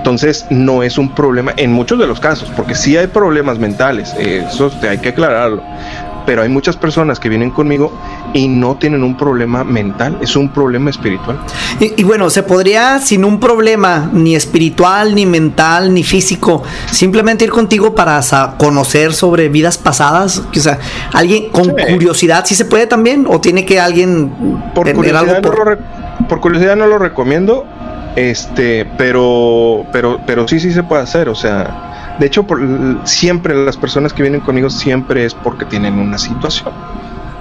Entonces 0.06 0.46
no 0.50 0.84
es 0.84 0.98
un 0.98 1.12
problema 1.12 1.52
en 1.56 1.72
muchos 1.72 1.98
de 1.98 2.06
los 2.06 2.20
casos, 2.20 2.48
porque 2.54 2.76
sí 2.76 2.96
hay 2.96 3.08
problemas 3.08 3.58
mentales, 3.58 4.14
eso 4.14 4.70
hay 4.88 4.98
que 4.98 5.08
aclararlo. 5.08 5.64
Pero 6.26 6.42
hay 6.42 6.48
muchas 6.48 6.76
personas 6.76 7.20
que 7.20 7.28
vienen 7.28 7.50
conmigo 7.50 7.92
y 8.34 8.48
no 8.48 8.74
tienen 8.76 9.02
un 9.04 9.16
problema 9.16 9.64
mental, 9.64 10.18
es 10.20 10.36
un 10.36 10.48
problema 10.48 10.90
espiritual. 10.90 11.38
Y, 11.80 12.02
bueno, 12.02 12.28
se 12.30 12.42
podría 12.42 12.98
sin 12.98 13.24
un 13.24 13.40
problema 13.40 14.10
ni 14.12 14.34
espiritual, 14.34 15.14
ni 15.14 15.24
mental, 15.24 15.94
ni 15.94 16.02
físico, 16.02 16.62
simplemente 16.90 17.44
ir 17.44 17.50
contigo 17.50 17.94
para 17.94 18.20
conocer 18.58 19.12
sobre 19.14 19.48
vidas 19.48 19.78
pasadas. 19.78 20.42
O 20.54 20.60
sea, 20.60 20.78
alguien 21.12 21.50
con 21.50 21.70
curiosidad, 21.70 22.44
¿sí 22.44 22.54
se 22.54 22.64
puede 22.64 22.86
también? 22.86 23.26
¿O 23.28 23.40
tiene 23.40 23.64
que 23.64 23.78
alguien 23.78 24.32
por 24.74 24.92
curiosidad 24.92 25.42
por 26.28 26.40
curiosidad 26.40 26.76
no 26.76 26.86
lo 26.86 26.98
recomiendo, 26.98 27.64
este, 28.16 28.86
pero, 28.96 29.84
pero, 29.92 30.20
pero 30.26 30.48
sí, 30.48 30.60
sí 30.60 30.72
se 30.72 30.82
puede 30.82 31.02
hacer. 31.02 31.28
O 31.28 31.34
sea, 31.34 31.95
de 32.18 32.26
hecho, 32.26 32.46
por, 32.46 32.60
siempre 33.04 33.54
las 33.54 33.76
personas 33.76 34.12
que 34.12 34.22
vienen 34.22 34.40
conmigo 34.40 34.70
siempre 34.70 35.24
es 35.24 35.34
porque 35.34 35.64
tienen 35.64 35.98
una 35.98 36.18
situación. 36.18 36.72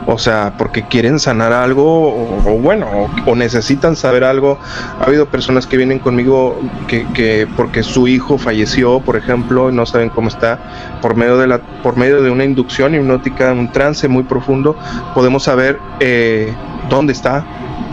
O 0.07 0.19
sea, 0.19 0.53
porque 0.57 0.83
quieren 0.83 1.19
sanar 1.19 1.51
algo 1.51 2.09
o, 2.45 2.59
bueno, 2.59 3.09
o, 3.25 3.35
necesitan 3.35 3.95
saber 3.95 4.23
algo. 4.23 4.59
Ha 4.99 5.05
habido 5.05 5.25
personas 5.25 5.65
que 5.65 5.77
vienen 5.77 5.97
conmigo 5.97 6.59
que, 6.87 7.07
que, 7.13 7.47
porque 7.57 7.81
su 7.81 8.07
hijo 8.07 8.37
falleció, 8.37 8.99
por 8.99 9.17
ejemplo, 9.17 9.71
y 9.71 9.73
no 9.73 9.85
saben 9.87 10.09
cómo 10.09 10.27
está, 10.27 10.59
por 11.01 11.15
medio 11.15 11.39
de 11.39 11.47
la, 11.47 11.57
por 11.81 11.97
medio 11.97 12.21
de 12.21 12.29
una 12.29 12.43
inducción 12.43 12.93
hipnótica, 12.93 13.51
un 13.51 13.71
trance 13.71 14.07
muy 14.07 14.23
profundo, 14.23 14.75
podemos 15.15 15.43
saber 15.43 15.79
eh, 15.99 16.53
dónde 16.87 17.13
está, 17.13 17.43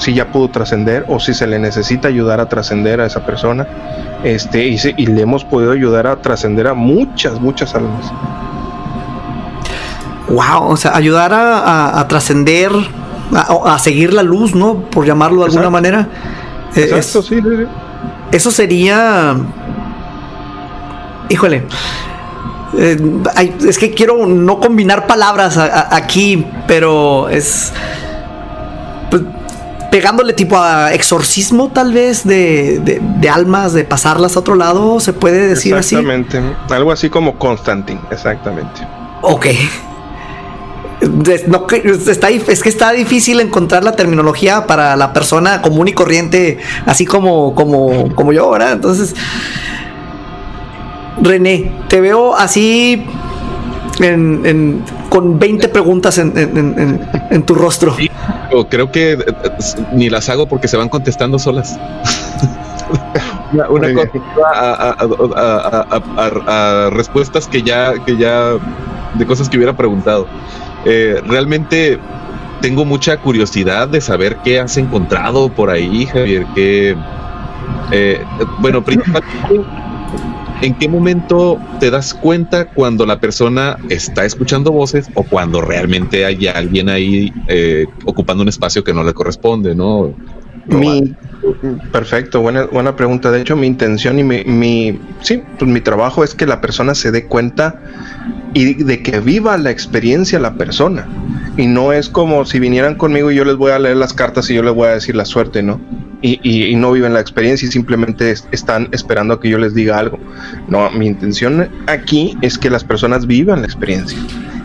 si 0.03 0.15
ya 0.15 0.33
pudo 0.33 0.49
trascender 0.49 1.05
o 1.09 1.21
si 1.21 1.33
se 1.33 1.47
le 1.47 1.59
necesita 1.59 2.09
ayudar 2.09 2.41
a 2.41 2.49
trascender 2.49 3.01
a 3.01 3.07
esa 3.07 3.25
persona. 3.25 3.67
Este, 4.25 4.67
y, 4.67 4.77
y 4.97 5.07
le 5.07 5.23
hemos 5.23 5.45
podido 5.45 5.73
ayudar 5.73 6.07
a 6.07 6.17
trascender 6.17 6.67
a 6.67 6.75
muchas, 6.75 7.41
muchas 7.41 7.75
almas. 7.75 8.13
Wow, 10.29 10.71
o 10.71 10.77
sea, 10.77 10.97
ayudar 10.97 11.33
a, 11.35 12.07
trascender, 12.09 12.73
a, 13.33 13.79
seguir 13.79 14.13
la 14.13 14.23
luz, 14.23 14.55
¿no? 14.55 14.81
Por 14.83 15.05
llamarlo 15.05 15.41
de 15.41 15.47
alguna 15.47 15.71
manera. 15.71 16.09
Eh, 16.75 16.89
Exacto, 16.91 17.23
sí, 17.23 17.41
sí, 17.41 17.67
Eso 18.31 18.51
sería. 18.51 19.37
Híjole. 21.29 21.67
Eh, 22.79 22.97
es 23.69 23.79
que 23.79 23.93
quiero 23.93 24.27
no 24.27 24.59
combinar 24.59 25.07
palabras 25.07 25.59
aquí, 25.59 26.47
pero 26.67 27.29
es 27.29 27.73
pegándole 29.93 30.33
tipo 30.33 30.57
a 30.57 30.95
exorcismo 30.95 31.69
tal 31.69 31.93
vez 31.93 32.27
de, 32.27 33.31
almas, 33.31 33.75
de 33.75 33.85
pasarlas 33.85 34.37
a 34.37 34.41
otro 34.41 34.55
lado, 34.55 34.99
se 35.01 35.13
puede 35.13 35.47
decir 35.47 35.75
así. 35.75 35.95
Exactamente, 35.95 36.41
algo 36.71 36.91
así 36.91 37.11
como 37.11 37.39
Constantine, 37.39 38.01
exactamente. 38.11 38.81
Ok. 39.21 39.47
No, 41.47 41.67
está, 42.09 42.31
es 42.31 42.63
que 42.63 42.69
está 42.71 42.93
difícil 42.93 43.39
encontrar 43.41 43.85
la 43.85 43.93
terminología 43.93 44.67
para 44.67 44.97
la 44.97 45.13
persona 45.13 45.61
común 45.61 45.89
y 45.89 45.93
corriente, 45.93 46.59
así 46.87 47.05
como, 47.05 47.55
como, 47.55 48.15
como 48.15 48.33
yo, 48.33 48.51
¿verdad? 48.51 48.73
Entonces, 48.73 49.15
René, 51.21 51.71
te 51.89 52.01
veo 52.01 52.35
así 52.35 53.05
con 55.09 55.39
20 55.39 55.69
preguntas 55.69 56.19
en, 56.19 57.43
tu 57.45 57.55
rostro. 57.55 57.95
creo 58.69 58.91
que 58.91 59.13
eh, 59.13 59.19
eh, 59.19 59.51
ni 59.93 60.11
las 60.11 60.29
hago 60.29 60.47
porque 60.47 60.69
se 60.69 60.77
van 60.77 60.89
contestando 60.89 61.39
solas. 61.39 61.79
una, 63.69 63.93
cosa 63.95 64.11
a, 66.47 66.91
respuestas 66.93 67.47
que 67.47 67.63
ya, 67.63 67.95
que 68.05 68.17
ya, 68.17 68.53
de 69.15 69.27
cosas 69.27 69.49
que 69.49 69.57
hubiera 69.57 69.77
preguntado. 69.77 70.27
Eh, 70.85 71.21
realmente 71.27 71.99
tengo 72.61 72.85
mucha 72.85 73.19
curiosidad 73.19 73.89
de 73.89 74.01
saber 74.01 74.39
qué 74.43 74.61
has 74.61 74.77
encontrado 74.77 75.49
por 75.49 75.71
ahí, 75.71 76.07
Javier. 76.07 76.47
Que, 76.55 76.97
bueno, 78.59 78.83
principalmente 78.83 79.65
¿En 80.63 80.75
qué 80.79 80.89
momento 80.89 81.59
te 81.81 81.91
das 81.91 82.15
cuenta 82.15 82.67
cuando 82.67 83.05
la 83.05 83.19
persona 83.19 83.79
está 83.89 84.25
escuchando 84.25 84.71
voces 84.71 85.09
o 85.15 85.25
cuando 85.25 85.61
realmente 85.61 86.25
hay 86.25 86.47
alguien 86.47 86.89
ahí 86.89 87.33
eh, 87.49 87.87
ocupando 88.05 88.45
un 88.45 88.49
espacio 88.49 88.85
que 88.85 88.95
no 88.95 89.03
le 89.03 89.13
corresponde, 89.13 89.75
no? 89.75 90.15
Mi, 90.67 91.17
perfecto, 91.91 92.41
buena, 92.41 92.67
buena 92.67 92.95
pregunta. 92.95 93.33
De 93.33 93.41
hecho, 93.41 93.57
mi 93.57 93.67
intención 93.67 94.21
y 94.21 94.23
mi, 94.23 94.45
mi, 94.45 95.01
sí, 95.21 95.43
pues 95.59 95.69
mi 95.69 95.81
trabajo 95.81 96.23
es 96.23 96.35
que 96.37 96.47
la 96.47 96.61
persona 96.61 96.95
se 96.95 97.11
dé 97.11 97.27
cuenta 97.27 97.81
y 98.55 98.75
de 98.75 99.03
que 99.03 99.19
viva 99.19 99.59
la 99.59 99.73
experiencia 99.73 100.39
la 100.39 100.55
persona. 100.55 101.09
Y 101.57 101.67
no 101.67 101.93
es 101.93 102.09
como 102.09 102.45
si 102.45 102.59
vinieran 102.59 102.95
conmigo 102.95 103.31
y 103.31 103.37
yo 103.37 103.45
les 103.45 103.57
voy 103.57 103.73
a 103.73 103.79
leer 103.79 103.97
las 103.97 104.13
cartas 104.13 104.49
y 104.51 104.55
yo 104.55 104.63
les 104.63 104.75
voy 104.75 104.89
a 104.89 104.93
decir 104.93 105.15
la 105.15 105.25
suerte, 105.25 105.63
¿no? 105.63 105.81
y, 106.23 106.75
no 106.77 106.93
viven 106.93 107.15
la 107.15 107.21
experiencia 107.21 107.67
y 107.69 107.71
simplemente 107.71 108.33
están 108.53 108.89
esperando 108.93 109.35
a 109.35 109.41
que 109.41 109.49
yo 109.49 109.59
les 109.59 109.75
diga 109.75 109.99
algo. 109.99 110.19
No, 110.69 110.91
mi 110.91 111.07
intención 111.07 111.69
aquí 111.87 112.37
es 112.43 112.59
que 112.59 112.71
las 112.71 112.85
personas 112.85 113.27
vivan 113.27 113.61
la 113.61 113.67
experiencia, 113.67 114.19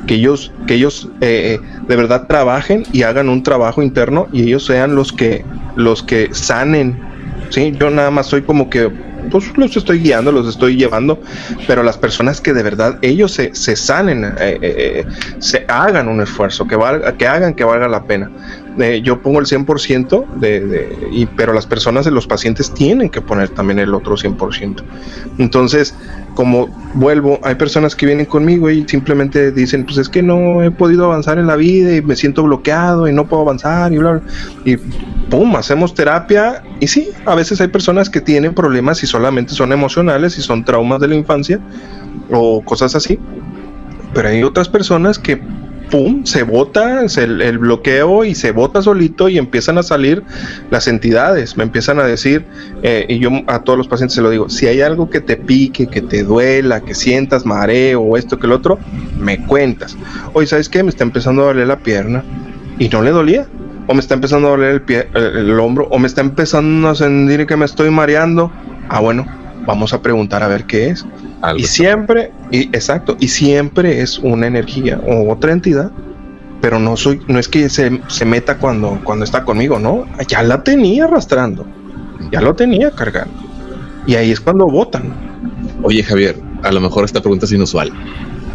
que 0.05 0.15
ellos, 0.15 0.51
que 0.67 0.75
ellos 0.75 1.09
eh, 1.21 1.59
de 1.87 1.95
verdad 1.95 2.27
trabajen 2.27 2.83
y 2.93 3.03
hagan 3.03 3.29
un 3.29 3.43
trabajo 3.43 3.81
interno 3.81 4.27
y 4.31 4.43
ellos 4.43 4.65
sean 4.65 4.95
los 4.95 5.11
que, 5.11 5.43
los 5.75 6.03
que 6.03 6.29
sanen. 6.31 6.99
¿sí? 7.49 7.73
Yo 7.79 7.89
nada 7.89 8.11
más 8.11 8.27
soy 8.27 8.43
como 8.43 8.69
que 8.69 8.91
pues 9.27 9.55
los 9.57 9.75
estoy 9.75 9.99
guiando, 9.99 10.31
los 10.31 10.47
estoy 10.47 10.75
llevando, 10.75 11.19
pero 11.67 11.83
las 11.83 11.97
personas 11.97 12.41
que 12.41 12.53
de 12.53 12.63
verdad 12.63 12.97
ellos 13.01 13.33
se, 13.33 13.53
se 13.55 13.75
sanen, 13.75 14.25
eh, 14.25 14.59
eh, 14.61 15.05
se 15.39 15.65
hagan 15.67 16.07
un 16.07 16.21
esfuerzo, 16.21 16.67
que, 16.67 16.75
valga, 16.75 17.13
que 17.17 17.27
hagan 17.27 17.53
que 17.53 17.63
valga 17.63 17.87
la 17.87 18.03
pena 18.03 18.29
yo 19.03 19.21
pongo 19.21 19.39
el 19.39 19.45
100%, 19.45 20.25
de, 20.35 20.59
de, 20.59 21.09
y, 21.11 21.25
pero 21.25 21.53
las 21.53 21.65
personas, 21.65 22.05
los 22.07 22.27
pacientes 22.27 22.73
tienen 22.73 23.09
que 23.09 23.21
poner 23.21 23.49
también 23.49 23.79
el 23.79 23.93
otro 23.93 24.15
100%. 24.15 24.83
Entonces, 25.37 25.95
como 26.35 26.67
vuelvo, 26.93 27.39
hay 27.43 27.55
personas 27.55 27.95
que 27.95 28.05
vienen 28.05 28.27
conmigo 28.27 28.69
y 28.69 28.87
simplemente 28.87 29.51
dicen, 29.51 29.85
pues 29.85 29.97
es 29.97 30.07
que 30.07 30.21
no 30.21 30.61
he 30.61 30.69
podido 30.69 31.05
avanzar 31.05 31.39
en 31.39 31.47
la 31.47 31.55
vida 31.55 31.95
y 31.95 32.01
me 32.01 32.15
siento 32.15 32.43
bloqueado 32.43 33.07
y 33.07 33.13
no 33.13 33.27
puedo 33.27 33.41
avanzar 33.41 33.91
y 33.91 33.97
bla, 33.97 34.11
bla. 34.13 34.21
Y 34.63 34.77
pum, 34.77 35.55
hacemos 35.55 35.95
terapia 35.95 36.61
y 36.79 36.87
sí, 36.87 37.09
a 37.25 37.33
veces 37.33 37.59
hay 37.59 37.69
personas 37.69 38.09
que 38.09 38.21
tienen 38.21 38.53
problemas 38.53 39.01
y 39.01 39.07
solamente 39.07 39.53
son 39.53 39.71
emocionales 39.71 40.37
y 40.37 40.41
son 40.41 40.63
traumas 40.63 41.01
de 41.01 41.07
la 41.07 41.15
infancia 41.15 41.59
o 42.31 42.61
cosas 42.63 42.95
así. 42.95 43.17
Pero 44.13 44.29
hay 44.29 44.43
otras 44.43 44.69
personas 44.69 45.17
que 45.17 45.41
pum, 45.89 46.25
se 46.25 46.43
bota 46.43 47.01
el, 47.03 47.57
bloqueo 47.57 48.25
y 48.25 48.35
se 48.35 48.51
bota 48.51 48.81
solito 48.81 49.29
y 49.29 49.37
empiezan 49.37 49.77
a 49.77 49.83
salir 49.83 50.23
las 50.69 50.87
entidades. 50.87 51.57
Me 51.57 51.63
empiezan 51.63 51.99
a 51.99 52.03
decir, 52.03 52.45
eh, 52.83 53.05
y 53.09 53.19
yo 53.19 53.29
a 53.47 53.63
todos 53.63 53.77
los 53.77 53.87
pacientes 53.87 54.15
se 54.15 54.21
lo 54.21 54.29
digo, 54.29 54.49
si 54.49 54.67
hay 54.67 54.81
algo 54.81 55.09
que 55.09 55.21
te 55.21 55.37
pique, 55.37 55.87
que 55.87 56.01
te 56.01 56.23
duela, 56.23 56.81
que 56.81 56.93
sientas 56.93 57.45
mareo 57.45 58.01
o 58.01 58.17
esto 58.17 58.39
que 58.39 58.47
el 58.47 58.53
otro, 58.53 58.79
me 59.19 59.45
cuentas. 59.45 59.97
Oye, 60.33 60.47
¿sabes 60.47 60.69
qué? 60.69 60.83
Me 60.83 60.89
está 60.89 61.03
empezando 61.03 61.43
a 61.43 61.45
doler 61.47 61.67
la 61.67 61.79
pierna 61.79 62.23
y 62.79 62.89
no 62.89 63.01
le 63.01 63.11
dolía. 63.11 63.47
O 63.89 63.93
me 63.93 64.01
está 64.01 64.15
empezando 64.15 64.49
a 64.49 64.51
doler 64.51 64.71
el, 64.71 64.81
pie, 64.81 65.07
el 65.13 65.57
hombro, 65.59 65.87
o 65.89 65.97
me 65.97 66.07
está 66.07 66.19
empezando 66.19 66.89
a 66.89 66.95
sentir 66.95 67.45
que 67.47 67.55
me 67.55 67.63
estoy 67.63 67.89
mareando. 67.89 68.51
Ah, 68.89 68.99
bueno, 68.99 69.25
vamos 69.65 69.93
a 69.93 70.01
preguntar 70.01 70.43
a 70.43 70.49
ver 70.49 70.65
qué 70.65 70.89
es. 70.89 71.05
Y 71.57 71.63
siempre, 71.63 72.31
y, 72.51 72.63
exacto, 72.67 73.15
y 73.19 73.27
siempre 73.27 74.01
es 74.01 74.19
una 74.19 74.47
energía 74.47 74.99
o 75.05 75.31
otra 75.31 75.51
entidad, 75.51 75.91
pero 76.61 76.79
no 76.79 76.97
soy, 76.97 77.21
no 77.27 77.39
es 77.39 77.47
que 77.47 77.69
se, 77.69 78.01
se 78.07 78.25
meta 78.25 78.57
cuando, 78.57 78.99
cuando 79.03 79.23
está 79.23 79.43
conmigo, 79.43 79.79
no, 79.79 80.05
ya 80.27 80.41
la 80.43 80.63
tenía 80.63 81.05
arrastrando, 81.05 81.65
ya 82.31 82.41
lo 82.41 82.55
tenía 82.55 82.91
cargando. 82.91 83.33
Y 84.05 84.15
ahí 84.15 84.31
es 84.31 84.39
cuando 84.39 84.67
votan. 84.67 85.13
Oye, 85.83 86.01
Javier, 86.01 86.39
a 86.63 86.71
lo 86.71 86.81
mejor 86.81 87.05
esta 87.05 87.21
pregunta 87.21 87.45
es 87.45 87.51
inusual. 87.51 87.91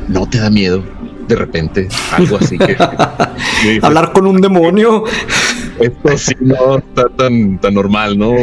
¿No 0.08 0.28
te 0.28 0.38
da 0.38 0.50
miedo 0.50 0.82
de 1.28 1.36
repente 1.36 1.88
algo 2.10 2.38
así 2.38 2.58
que 2.58 2.76
hablar 3.82 4.12
con 4.12 4.26
un 4.26 4.40
demonio? 4.40 5.04
Esto 5.82 6.16
sí 6.16 6.32
no 6.40 6.78
está 6.78 7.04
tan, 7.16 7.58
tan 7.58 7.74
normal, 7.74 8.16
¿no? 8.18 8.34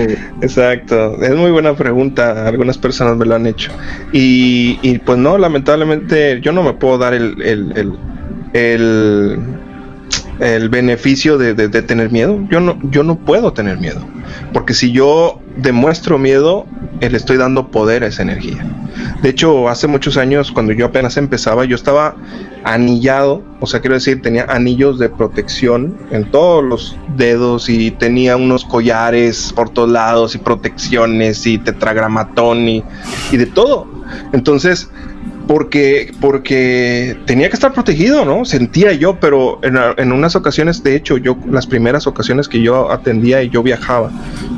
Exacto, 0.42 1.22
es 1.22 1.36
muy 1.36 1.52
buena 1.52 1.74
pregunta. 1.76 2.48
Algunas 2.48 2.78
personas 2.78 3.16
me 3.18 3.26
lo 3.26 3.36
han 3.36 3.48
hecho. 3.48 3.72
Y, 4.12 4.98
pues 5.00 5.18
no, 5.18 5.38
lamentablemente 5.38 6.40
yo 6.42 6.52
no 6.52 6.64
me 6.64 6.74
puedo 6.74 6.98
dar 6.98 7.14
el, 7.14 7.42
el, 7.42 9.40
el 10.40 10.70
beneficio 10.70 11.38
de, 11.38 11.54
de- 11.54 11.68
de 11.68 11.82
tener 11.82 12.12
miedo. 12.12 12.40
Yo 12.50 12.60
no, 12.60 12.80
yo 12.84 13.04
no 13.04 13.16
puedo 13.18 13.54
tener 13.54 13.78
miedo. 13.78 14.02
Porque 14.54 14.74
si 14.74 14.92
yo 14.92 15.40
demuestro 15.58 16.18
miedo, 16.18 16.66
eh, 17.02 17.10
le 17.10 17.18
estoy 17.18 17.38
dando 17.38 17.72
poder 17.72 18.04
a 18.04 18.08
esa 18.08 18.22
energía. 18.22 18.58
De 19.22 19.30
hecho, 19.30 19.70
hace 19.70 19.88
muchos 19.88 20.18
años, 20.18 20.52
cuando 20.52 20.74
yo 20.74 20.86
apenas 20.88 21.18
empezaba, 21.18 21.66
yo 21.66 21.76
estaba 21.76 22.16
anillado, 22.64 23.44
o 23.60 23.68
sea, 23.68 23.80
quiero 23.80 23.96
decir, 23.96 24.22
tenía 24.22 24.46
anillos 24.46 25.00
de 25.00 25.10
protección 25.10 25.98
en 26.12 26.30
todos 26.32 26.64
los 26.64 26.98
dedos 27.16 27.70
y 27.70 27.92
tenía 27.92 28.38
unos 28.38 28.66
collares 28.66 29.54
por 29.54 29.70
todos 29.70 29.90
lados 29.90 30.36
y 30.36 30.38
protecciones 30.38 31.46
y 31.46 31.58
tetragramatón 31.58 32.68
y, 32.68 32.84
y 33.32 33.38
de 33.38 33.46
todo. 33.46 33.88
Entonces, 34.34 34.90
porque, 35.50 36.14
porque 36.22 37.18
tenía 37.26 37.50
que 37.50 37.56
estar 37.56 37.74
protegido, 37.74 38.24
¿no? 38.24 38.46
Sentía 38.46 38.94
yo, 38.94 39.20
pero 39.20 39.60
en, 39.64 39.80
en 39.98 40.12
unas 40.12 40.36
ocasiones, 40.36 40.84
de 40.84 40.96
hecho, 40.96 41.18
yo, 41.18 41.38
las 41.50 41.66
primeras 41.66 42.06
ocasiones 42.06 42.48
que 42.48 42.62
yo 42.62 42.92
atendía 42.92 43.42
y 43.42 43.50
yo 43.50 43.64
viajaba, 43.64 44.12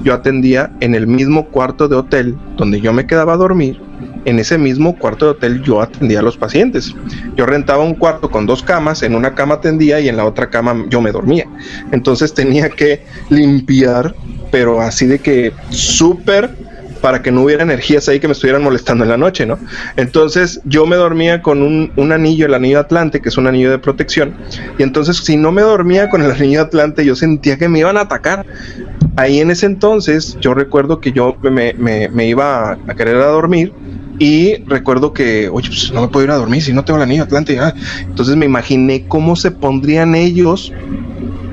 yo 0.03 0.13
atendía 0.13 0.73
en 0.81 0.93
el 0.93 1.07
mismo 1.07 1.47
cuarto 1.47 1.87
de 1.87 1.95
hotel 1.95 2.37
donde 2.57 2.81
yo 2.81 2.91
me 2.91 3.07
quedaba 3.07 3.35
a 3.35 3.37
dormir. 3.37 3.79
En 4.25 4.39
ese 4.39 4.57
mismo 4.57 4.97
cuarto 4.97 5.25
de 5.25 5.31
hotel 5.31 5.61
yo 5.63 5.81
atendía 5.81 6.19
a 6.19 6.23
los 6.23 6.37
pacientes. 6.37 6.93
Yo 7.35 7.45
rentaba 7.45 7.83
un 7.83 7.95
cuarto 7.95 8.29
con 8.29 8.45
dos 8.45 8.61
camas, 8.63 9.03
en 9.03 9.15
una 9.15 9.33
cama 9.33 9.55
atendía 9.55 9.99
y 9.99 10.09
en 10.09 10.17
la 10.17 10.25
otra 10.25 10.49
cama 10.49 10.85
yo 10.89 11.01
me 11.01 11.11
dormía. 11.11 11.45
Entonces 11.91 12.33
tenía 12.33 12.69
que 12.69 13.03
limpiar, 13.29 14.15
pero 14.51 14.81
así 14.81 15.07
de 15.07 15.19
que 15.19 15.53
súper 15.69 16.51
para 17.01 17.21
que 17.21 17.31
no 17.31 17.41
hubiera 17.41 17.63
energías 17.63 18.07
ahí 18.07 18.19
que 18.19 18.27
me 18.27 18.33
estuvieran 18.33 18.63
molestando 18.63 19.03
en 19.03 19.09
la 19.09 19.17
noche, 19.17 19.45
¿no? 19.45 19.57
Entonces 19.97 20.61
yo 20.65 20.85
me 20.85 20.95
dormía 20.95 21.41
con 21.41 21.61
un, 21.61 22.11
anillo, 22.11 22.45
el 22.45 22.53
anillo 22.53 22.79
Atlante, 22.79 23.21
que 23.21 23.29
es 23.29 23.37
un 23.37 23.47
anillo 23.47 23.71
de 23.71 23.79
protección, 23.79 24.35
y 24.77 24.83
entonces 24.83 25.17
si 25.17 25.35
no 25.35 25.51
me 25.51 25.63
dormía 25.63 26.09
con 26.09 26.21
el 26.21 26.31
anillo 26.31 26.61
Atlante, 26.61 27.03
yo 27.03 27.15
sentía 27.15 27.57
que 27.57 27.67
me 27.67 27.79
iban 27.79 27.97
a 27.97 28.01
atacar. 28.01 28.45
Ahí 29.17 29.41
en 29.41 29.51
ese 29.51 29.65
entonces 29.65 30.37
yo 30.39 30.53
recuerdo 30.53 31.01
que 31.01 31.11
yo 31.11 31.35
me, 31.41 32.27
iba 32.27 32.71
a 32.71 32.95
querer 32.95 33.17
a 33.17 33.25
dormir 33.25 33.73
y 34.21 34.57
recuerdo 34.67 35.13
que, 35.13 35.49
oye, 35.49 35.69
pues 35.69 35.91
no 35.91 36.01
me 36.01 36.07
puedo 36.07 36.23
ir 36.23 36.29
a 36.29 36.35
dormir 36.35 36.61
si 36.61 36.73
no 36.73 36.85
tengo 36.85 36.97
el 36.97 37.03
anillo 37.03 37.23
Atlante. 37.23 37.57
Entonces 38.01 38.35
me 38.35 38.45
imaginé 38.45 39.07
cómo 39.07 39.35
se 39.35 39.49
pondrían 39.49 40.13
ellos 40.13 40.71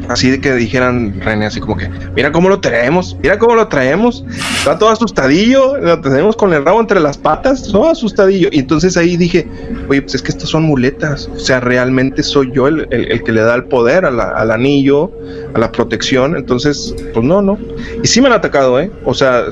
así 0.09 0.31
de 0.31 0.41
que 0.41 0.53
dijeran 0.55 1.21
René 1.21 1.47
así 1.47 1.61
como 1.61 1.77
que 1.77 1.89
mira 2.15 2.33
cómo 2.33 2.49
lo 2.49 2.61
traemos, 2.61 3.17
mira 3.23 3.39
cómo 3.39 3.55
lo 3.55 3.69
traemos, 3.69 4.25
está 4.59 4.79
todo 4.79 4.91
asustadillo, 4.91 5.77
lo 5.79 6.01
tenemos 6.01 6.37
con 6.37 6.53
el 6.53 6.65
rabo 6.65 6.81
entre 6.81 7.01
las 7.01 7.19
patas, 7.19 7.63
todo 7.71 7.89
asustadillo. 7.91 8.49
Y 8.53 8.61
entonces 8.61 8.97
ahí 8.97 9.17
dije, 9.17 9.47
oye, 9.89 10.03
pues 10.03 10.15
es 10.17 10.23
que 10.23 10.31
estas 10.31 10.49
son 10.49 10.63
muletas, 10.65 11.29
o 11.35 11.39
sea, 11.39 11.61
realmente 11.61 12.23
soy 12.23 12.51
yo 12.53 12.69
el, 12.69 12.87
el- 12.91 13.23
que 13.23 13.33
le 13.33 13.41
da 13.43 13.55
el 13.57 13.65
poder 13.65 14.05
al 14.05 14.51
anillo, 14.51 15.11
a 15.55 15.59
la 15.59 15.73
protección, 15.73 16.37
entonces, 16.37 16.95
pues 17.13 17.25
no, 17.25 17.43
no. 17.43 17.59
Y 18.03 18.07
sí 18.07 18.21
me 18.21 18.29
han 18.29 18.33
atacado, 18.35 18.79
¿eh? 18.81 18.91
O 19.05 19.13
sea, 19.15 19.45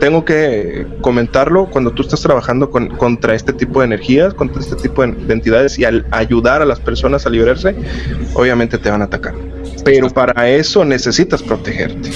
tengo 0.00 0.24
que 0.24 0.86
comentarlo 1.00 1.66
cuando 1.70 1.92
tú 1.92 2.02
estás 2.02 2.20
trabajando 2.20 2.68
con- 2.70 2.88
contra 2.88 3.34
este 3.34 3.52
tipo 3.52 3.80
de 3.80 3.86
energías, 3.86 4.34
contra 4.34 4.60
este 4.60 4.76
tipo 4.76 5.02
de, 5.02 5.12
de 5.12 5.32
entidades 5.34 5.78
y 5.78 5.84
al 5.84 6.04
ayudar 6.10 6.62
a 6.62 6.64
las 6.66 6.80
personas 6.80 7.26
a 7.26 7.30
liberarse, 7.30 7.74
obviamente 8.34 8.76
te 8.78 8.90
van 8.90 9.02
a 9.02 9.04
atacar. 9.06 9.34
Pero 9.86 10.10
para 10.10 10.48
eso 10.50 10.84
necesitas 10.84 11.42
protegerte. 11.42 12.10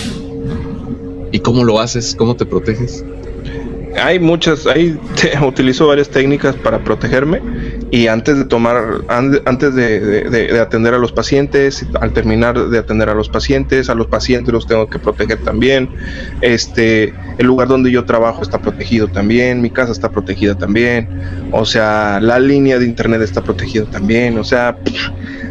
¿Y 1.33 1.39
cómo 1.39 1.63
lo 1.65 1.79
haces? 1.79 2.15
¿Cómo 2.19 2.35
te 2.35 2.45
proteges? 2.45 3.05
Hay 4.01 4.19
muchas, 4.21 4.67
hay, 4.67 4.99
utilizo 5.47 5.87
varias 5.87 6.09
técnicas 6.09 6.55
para 6.57 6.83
protegerme 6.83 7.41
y 7.93 8.07
antes 8.07 8.39
de 8.39 8.45
tomar, 8.45 9.03
an- 9.09 9.41
antes 9.47 9.75
de, 9.75 9.99
de- 10.01 10.25
de- 10.31 10.47
de 10.49 10.61
atender 10.61 10.95
a 10.95 10.99
los 10.99 11.13
pacientes, 11.13 11.85
al 12.01 12.13
terminar 12.13 12.69
de 12.69 12.79
atender 12.79 13.09
a 13.09 13.15
los 13.15 13.29
pacientes, 13.29 13.89
a 13.91 13.95
los 13.95 14.07
pacientes 14.09 14.53
los 14.53 14.67
tengo 14.67 14.89
que 14.89 14.99
proteger 15.01 15.39
también. 15.39 15.89
Este, 16.41 17.13
el 17.39 17.47
lugar 17.47 17.67
donde 17.69 17.91
yo 17.93 18.05
trabajo 18.05 18.43
está 18.43 18.59
protegido 18.61 19.07
también, 19.09 19.61
mi 19.61 19.71
casa 19.71 19.91
está 19.93 20.09
protegida 20.09 20.57
también, 20.57 21.09
o 21.53 21.65
sea, 21.65 22.19
la 22.21 22.39
línea 22.41 22.79
de 22.79 22.85
internet 22.87 23.23
está 23.23 23.43
protegida 23.43 23.85
también, 23.87 24.39
o 24.39 24.45
sea, 24.45 24.77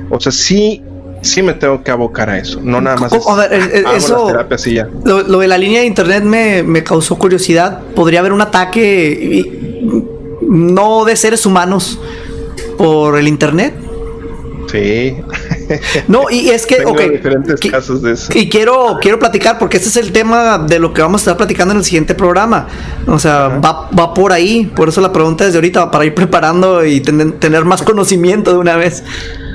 o 0.09 0.19
sea, 0.19 0.31
sí, 0.31 0.81
sí 1.21 1.41
me 1.41 1.53
tengo 1.53 1.83
que 1.83 1.91
abocar 1.91 2.29
a 2.29 2.37
eso, 2.37 2.59
no 2.63 2.79
nada 2.81 2.97
más. 2.97 3.13
Es, 3.13 3.27
A 3.27 3.35
ver, 3.35 3.53
el- 3.53 3.71
el- 3.71 3.85
hago 3.85 3.95
eso- 3.97 4.17
las 4.25 4.27
terapias 4.33 4.67
y 4.67 4.73
ya. 4.75 4.87
Lo, 5.03 5.21
lo 5.23 5.39
de 5.39 5.47
la 5.47 5.57
línea 5.57 5.81
de 5.81 5.87
internet 5.87 6.23
me, 6.23 6.63
me 6.63 6.83
causó 6.83 7.17
curiosidad. 7.17 7.81
¿Podría 7.95 8.19
haber 8.19 8.33
un 8.33 8.41
ataque 8.41 9.11
y- 9.11 10.05
no 10.41 11.05
de 11.05 11.15
seres 11.15 11.45
humanos 11.45 11.99
por 12.77 13.17
el 13.17 13.27
internet? 13.27 13.73
Sí. 14.71 15.15
No, 16.07 16.29
y 16.29 16.49
es 16.49 16.65
que, 16.67 16.75
Tengo 16.77 16.91
ok, 16.91 16.99
diferentes 17.11 17.59
casos 17.71 18.01
de 18.03 18.13
eso. 18.13 18.31
Y 18.35 18.49
quiero, 18.49 18.97
quiero 19.01 19.17
platicar 19.19 19.57
porque 19.57 19.77
este 19.77 19.89
es 19.89 19.97
el 19.97 20.11
tema 20.11 20.59
de 20.59 20.79
lo 20.79 20.93
que 20.93 21.01
vamos 21.01 21.21
a 21.21 21.23
estar 21.23 21.37
platicando 21.37 21.71
en 21.73 21.79
el 21.79 21.83
siguiente 21.83 22.13
programa. 22.15 22.67
O 23.07 23.17
sea, 23.19 23.47
va, 23.47 23.89
va 23.89 24.13
por 24.13 24.31
ahí. 24.31 24.71
Por 24.75 24.89
eso 24.89 25.01
la 25.01 25.11
pregunta 25.11 25.45
desde 25.45 25.57
ahorita, 25.57 25.89
para 25.91 26.05
ir 26.05 26.13
preparando 26.13 26.85
y 26.85 27.01
ten- 27.01 27.33
tener 27.39 27.65
más 27.65 27.81
conocimiento 27.81 28.51
de 28.51 28.57
una 28.59 28.75
vez. 28.75 29.03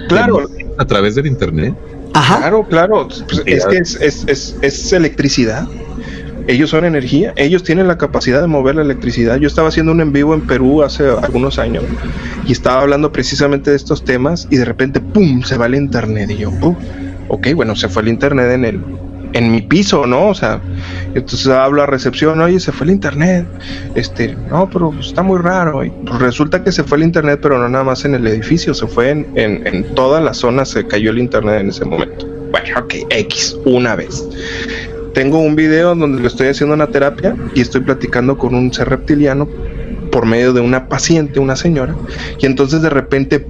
Claro, 0.08 0.48
A 0.76 0.84
través 0.84 1.14
del 1.14 1.26
internet. 1.26 1.74
Ajá. 2.14 2.38
claro, 2.38 2.66
claro. 2.68 3.08
Pues 3.08 3.42
es 3.46 3.66
que 3.66 3.76
es, 3.78 3.96
es, 4.00 4.24
es, 4.28 4.56
es 4.62 4.92
electricidad. 4.92 5.66
Ellos 6.46 6.70
son 6.70 6.84
energía, 6.84 7.32
ellos 7.36 7.62
tienen 7.62 7.88
la 7.88 7.96
capacidad 7.96 8.42
de 8.42 8.46
mover 8.46 8.74
la 8.74 8.82
electricidad. 8.82 9.36
Yo 9.38 9.46
estaba 9.48 9.68
haciendo 9.68 9.92
un 9.92 10.00
en 10.02 10.12
vivo 10.12 10.34
en 10.34 10.42
Perú 10.42 10.82
hace 10.82 11.08
algunos 11.08 11.58
años 11.58 11.84
y 12.46 12.52
estaba 12.52 12.82
hablando 12.82 13.10
precisamente 13.12 13.70
de 13.70 13.76
estos 13.76 14.04
temas 14.04 14.46
y 14.50 14.56
de 14.56 14.66
repente, 14.66 15.00
¡pum!, 15.00 15.42
se 15.42 15.56
va 15.56 15.66
el 15.66 15.74
internet. 15.74 16.30
Y 16.30 16.36
yo, 16.36 16.50
"Uh, 16.50 16.76
ok, 17.28 17.48
bueno, 17.54 17.74
se 17.74 17.88
fue 17.88 18.02
el 18.02 18.08
internet 18.08 18.50
en 18.50 18.64
el 18.66 18.80
en 19.34 19.50
mi 19.52 19.60
piso, 19.60 20.06
¿no? 20.06 20.28
O 20.28 20.34
sea, 20.34 20.60
entonces 21.14 21.46
hablo 21.48 21.82
a 21.82 21.86
recepción, 21.86 22.40
oye, 22.40 22.58
se 22.58 22.72
fue 22.72 22.86
el 22.86 22.92
internet. 22.92 23.46
Este, 23.94 24.34
no, 24.48 24.70
pero 24.70 24.94
está 24.98 25.22
muy 25.22 25.38
raro. 25.38 25.84
Y 25.84 25.90
pues 25.90 26.18
resulta 26.20 26.64
que 26.64 26.72
se 26.72 26.82
fue 26.82 26.98
el 26.98 27.04
internet, 27.04 27.40
pero 27.42 27.58
no 27.58 27.68
nada 27.68 27.84
más 27.84 28.04
en 28.04 28.14
el 28.14 28.26
edificio, 28.26 28.72
se 28.72 28.86
fue 28.86 29.10
en, 29.10 29.26
en, 29.34 29.66
en 29.66 29.94
toda 29.94 30.20
la 30.20 30.32
zona, 30.32 30.64
se 30.64 30.86
cayó 30.86 31.10
el 31.10 31.18
internet 31.18 31.60
en 31.60 31.68
ese 31.68 31.84
momento. 31.84 32.26
Bueno, 32.50 32.78
ok, 32.78 32.94
X, 33.10 33.56
una 33.64 33.96
vez. 33.96 34.24
Tengo 35.12 35.38
un 35.38 35.56
video 35.56 35.94
donde 35.94 36.20
le 36.22 36.28
estoy 36.28 36.48
haciendo 36.48 36.74
una 36.74 36.86
terapia 36.86 37.36
y 37.54 37.60
estoy 37.60 37.82
platicando 37.82 38.38
con 38.38 38.54
un 38.54 38.72
ser 38.72 38.88
reptiliano 38.88 39.48
por 40.10 40.26
medio 40.26 40.52
de 40.52 40.60
una 40.60 40.88
paciente, 40.88 41.40
una 41.40 41.56
señora, 41.56 41.96
y 42.38 42.46
entonces 42.46 42.82
de 42.82 42.90
repente 42.90 43.44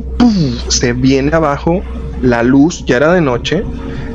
se 0.69 0.95
viene 0.95 1.35
abajo 1.35 1.83
la 2.23 2.43
luz, 2.43 2.85
ya 2.87 2.97
era 2.97 3.13
de 3.13 3.21
noche, 3.21 3.63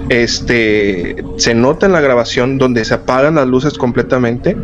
este 0.10 1.24
se 1.38 1.54
nota 1.54 1.86
en 1.86 1.94
la 1.94 2.02
grabación 2.02 2.58
donde 2.58 2.84
se 2.84 2.96
apagan 2.96 3.36
las 3.36 3.48
luces 3.48 3.78
completamente. 3.78 4.58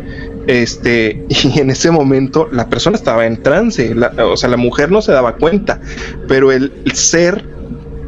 Este, 0.46 1.24
y 1.28 1.58
en 1.58 1.70
ese 1.70 1.90
momento 1.90 2.48
la 2.52 2.68
persona 2.68 2.96
estaba 2.96 3.26
en 3.26 3.42
trance, 3.42 3.94
o 4.22 4.36
sea, 4.36 4.48
la 4.48 4.56
mujer 4.56 4.90
no 4.90 5.02
se 5.02 5.12
daba 5.12 5.36
cuenta, 5.36 5.80
pero 6.28 6.52
el, 6.52 6.72
el 6.84 6.92
ser 6.92 7.56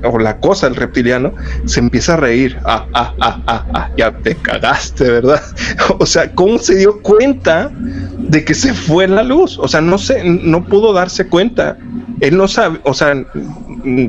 o 0.04 0.18
la 0.18 0.38
cosa, 0.38 0.66
el 0.66 0.76
reptiliano, 0.76 1.32
se 1.64 1.80
empieza 1.80 2.14
a 2.14 2.16
reír. 2.18 2.58
Ah, 2.64 2.86
ah, 2.94 3.14
ah, 3.20 3.42
ah, 3.46 3.66
ah, 3.74 3.90
ya 3.96 4.12
te 4.12 4.34
cagaste, 4.36 5.10
¿verdad? 5.10 5.42
O 5.98 6.06
sea, 6.06 6.32
¿cómo 6.34 6.58
se 6.58 6.76
dio 6.76 7.00
cuenta 7.00 7.70
de 8.18 8.44
que 8.44 8.54
se 8.54 8.72
fue 8.74 9.08
la 9.08 9.22
luz? 9.22 9.58
O 9.58 9.68
sea, 9.68 9.80
no 9.80 9.98
sé, 9.98 10.22
no 10.24 10.64
pudo 10.64 10.92
darse 10.92 11.26
cuenta. 11.26 11.76
Él 12.20 12.36
no 12.36 12.48
sabe, 12.48 12.80
o 12.84 12.94
sea, 12.94 13.14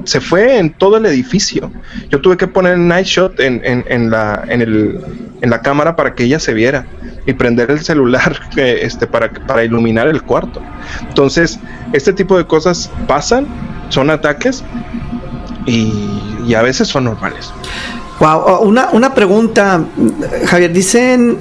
se 0.05 0.21
fue 0.21 0.57
en 0.57 0.71
todo 0.73 0.97
el 0.97 1.05
edificio. 1.05 1.71
Yo 2.09 2.21
tuve 2.21 2.37
que 2.37 2.47
poner 2.47 2.77
night 2.77 3.05
shot 3.05 3.39
en, 3.39 3.61
en, 3.63 4.09
la, 4.09 4.43
en, 4.47 4.61
el, 4.61 4.99
en 5.41 5.49
la 5.49 5.61
cámara 5.61 5.95
para 5.95 6.15
que 6.15 6.23
ella 6.23 6.39
se 6.39 6.53
viera 6.53 6.85
y 7.25 7.33
prender 7.33 7.71
el 7.71 7.79
celular 7.79 8.39
eh, 8.57 8.79
este, 8.81 9.07
para, 9.07 9.31
para 9.31 9.63
iluminar 9.63 10.07
el 10.07 10.21
cuarto. 10.23 10.61
Entonces, 11.07 11.59
este 11.93 12.13
tipo 12.13 12.37
de 12.37 12.45
cosas 12.45 12.89
pasan, 13.07 13.47
son 13.89 14.09
ataques 14.09 14.63
y, 15.65 16.53
a 16.55 16.63
veces 16.63 16.87
son 16.87 17.03
normales. 17.03 17.51
Wow, 18.19 18.61
una, 18.63 18.89
una 18.91 19.13
pregunta, 19.13 19.85
Javier, 20.47 20.73
dicen, 20.73 21.37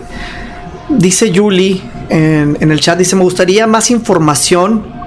dice 0.91 1.33
Julie 1.35 1.81
en, 2.11 2.59
en 2.61 2.71
el 2.71 2.79
chat, 2.79 2.99
dice, 2.99 3.17
me 3.17 3.23
gustaría 3.23 3.67
más 3.67 3.91
información 3.91 4.98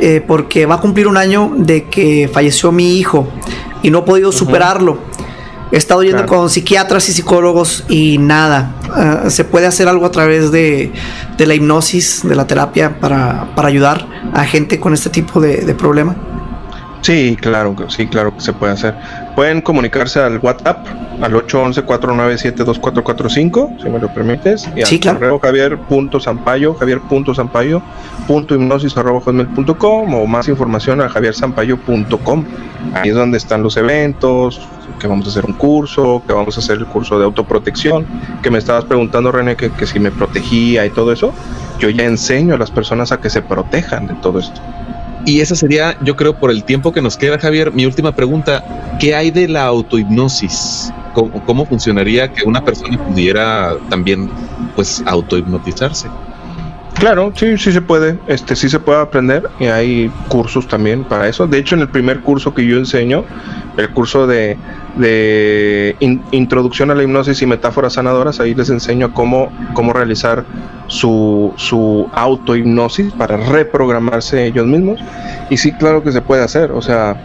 eh, 0.00 0.22
porque 0.26 0.66
va 0.66 0.76
a 0.76 0.80
cumplir 0.80 1.06
un 1.06 1.16
año 1.16 1.52
de 1.56 1.84
que 1.84 2.28
falleció 2.32 2.72
mi 2.72 2.98
hijo 2.98 3.28
y 3.82 3.90
no 3.90 4.00
he 4.00 4.02
podido 4.02 4.32
superarlo. 4.32 4.98
He 5.72 5.76
estado 5.76 6.02
yendo 6.02 6.24
Claro. 6.24 6.40
con 6.40 6.50
psiquiatras 6.50 7.08
y 7.08 7.12
psicólogos 7.12 7.84
y 7.88 8.18
nada. 8.18 8.74
Ah, 8.92 9.24
¿Se 9.30 9.44
puede 9.44 9.66
hacer 9.66 9.86
algo 9.86 10.04
a 10.06 10.10
través 10.10 10.50
de, 10.50 10.92
de 11.36 11.46
la 11.46 11.54
hipnosis, 11.54 12.22
de 12.28 12.34
la 12.34 12.46
terapia, 12.46 12.98
para, 12.98 13.54
para 13.54 13.68
ayudar 13.68 14.04
a 14.34 14.44
gente 14.44 14.80
con 14.80 14.94
este 14.94 15.10
tipo 15.10 15.40
de, 15.40 15.58
de 15.58 15.74
problema? 15.74 16.16
Sí, 17.02 17.36
claro, 17.40 17.74
que- 17.76 17.88
sí, 17.88 18.06
claro 18.08 18.34
que 18.34 18.40
se 18.40 18.52
puede 18.52 18.72
hacer. 18.72 18.94
Pueden 19.34 19.60
comunicarse 19.60 20.20
al 20.20 20.38
WhatsApp 20.38 20.86
al 21.20 21.32
811-497-2445, 21.34 23.82
si 23.82 23.88
me 23.88 23.98
lo 23.98 24.08
permites. 24.12 24.68
Y 24.74 24.82
Sí, 24.84 24.96
al 24.96 25.00
claro. 25.00 25.18
correo 25.18 25.38
arroba 28.96 29.20
hotmail.com, 29.20 30.14
o 30.14 30.26
más 30.26 30.48
información 30.48 31.00
a 31.00 31.08
javiersampayo.com. 31.08 32.44
Ahí 32.94 33.10
es 33.10 33.14
donde 33.14 33.38
están 33.38 33.62
los 33.62 33.76
eventos, 33.76 34.60
que 34.98 35.06
vamos 35.06 35.26
a 35.26 35.30
hacer 35.30 35.44
un 35.46 35.52
curso, 35.54 36.22
que 36.26 36.32
vamos 36.32 36.56
a 36.56 36.60
hacer 36.60 36.78
el 36.78 36.86
curso 36.86 37.18
de 37.18 37.24
autoprotección, 37.24 38.06
que 38.42 38.50
me 38.50 38.58
estabas 38.58 38.84
preguntando 38.84 39.30
René 39.32 39.56
que, 39.56 39.70
que 39.70 39.86
si 39.86 39.98
me 40.00 40.10
protegía 40.10 40.84
y 40.86 40.90
todo 40.90 41.12
eso. 41.12 41.32
Yo 41.78 41.88
ya 41.90 42.04
enseño 42.04 42.54
a 42.54 42.58
las 42.58 42.70
personas 42.70 43.12
a 43.12 43.20
que 43.20 43.30
se 43.30 43.42
protejan 43.42 44.06
de 44.06 44.14
todo 44.14 44.38
esto. 44.38 44.60
Y 45.26 45.40
esa 45.40 45.54
sería, 45.54 45.96
yo 46.02 46.16
creo, 46.16 46.34
por 46.34 46.50
el 46.50 46.64
tiempo 46.64 46.92
que 46.92 47.02
nos 47.02 47.16
queda, 47.16 47.38
Javier, 47.38 47.72
mi 47.72 47.84
última 47.86 48.12
pregunta. 48.12 48.96
¿Qué 48.98 49.14
hay 49.14 49.30
de 49.30 49.48
la 49.48 49.64
autohipnosis? 49.64 50.92
¿Cómo, 51.14 51.66
funcionaría 51.66 52.32
que 52.32 52.44
una 52.46 52.64
persona 52.64 52.96
pudiera 53.04 53.76
también, 53.88 54.30
pues, 54.76 55.02
autohipnotizarse? 55.06 56.08
Claro, 56.94 57.32
sí, 57.34 57.56
sí 57.56 57.72
se 57.72 57.80
puede, 57.80 58.18
este 58.26 58.54
sí 58.54 58.68
se 58.68 58.78
puede 58.78 59.00
aprender 59.00 59.48
y 59.58 59.64
hay 59.64 60.12
cursos 60.28 60.68
también 60.68 61.04
para 61.04 61.28
eso. 61.28 61.46
De 61.46 61.58
hecho, 61.58 61.74
en 61.74 61.82
el 61.82 61.88
primer 61.88 62.20
curso 62.20 62.52
que 62.52 62.66
yo 62.66 62.76
enseño, 62.76 63.24
el 63.80 63.90
curso 63.90 64.26
de, 64.26 64.56
de 64.96 65.96
in- 66.00 66.22
introducción 66.30 66.90
a 66.90 66.94
la 66.94 67.02
hipnosis 67.02 67.42
y 67.42 67.46
metáforas 67.46 67.94
sanadoras, 67.94 68.38
ahí 68.40 68.54
les 68.54 68.70
enseño 68.70 69.12
cómo, 69.12 69.50
cómo 69.74 69.92
realizar 69.92 70.44
su, 70.86 71.52
su 71.56 72.08
autohipnosis 72.12 73.12
para 73.12 73.36
reprogramarse 73.36 74.46
ellos 74.46 74.66
mismos. 74.66 75.00
Y 75.50 75.56
sí, 75.56 75.72
claro 75.72 76.02
que 76.02 76.12
se 76.12 76.20
puede 76.20 76.42
hacer, 76.44 76.70
o 76.72 76.82
sea, 76.82 77.16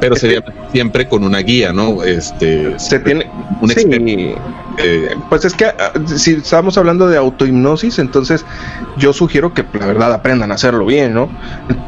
Pero 0.00 0.16
sería 0.16 0.42
siempre 0.72 1.08
con 1.08 1.24
una 1.24 1.38
guía, 1.38 1.72
¿no? 1.72 2.02
Este, 2.02 2.78
se 2.78 2.98
tiene... 2.98 3.30
un 3.60 3.68
sí. 3.70 4.34
Eh, 4.78 5.14
Pues 5.28 5.44
es 5.44 5.54
que 5.54 5.66
ah, 5.66 5.92
si 6.06 6.32
estamos 6.32 6.76
hablando 6.78 7.08
de 7.08 7.16
autohipnosis, 7.16 7.98
entonces 7.98 8.44
yo 8.96 9.12
sugiero 9.12 9.52
que 9.54 9.64
la 9.78 9.86
verdad 9.86 10.12
aprendan 10.12 10.52
a 10.52 10.54
hacerlo 10.54 10.86
bien, 10.86 11.14
¿no? 11.14 11.28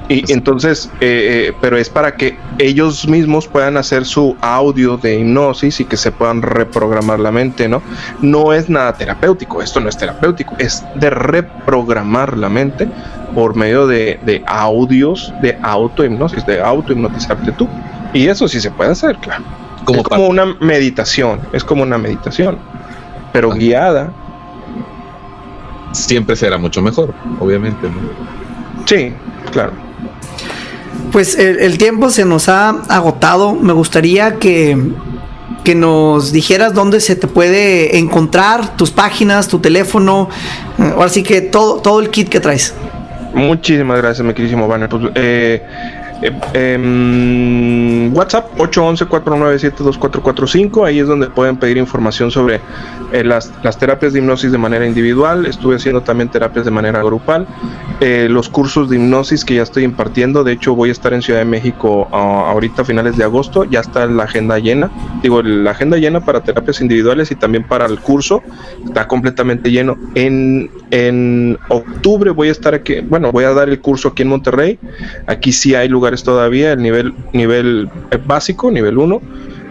Y 0.08 0.30
entonces, 0.32 0.90
eh, 1.00 1.48
eh, 1.48 1.52
pero 1.60 1.76
es 1.76 1.90
para 1.90 2.16
que 2.16 2.38
ellos 2.58 3.08
mismos 3.08 3.48
puedan 3.48 3.76
hacer 3.76 4.04
su 4.04 4.36
audio 4.40 4.96
de 4.96 5.18
hipnosis 5.18 5.80
y 5.80 5.84
que 5.84 5.96
se 5.96 6.12
puedan 6.12 6.42
reprogramar 6.42 7.18
la 7.20 7.32
mente, 7.32 7.68
¿no? 7.68 7.82
No 8.20 8.52
es 8.52 8.68
nada 8.68 8.92
terapéutico, 8.92 9.62
esto 9.62 9.80
no 9.80 9.88
es 9.88 9.96
terapéutico, 9.96 10.54
es 10.58 10.84
de 10.94 11.10
reprogramar 11.10 12.36
la 12.36 12.48
mente 12.48 12.88
por 13.34 13.56
medio 13.56 13.86
de, 13.86 14.18
de 14.24 14.42
audios 14.46 15.34
de 15.42 15.58
autohipnosis, 15.62 16.46
de 16.46 16.60
autohipnotizarte 16.60 17.52
tú. 17.52 17.68
Y 18.12 18.28
eso 18.28 18.48
sí 18.48 18.60
se 18.60 18.70
puede 18.70 18.92
hacer, 18.92 19.18
claro. 19.18 19.44
como 19.84 20.00
es 20.00 20.08
como 20.08 20.26
una 20.28 20.46
meditación, 20.60 21.40
es 21.52 21.64
como 21.64 21.82
una 21.82 21.98
meditación, 21.98 22.58
pero 23.36 23.52
Ah. 23.52 23.54
guiada. 23.54 24.12
siempre 25.92 26.36
será 26.36 26.56
mucho 26.58 26.80
mejor, 26.82 27.12
obviamente, 27.40 27.86
¿no? 27.88 27.96
Sí, 28.86 29.12
claro. 29.50 29.72
Pues 31.12 31.38
el, 31.38 31.58
el 31.60 31.78
tiempo 31.78 32.10
se 32.10 32.24
nos 32.24 32.48
ha 32.50 32.70
agotado. 32.88 33.54
Me 33.54 33.72
gustaría 33.72 34.36
que, 34.38 34.76
que 35.64 35.74
nos 35.74 36.32
dijeras 36.32 36.74
dónde 36.74 37.00
se 37.00 37.16
te 37.16 37.26
puede 37.26 37.96
encontrar, 37.98 38.76
tus 38.76 38.90
páginas, 38.90 39.48
tu 39.48 39.58
teléfono, 39.58 40.28
ahora 40.78 41.08
sí 41.08 41.22
que 41.22 41.40
todo, 41.40 41.76
todo 41.80 42.00
el 42.00 42.10
kit 42.10 42.28
que 42.28 42.40
traes. 42.40 42.74
Muchísimas 43.34 43.98
gracias, 43.98 44.26
mi 44.26 44.32
queridísimo 44.34 44.66
Banner. 44.68 44.88
Pues, 44.88 45.02
eh, 45.14 45.62
eh, 46.22 46.32
em, 46.54 48.14
WhatsApp 48.14 48.56
811-497-2445. 48.58 50.86
Ahí 50.86 51.00
es 51.00 51.06
donde 51.06 51.28
pueden 51.28 51.56
pedir 51.56 51.76
información 51.76 52.30
sobre 52.30 52.60
eh, 53.12 53.22
las, 53.22 53.52
las 53.62 53.78
terapias 53.78 54.12
de 54.12 54.18
hipnosis 54.20 54.52
de 54.52 54.58
manera 54.58 54.86
individual. 54.86 55.46
Estuve 55.46 55.76
haciendo 55.76 56.02
también 56.02 56.30
terapias 56.30 56.64
de 56.64 56.70
manera 56.70 57.02
grupal. 57.02 57.46
Eh, 58.00 58.28
los 58.30 58.48
cursos 58.48 58.90
de 58.90 58.96
hipnosis 58.96 59.44
que 59.44 59.56
ya 59.56 59.62
estoy 59.62 59.84
impartiendo. 59.84 60.44
De 60.44 60.52
hecho, 60.52 60.74
voy 60.74 60.88
a 60.88 60.92
estar 60.92 61.12
en 61.12 61.20
Ciudad 61.22 61.40
de 61.40 61.44
México 61.44 62.08
ah, 62.12 62.50
ahorita 62.50 62.82
a 62.82 62.84
finales 62.84 63.16
de 63.16 63.24
agosto. 63.24 63.64
Ya 63.64 63.80
está 63.80 64.06
la 64.06 64.24
agenda 64.24 64.58
llena. 64.58 64.90
Digo, 65.22 65.42
la 65.42 65.72
agenda 65.72 65.98
llena 65.98 66.24
para 66.24 66.42
terapias 66.42 66.80
individuales 66.80 67.30
y 67.30 67.34
también 67.34 67.64
para 67.64 67.86
el 67.86 68.00
curso. 68.00 68.42
Está 68.84 69.06
completamente 69.06 69.70
lleno. 69.70 69.96
En, 70.14 70.70
en 70.90 71.58
octubre 71.68 72.30
voy 72.30 72.48
a 72.48 72.52
estar 72.52 72.74
aquí. 72.74 73.00
Bueno, 73.00 73.32
voy 73.32 73.44
a 73.44 73.52
dar 73.52 73.68
el 73.68 73.80
curso 73.80 74.08
aquí 74.08 74.22
en 74.22 74.28
Monterrey. 74.28 74.78
Aquí 75.26 75.52
sí 75.52 75.74
hay 75.74 75.88
lugares 76.06 76.22
todavía. 76.22 76.72
El 76.72 76.82
nivel, 76.82 77.14
nivel 77.32 77.88
eh, 78.10 78.18
básico, 78.24 78.70
nivel 78.70 78.96
1. 78.96 79.20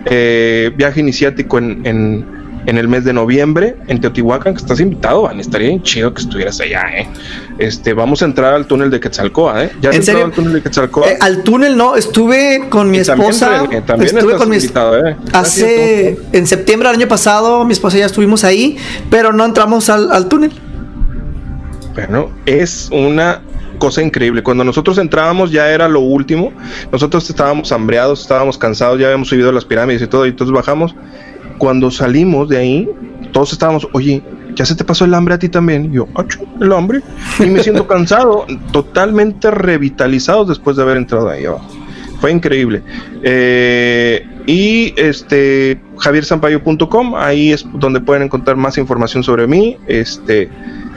Eh, 0.07 0.71
viaje 0.75 0.99
iniciático 0.99 1.57
en, 1.57 1.81
en, 1.85 2.25
en 2.67 2.77
el 2.77 2.87
mes 2.87 3.05
de 3.05 3.13
noviembre 3.13 3.75
en 3.87 4.01
Teotihuacán, 4.01 4.53
que 4.53 4.59
estás 4.59 4.79
invitado, 4.81 5.23
Van. 5.23 5.39
Estaría 5.39 5.69
bien 5.69 5.81
chido 5.81 6.13
que 6.13 6.21
estuvieras 6.21 6.59
allá, 6.59 6.83
¿eh? 6.95 7.07
Este, 7.57 7.93
vamos 7.93 8.21
a 8.21 8.25
entrar 8.25 8.53
al 8.53 8.67
túnel 8.67 8.91
de 8.91 8.99
Quetzalcoa, 8.99 9.63
¿eh? 9.63 9.71
¿Ya 9.81 9.89
has 9.91 9.95
¿En 9.95 10.03
serio? 10.03 10.25
al 10.25 10.31
túnel 10.31 10.53
de 10.53 10.61
Quetzalcoa? 10.61 11.09
Eh, 11.09 11.17
al 11.21 11.41
túnel 11.43 11.77
no, 11.77 11.95
estuve 11.95 12.67
con 12.69 12.91
mi 12.91 12.97
Y 12.97 13.01
esposa. 13.01 13.63
También 13.85 14.05
estuve 14.07 14.33
estás 14.33 14.35
con 14.35 14.49
mi 14.49 14.57
invitado, 14.57 15.07
¿eh? 15.07 15.15
Hace 15.31 16.19
en 16.33 16.45
septiembre 16.45 16.89
del 16.89 16.97
año 16.97 17.07
pasado, 17.07 17.63
mi 17.63 17.71
esposa 17.71 17.97
y 17.97 18.01
yo 18.01 18.05
estuvimos 18.05 18.43
ahí, 18.43 18.77
pero 19.09 19.31
no 19.31 19.45
entramos 19.45 19.89
al, 19.89 20.11
al 20.11 20.27
túnel. 20.27 20.51
Bueno, 21.95 22.29
es 22.45 22.89
una 22.91 23.41
cosa 23.77 24.01
increíble. 24.01 24.43
Cuando 24.43 24.63
nosotros 24.63 24.97
entrábamos 24.97 25.51
ya 25.51 25.69
era 25.69 25.87
lo 25.87 25.99
último. 26.01 26.51
Nosotros 26.91 27.29
estábamos 27.29 27.71
hambreados, 27.71 28.21
estábamos 28.21 28.57
cansados, 28.57 28.99
ya 28.99 29.07
habíamos 29.07 29.27
subido 29.27 29.51
las 29.51 29.65
pirámides 29.65 30.01
y 30.01 30.07
todo, 30.07 30.25
y 30.25 30.29
entonces 30.29 30.53
bajamos. 30.53 30.95
Cuando 31.57 31.89
salimos 31.91 32.49
de 32.49 32.57
ahí, 32.57 32.89
todos 33.31 33.53
estábamos, 33.53 33.87
oye, 33.93 34.21
¿ya 34.55 34.65
se 34.65 34.75
te 34.75 34.83
pasó 34.83 35.05
el 35.05 35.13
hambre 35.13 35.35
a 35.35 35.39
ti 35.39 35.49
también? 35.49 35.85
Y 35.85 35.95
yo, 35.95 36.07
"Achu, 36.15 36.45
el 36.59 36.71
hambre. 36.73 37.01
Y 37.39 37.45
me 37.45 37.61
siento 37.63 37.87
cansado, 37.87 38.45
totalmente 38.71 39.51
revitalizados 39.51 40.47
después 40.47 40.77
de 40.77 40.83
haber 40.83 40.97
entrado 40.97 41.29
ahí 41.29 41.45
abajo. 41.45 41.67
Fue 42.19 42.31
increíble. 42.31 42.81
Eh, 43.23 44.25
y 44.47 44.93
este 44.97 45.79
javiersampayo.com, 45.97 47.15
ahí 47.15 47.51
es 47.51 47.65
donde 47.73 47.99
pueden 47.99 48.23
encontrar 48.23 48.55
más 48.57 48.77
información 48.77 49.23
sobre 49.23 49.47
mí. 49.47 49.77
Este 49.87 50.49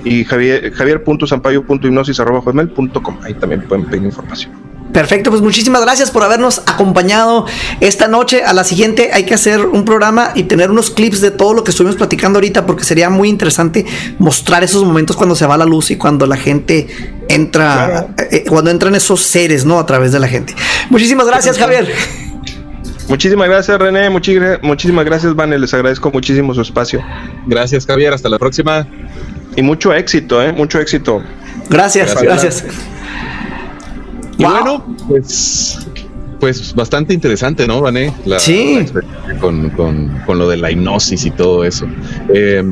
y 0.05 0.25
javier, 0.25 0.73
javier.sampaio.hipnosis.com. 0.73 3.19
Ahí 3.23 3.35
también 3.35 3.63
pueden 3.63 3.85
pedir 3.87 4.05
información. 4.05 4.53
Perfecto, 4.93 5.31
pues 5.31 5.43
muchísimas 5.43 5.83
gracias 5.83 6.11
por 6.11 6.23
habernos 6.23 6.63
acompañado 6.67 7.45
esta 7.81 8.09
noche. 8.09 8.43
A 8.43 8.55
la 8.55 8.65
siguiente 8.65 9.11
hay 9.13 9.25
que 9.25 9.35
hacer 9.35 9.67
un 9.67 9.85
programa 9.85 10.31
y 10.35 10.45
tener 10.45 10.71
unos 10.71 10.91
clips 10.91 11.21
de 11.21 11.31
todo 11.31 11.53
lo 11.53 11.63
que 11.63 11.73
estuvimos 11.73 11.97
platicando 11.97 12.39
ahorita 12.39 12.65
porque 12.65 12.85
sería 12.85 13.11
muy 13.11 13.29
interesante 13.29 13.85
mostrar 14.19 14.65
esos 14.65 14.83
momentos 14.85 15.15
cuando 15.15 15.37
se 15.37 15.45
va 15.47 15.59
la 15.59 15.67
luz 15.67 15.91
y 15.91 15.97
cuando 15.97 16.27
la 16.27 16.39
gente 16.39 16.87
entra, 17.29 18.07
Claro. 18.17 18.29
eh, 18.31 18.45
cuando 18.49 18.71
entran 18.71 18.95
esos 18.95 19.21
seres, 19.21 19.67
¿no? 19.67 19.79
A 19.79 19.85
través 19.85 20.11
de 20.13 20.21
la 20.21 20.29
gente. 20.29 20.55
Muchísimas 20.89 21.27
gracias, 21.27 21.59
Javier. 21.59 21.93
Muchísimas 23.11 23.47
gracias, 23.49 23.79
René. 23.79 24.09
muchi- 24.11 24.59
muchísimas 24.63 25.05
gracias, 25.05 25.35
Vane. 25.35 25.59
Les 25.59 25.73
agradezco 25.75 26.11
muchísimo 26.11 26.55
su 26.55 26.63
espacio. 26.63 27.05
Gracias, 27.47 27.85
Javier. 27.87 28.15
Hasta 28.15 28.31
la 28.31 28.39
próxima. 28.39 28.87
Y 29.59 29.63
mucho 29.63 29.93
éxito, 29.93 30.41
¿eh? 30.41 30.53
Mucho 30.53 30.79
éxito. 30.79 31.21
Gracias, 31.69 32.15
gracias. 32.23 32.63
Gracias. 32.63 32.65
Y 34.39 34.45
Wow. 34.45 34.53
bueno, 34.53 34.97
pues, 35.09 35.79
pues 36.39 36.73
bastante 36.77 37.13
interesante, 37.13 37.67
¿no, 37.67 37.81
Vané? 37.81 38.15
La, 38.25 38.39
Sí. 38.39 38.87
la 39.27 39.37
con, 39.41 39.71
con, 39.71 40.23
con 40.25 40.39
lo 40.39 40.49
de 40.49 40.59
la 40.59 40.71
hipnosis 40.71 41.27
y 41.27 41.33
todo 41.33 41.65
eso. 41.65 41.87
Eh, 42.33 42.63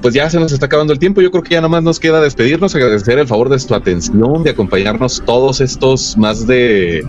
pues 0.00 0.14
ya 0.14 0.30
se 0.30 0.40
nos 0.40 0.50
está 0.52 0.64
acabando 0.64 0.94
el 0.94 0.98
tiempo. 0.98 1.20
Yo 1.20 1.30
creo 1.30 1.42
que 1.42 1.50
ya 1.56 1.60
nomás 1.60 1.82
nos 1.82 2.00
queda 2.00 2.22
despedirnos, 2.22 2.74
agradecer 2.74 3.18
el 3.18 3.26
favor 3.26 3.50
de 3.50 3.58
su 3.58 3.74
atención, 3.74 4.42
de 4.42 4.48
acompañarnos 4.48 5.22
todos 5.26 5.60
estos 5.60 6.16
más 6.16 6.46
de. 6.46 7.06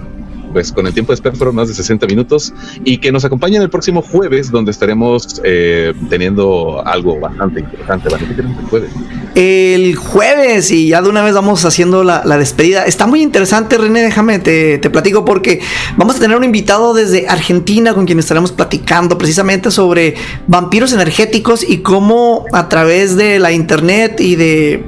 Pues 0.52 0.72
con 0.72 0.88
el 0.88 0.94
tiempo 0.94 1.12
de 1.12 1.16
espera 1.16 1.36
fueron 1.36 1.56
más 1.56 1.68
de 1.68 1.74
60 1.74 2.08
minutos 2.08 2.54
y 2.84 2.98
que 2.98 3.12
nos 3.12 3.26
acompañen 3.26 3.62
el 3.62 3.70
próximo 3.70 4.02
jueves, 4.02 4.52
donde 4.52 4.72
estaremos 4.72 5.42
eh, 5.44 5.94
teniendo 6.10 6.86
algo 6.86 7.20
bastante 7.20 7.62
interesante. 7.62 8.10
Vané, 8.10 8.28
¿qué 8.28 8.34
tenemos 8.34 8.60
el 8.60 8.66
jueves? 8.66 8.92
El 9.36 9.96
jueves 9.96 10.72
y 10.72 10.90
ya 10.90 11.02
de 11.02 11.10
una 11.10 11.24
vez 11.24 11.34
vamos 11.34 11.64
haciendo 11.66 12.04
la, 12.04 12.22
despedida. 12.38 12.84
Está 12.86 13.08
muy 13.08 13.22
interesante, 13.22 13.78
René, 13.78 14.02
déjame, 14.02 14.40
te 14.40 14.90
platico 14.90 15.24
porque 15.26 15.62
vamos 15.98 16.18
a 16.18 16.20
tener 16.20 16.36
un 16.36 16.44
invitado 16.44 16.94
desde 16.94 17.28
Argentina 17.28 17.94
con 17.94 18.06
quien 18.06 18.20
estaremos 18.20 18.52
platicando 18.52 19.18
precisamente 19.18 19.72
sobre 19.72 20.16
vampiros 20.48 20.94
energéticos 20.94 21.68
y 21.68 21.78
cómo 21.80 22.46
a 22.52 22.70
través 22.70 23.16
de 23.16 23.40
la 23.40 23.52
internet 23.52 24.20
y 24.20 24.36
de 24.36 24.84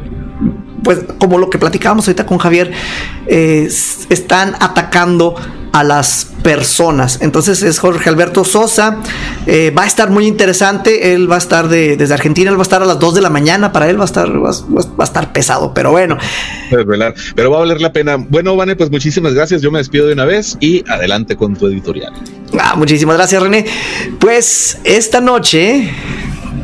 pues 0.84 1.00
como 1.18 1.38
lo 1.38 1.50
que 1.50 1.58
platicábamos 1.58 2.08
ahorita 2.08 2.26
con 2.26 2.38
Javier, 2.38 2.72
eh, 3.28 3.68
están 4.10 4.56
atacando 4.60 5.36
a 5.72 5.84
las 5.84 6.28
personas. 6.44 7.18
Entonces 7.22 7.64
es 7.64 7.80
Jorge 7.80 8.08
Alberto 8.10 8.44
Sosa. 8.44 8.98
eh, 9.48 9.72
va 9.76 9.84
a 9.84 9.88
estar 9.88 10.10
muy 10.12 10.28
interesante. 10.28 11.14
Él 11.16 11.30
va 11.30 11.36
a 11.36 11.40
estar 11.40 11.68
de- 11.68 11.98
desde 11.98 12.14
Argentina. 12.14 12.52
Él 12.52 12.58
va 12.58 12.62
a 12.62 12.64
estar 12.64 12.82
a 12.84 12.86
las 12.86 13.00
2 13.00 13.16
de 13.16 13.22
la 13.22 13.30
mañana. 13.32 13.72
Para 13.72 13.90
él 13.90 13.98
va 13.98 14.04
a 14.04 14.06
estar, 14.06 14.30
va, 14.30 14.52
a 14.52 15.04
estar 15.04 15.34
pesado. 15.34 15.74
Pero 15.74 15.90
bueno, 15.92 16.18
Pero 16.70 17.50
va 17.50 17.58
a 17.58 17.60
valer 17.62 17.82
la 17.82 17.92
pena. 17.92 18.18
Bueno, 18.18 18.56
Vane, 18.56 18.76
pues 18.76 18.92
muchísimas 18.92 19.34
gracias. 19.34 19.62
Yo 19.62 19.72
me 19.72 19.80
despido 19.80 20.06
de 20.06 20.14
una 20.14 20.26
vez 20.26 20.58
y 20.60 20.84
adelante 20.90 21.36
con 21.36 21.56
tu 21.56 21.68
editorial. 21.68 22.14
Ah, 22.60 22.76
muchísimas 22.78 23.16
gracias, 23.18 23.42
René. 23.42 23.66
Pues 24.20 24.78
esta 24.84 25.22
noche 25.22 25.90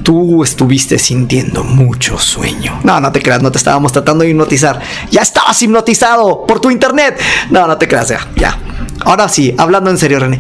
tú 0.04 0.44
estuviste 0.44 0.98
sintiendo 0.98 1.64
mucho 1.64 2.18
sueño. 2.18 2.80
No, 2.84 3.00
no 3.00 3.12
te 3.12 3.22
creas, 3.22 3.42
no 3.42 3.52
te 3.52 3.58
estábamos 3.58 3.92
tratando 3.92 4.24
de 4.24 4.32
hipnotizar. 4.32 4.80
Ya 5.12 5.22
estabas 5.22 5.62
hipnotizado 5.62 6.46
por 6.46 6.60
tu 6.60 6.72
internet. 6.72 7.20
No, 7.50 7.68
no 7.68 7.78
te 7.78 7.88
creas, 7.88 8.10
ya. 8.10 8.28
ya. 8.36 8.58
Ahora 9.02 9.30
sí, 9.30 9.54
hablando 9.58 9.90
en 9.90 9.98
serio, 9.98 10.20
René. 10.20 10.40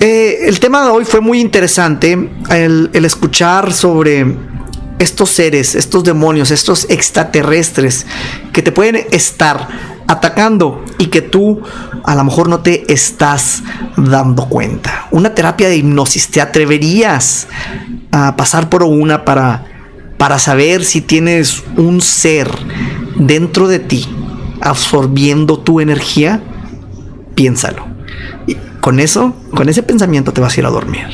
Eh, 0.00 0.40
el 0.46 0.60
tema 0.60 0.82
de 0.82 0.90
hoy 0.90 1.04
fue 1.04 1.20
muy 1.20 1.40
interesante. 1.40 2.30
El, 2.50 2.90
el 2.92 3.04
escuchar 3.04 3.72
sobre 3.72 4.26
estos 4.98 5.30
seres, 5.30 5.74
estos 5.74 6.04
demonios, 6.04 6.50
estos 6.50 6.86
extraterrestres 6.90 8.06
que 8.52 8.62
te 8.62 8.72
pueden 8.72 9.06
estar 9.10 9.68
atacando 10.10 10.84
y 10.98 11.06
que 11.06 11.22
tú 11.22 11.62
a 12.04 12.14
lo 12.16 12.24
mejor 12.24 12.48
no 12.48 12.60
te 12.60 12.92
estás 12.92 13.62
dando 13.96 14.48
cuenta. 14.48 15.06
Una 15.12 15.34
terapia 15.34 15.68
de 15.68 15.76
hipnosis, 15.76 16.28
¿te 16.28 16.40
atreverías 16.40 17.46
a 18.10 18.34
pasar 18.34 18.68
por 18.68 18.82
una 18.82 19.24
para, 19.24 19.64
para 20.18 20.40
saber 20.40 20.84
si 20.84 21.00
tienes 21.00 21.62
un 21.76 22.00
ser 22.00 22.50
dentro 23.14 23.68
de 23.68 23.78
ti 23.78 24.04
absorbiendo 24.60 25.60
tu 25.60 25.80
energía? 25.80 26.42
Piénsalo. 27.36 27.86
Con 28.80 28.98
eso, 28.98 29.34
con 29.54 29.68
ese 29.68 29.84
pensamiento 29.84 30.32
te 30.32 30.40
vas 30.40 30.56
a 30.56 30.60
ir 30.60 30.66
a 30.66 30.70
dormir. 30.70 31.06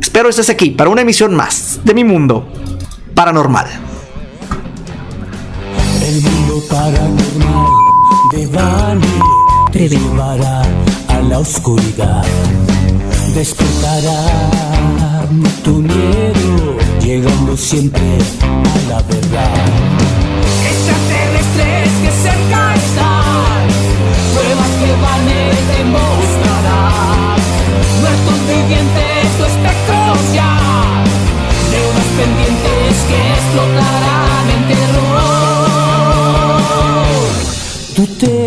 Espero 0.00 0.30
estés 0.30 0.48
aquí 0.48 0.70
para 0.70 0.88
una 0.88 1.02
emisión 1.02 1.34
más 1.34 1.80
de 1.84 1.92
mi 1.92 2.04
mundo 2.04 2.48
paranormal. 3.14 3.66
El 6.06 6.20
mundo 6.20 6.62
paranormal 6.68 7.72
de 8.32 8.46
Vane 8.48 9.06
te 9.72 9.88
llevará 9.88 10.62
a 11.08 11.20
la 11.30 11.38
oscuridad. 11.38 12.24
Despertará 13.34 14.20
tu 15.62 15.76
miedo, 15.76 16.76
llegando 17.00 17.56
siempre 17.56 18.02
a 18.42 18.90
la 18.90 19.02
verdad. 19.02 19.64
Extraterrestres 20.70 21.90
que 22.02 22.10
cerca 22.26 22.74
están, 22.74 23.64
pruebas 24.34 24.72
que 24.80 24.92
Vane 25.04 25.42
te 25.70 25.84
mostrará. 25.96 27.36
Muertos 28.02 28.38
vivientes, 28.52 29.38
tu 29.38 29.44
espectros 29.52 30.34
ya, 30.34 30.52
deudas 31.72 32.08
pendientes 32.18 32.94
que 33.08 33.18
explotarán 33.36 34.50
en 34.50 34.68
terror. 34.68 35.03
Tú 37.94 38.04
te 38.18 38.43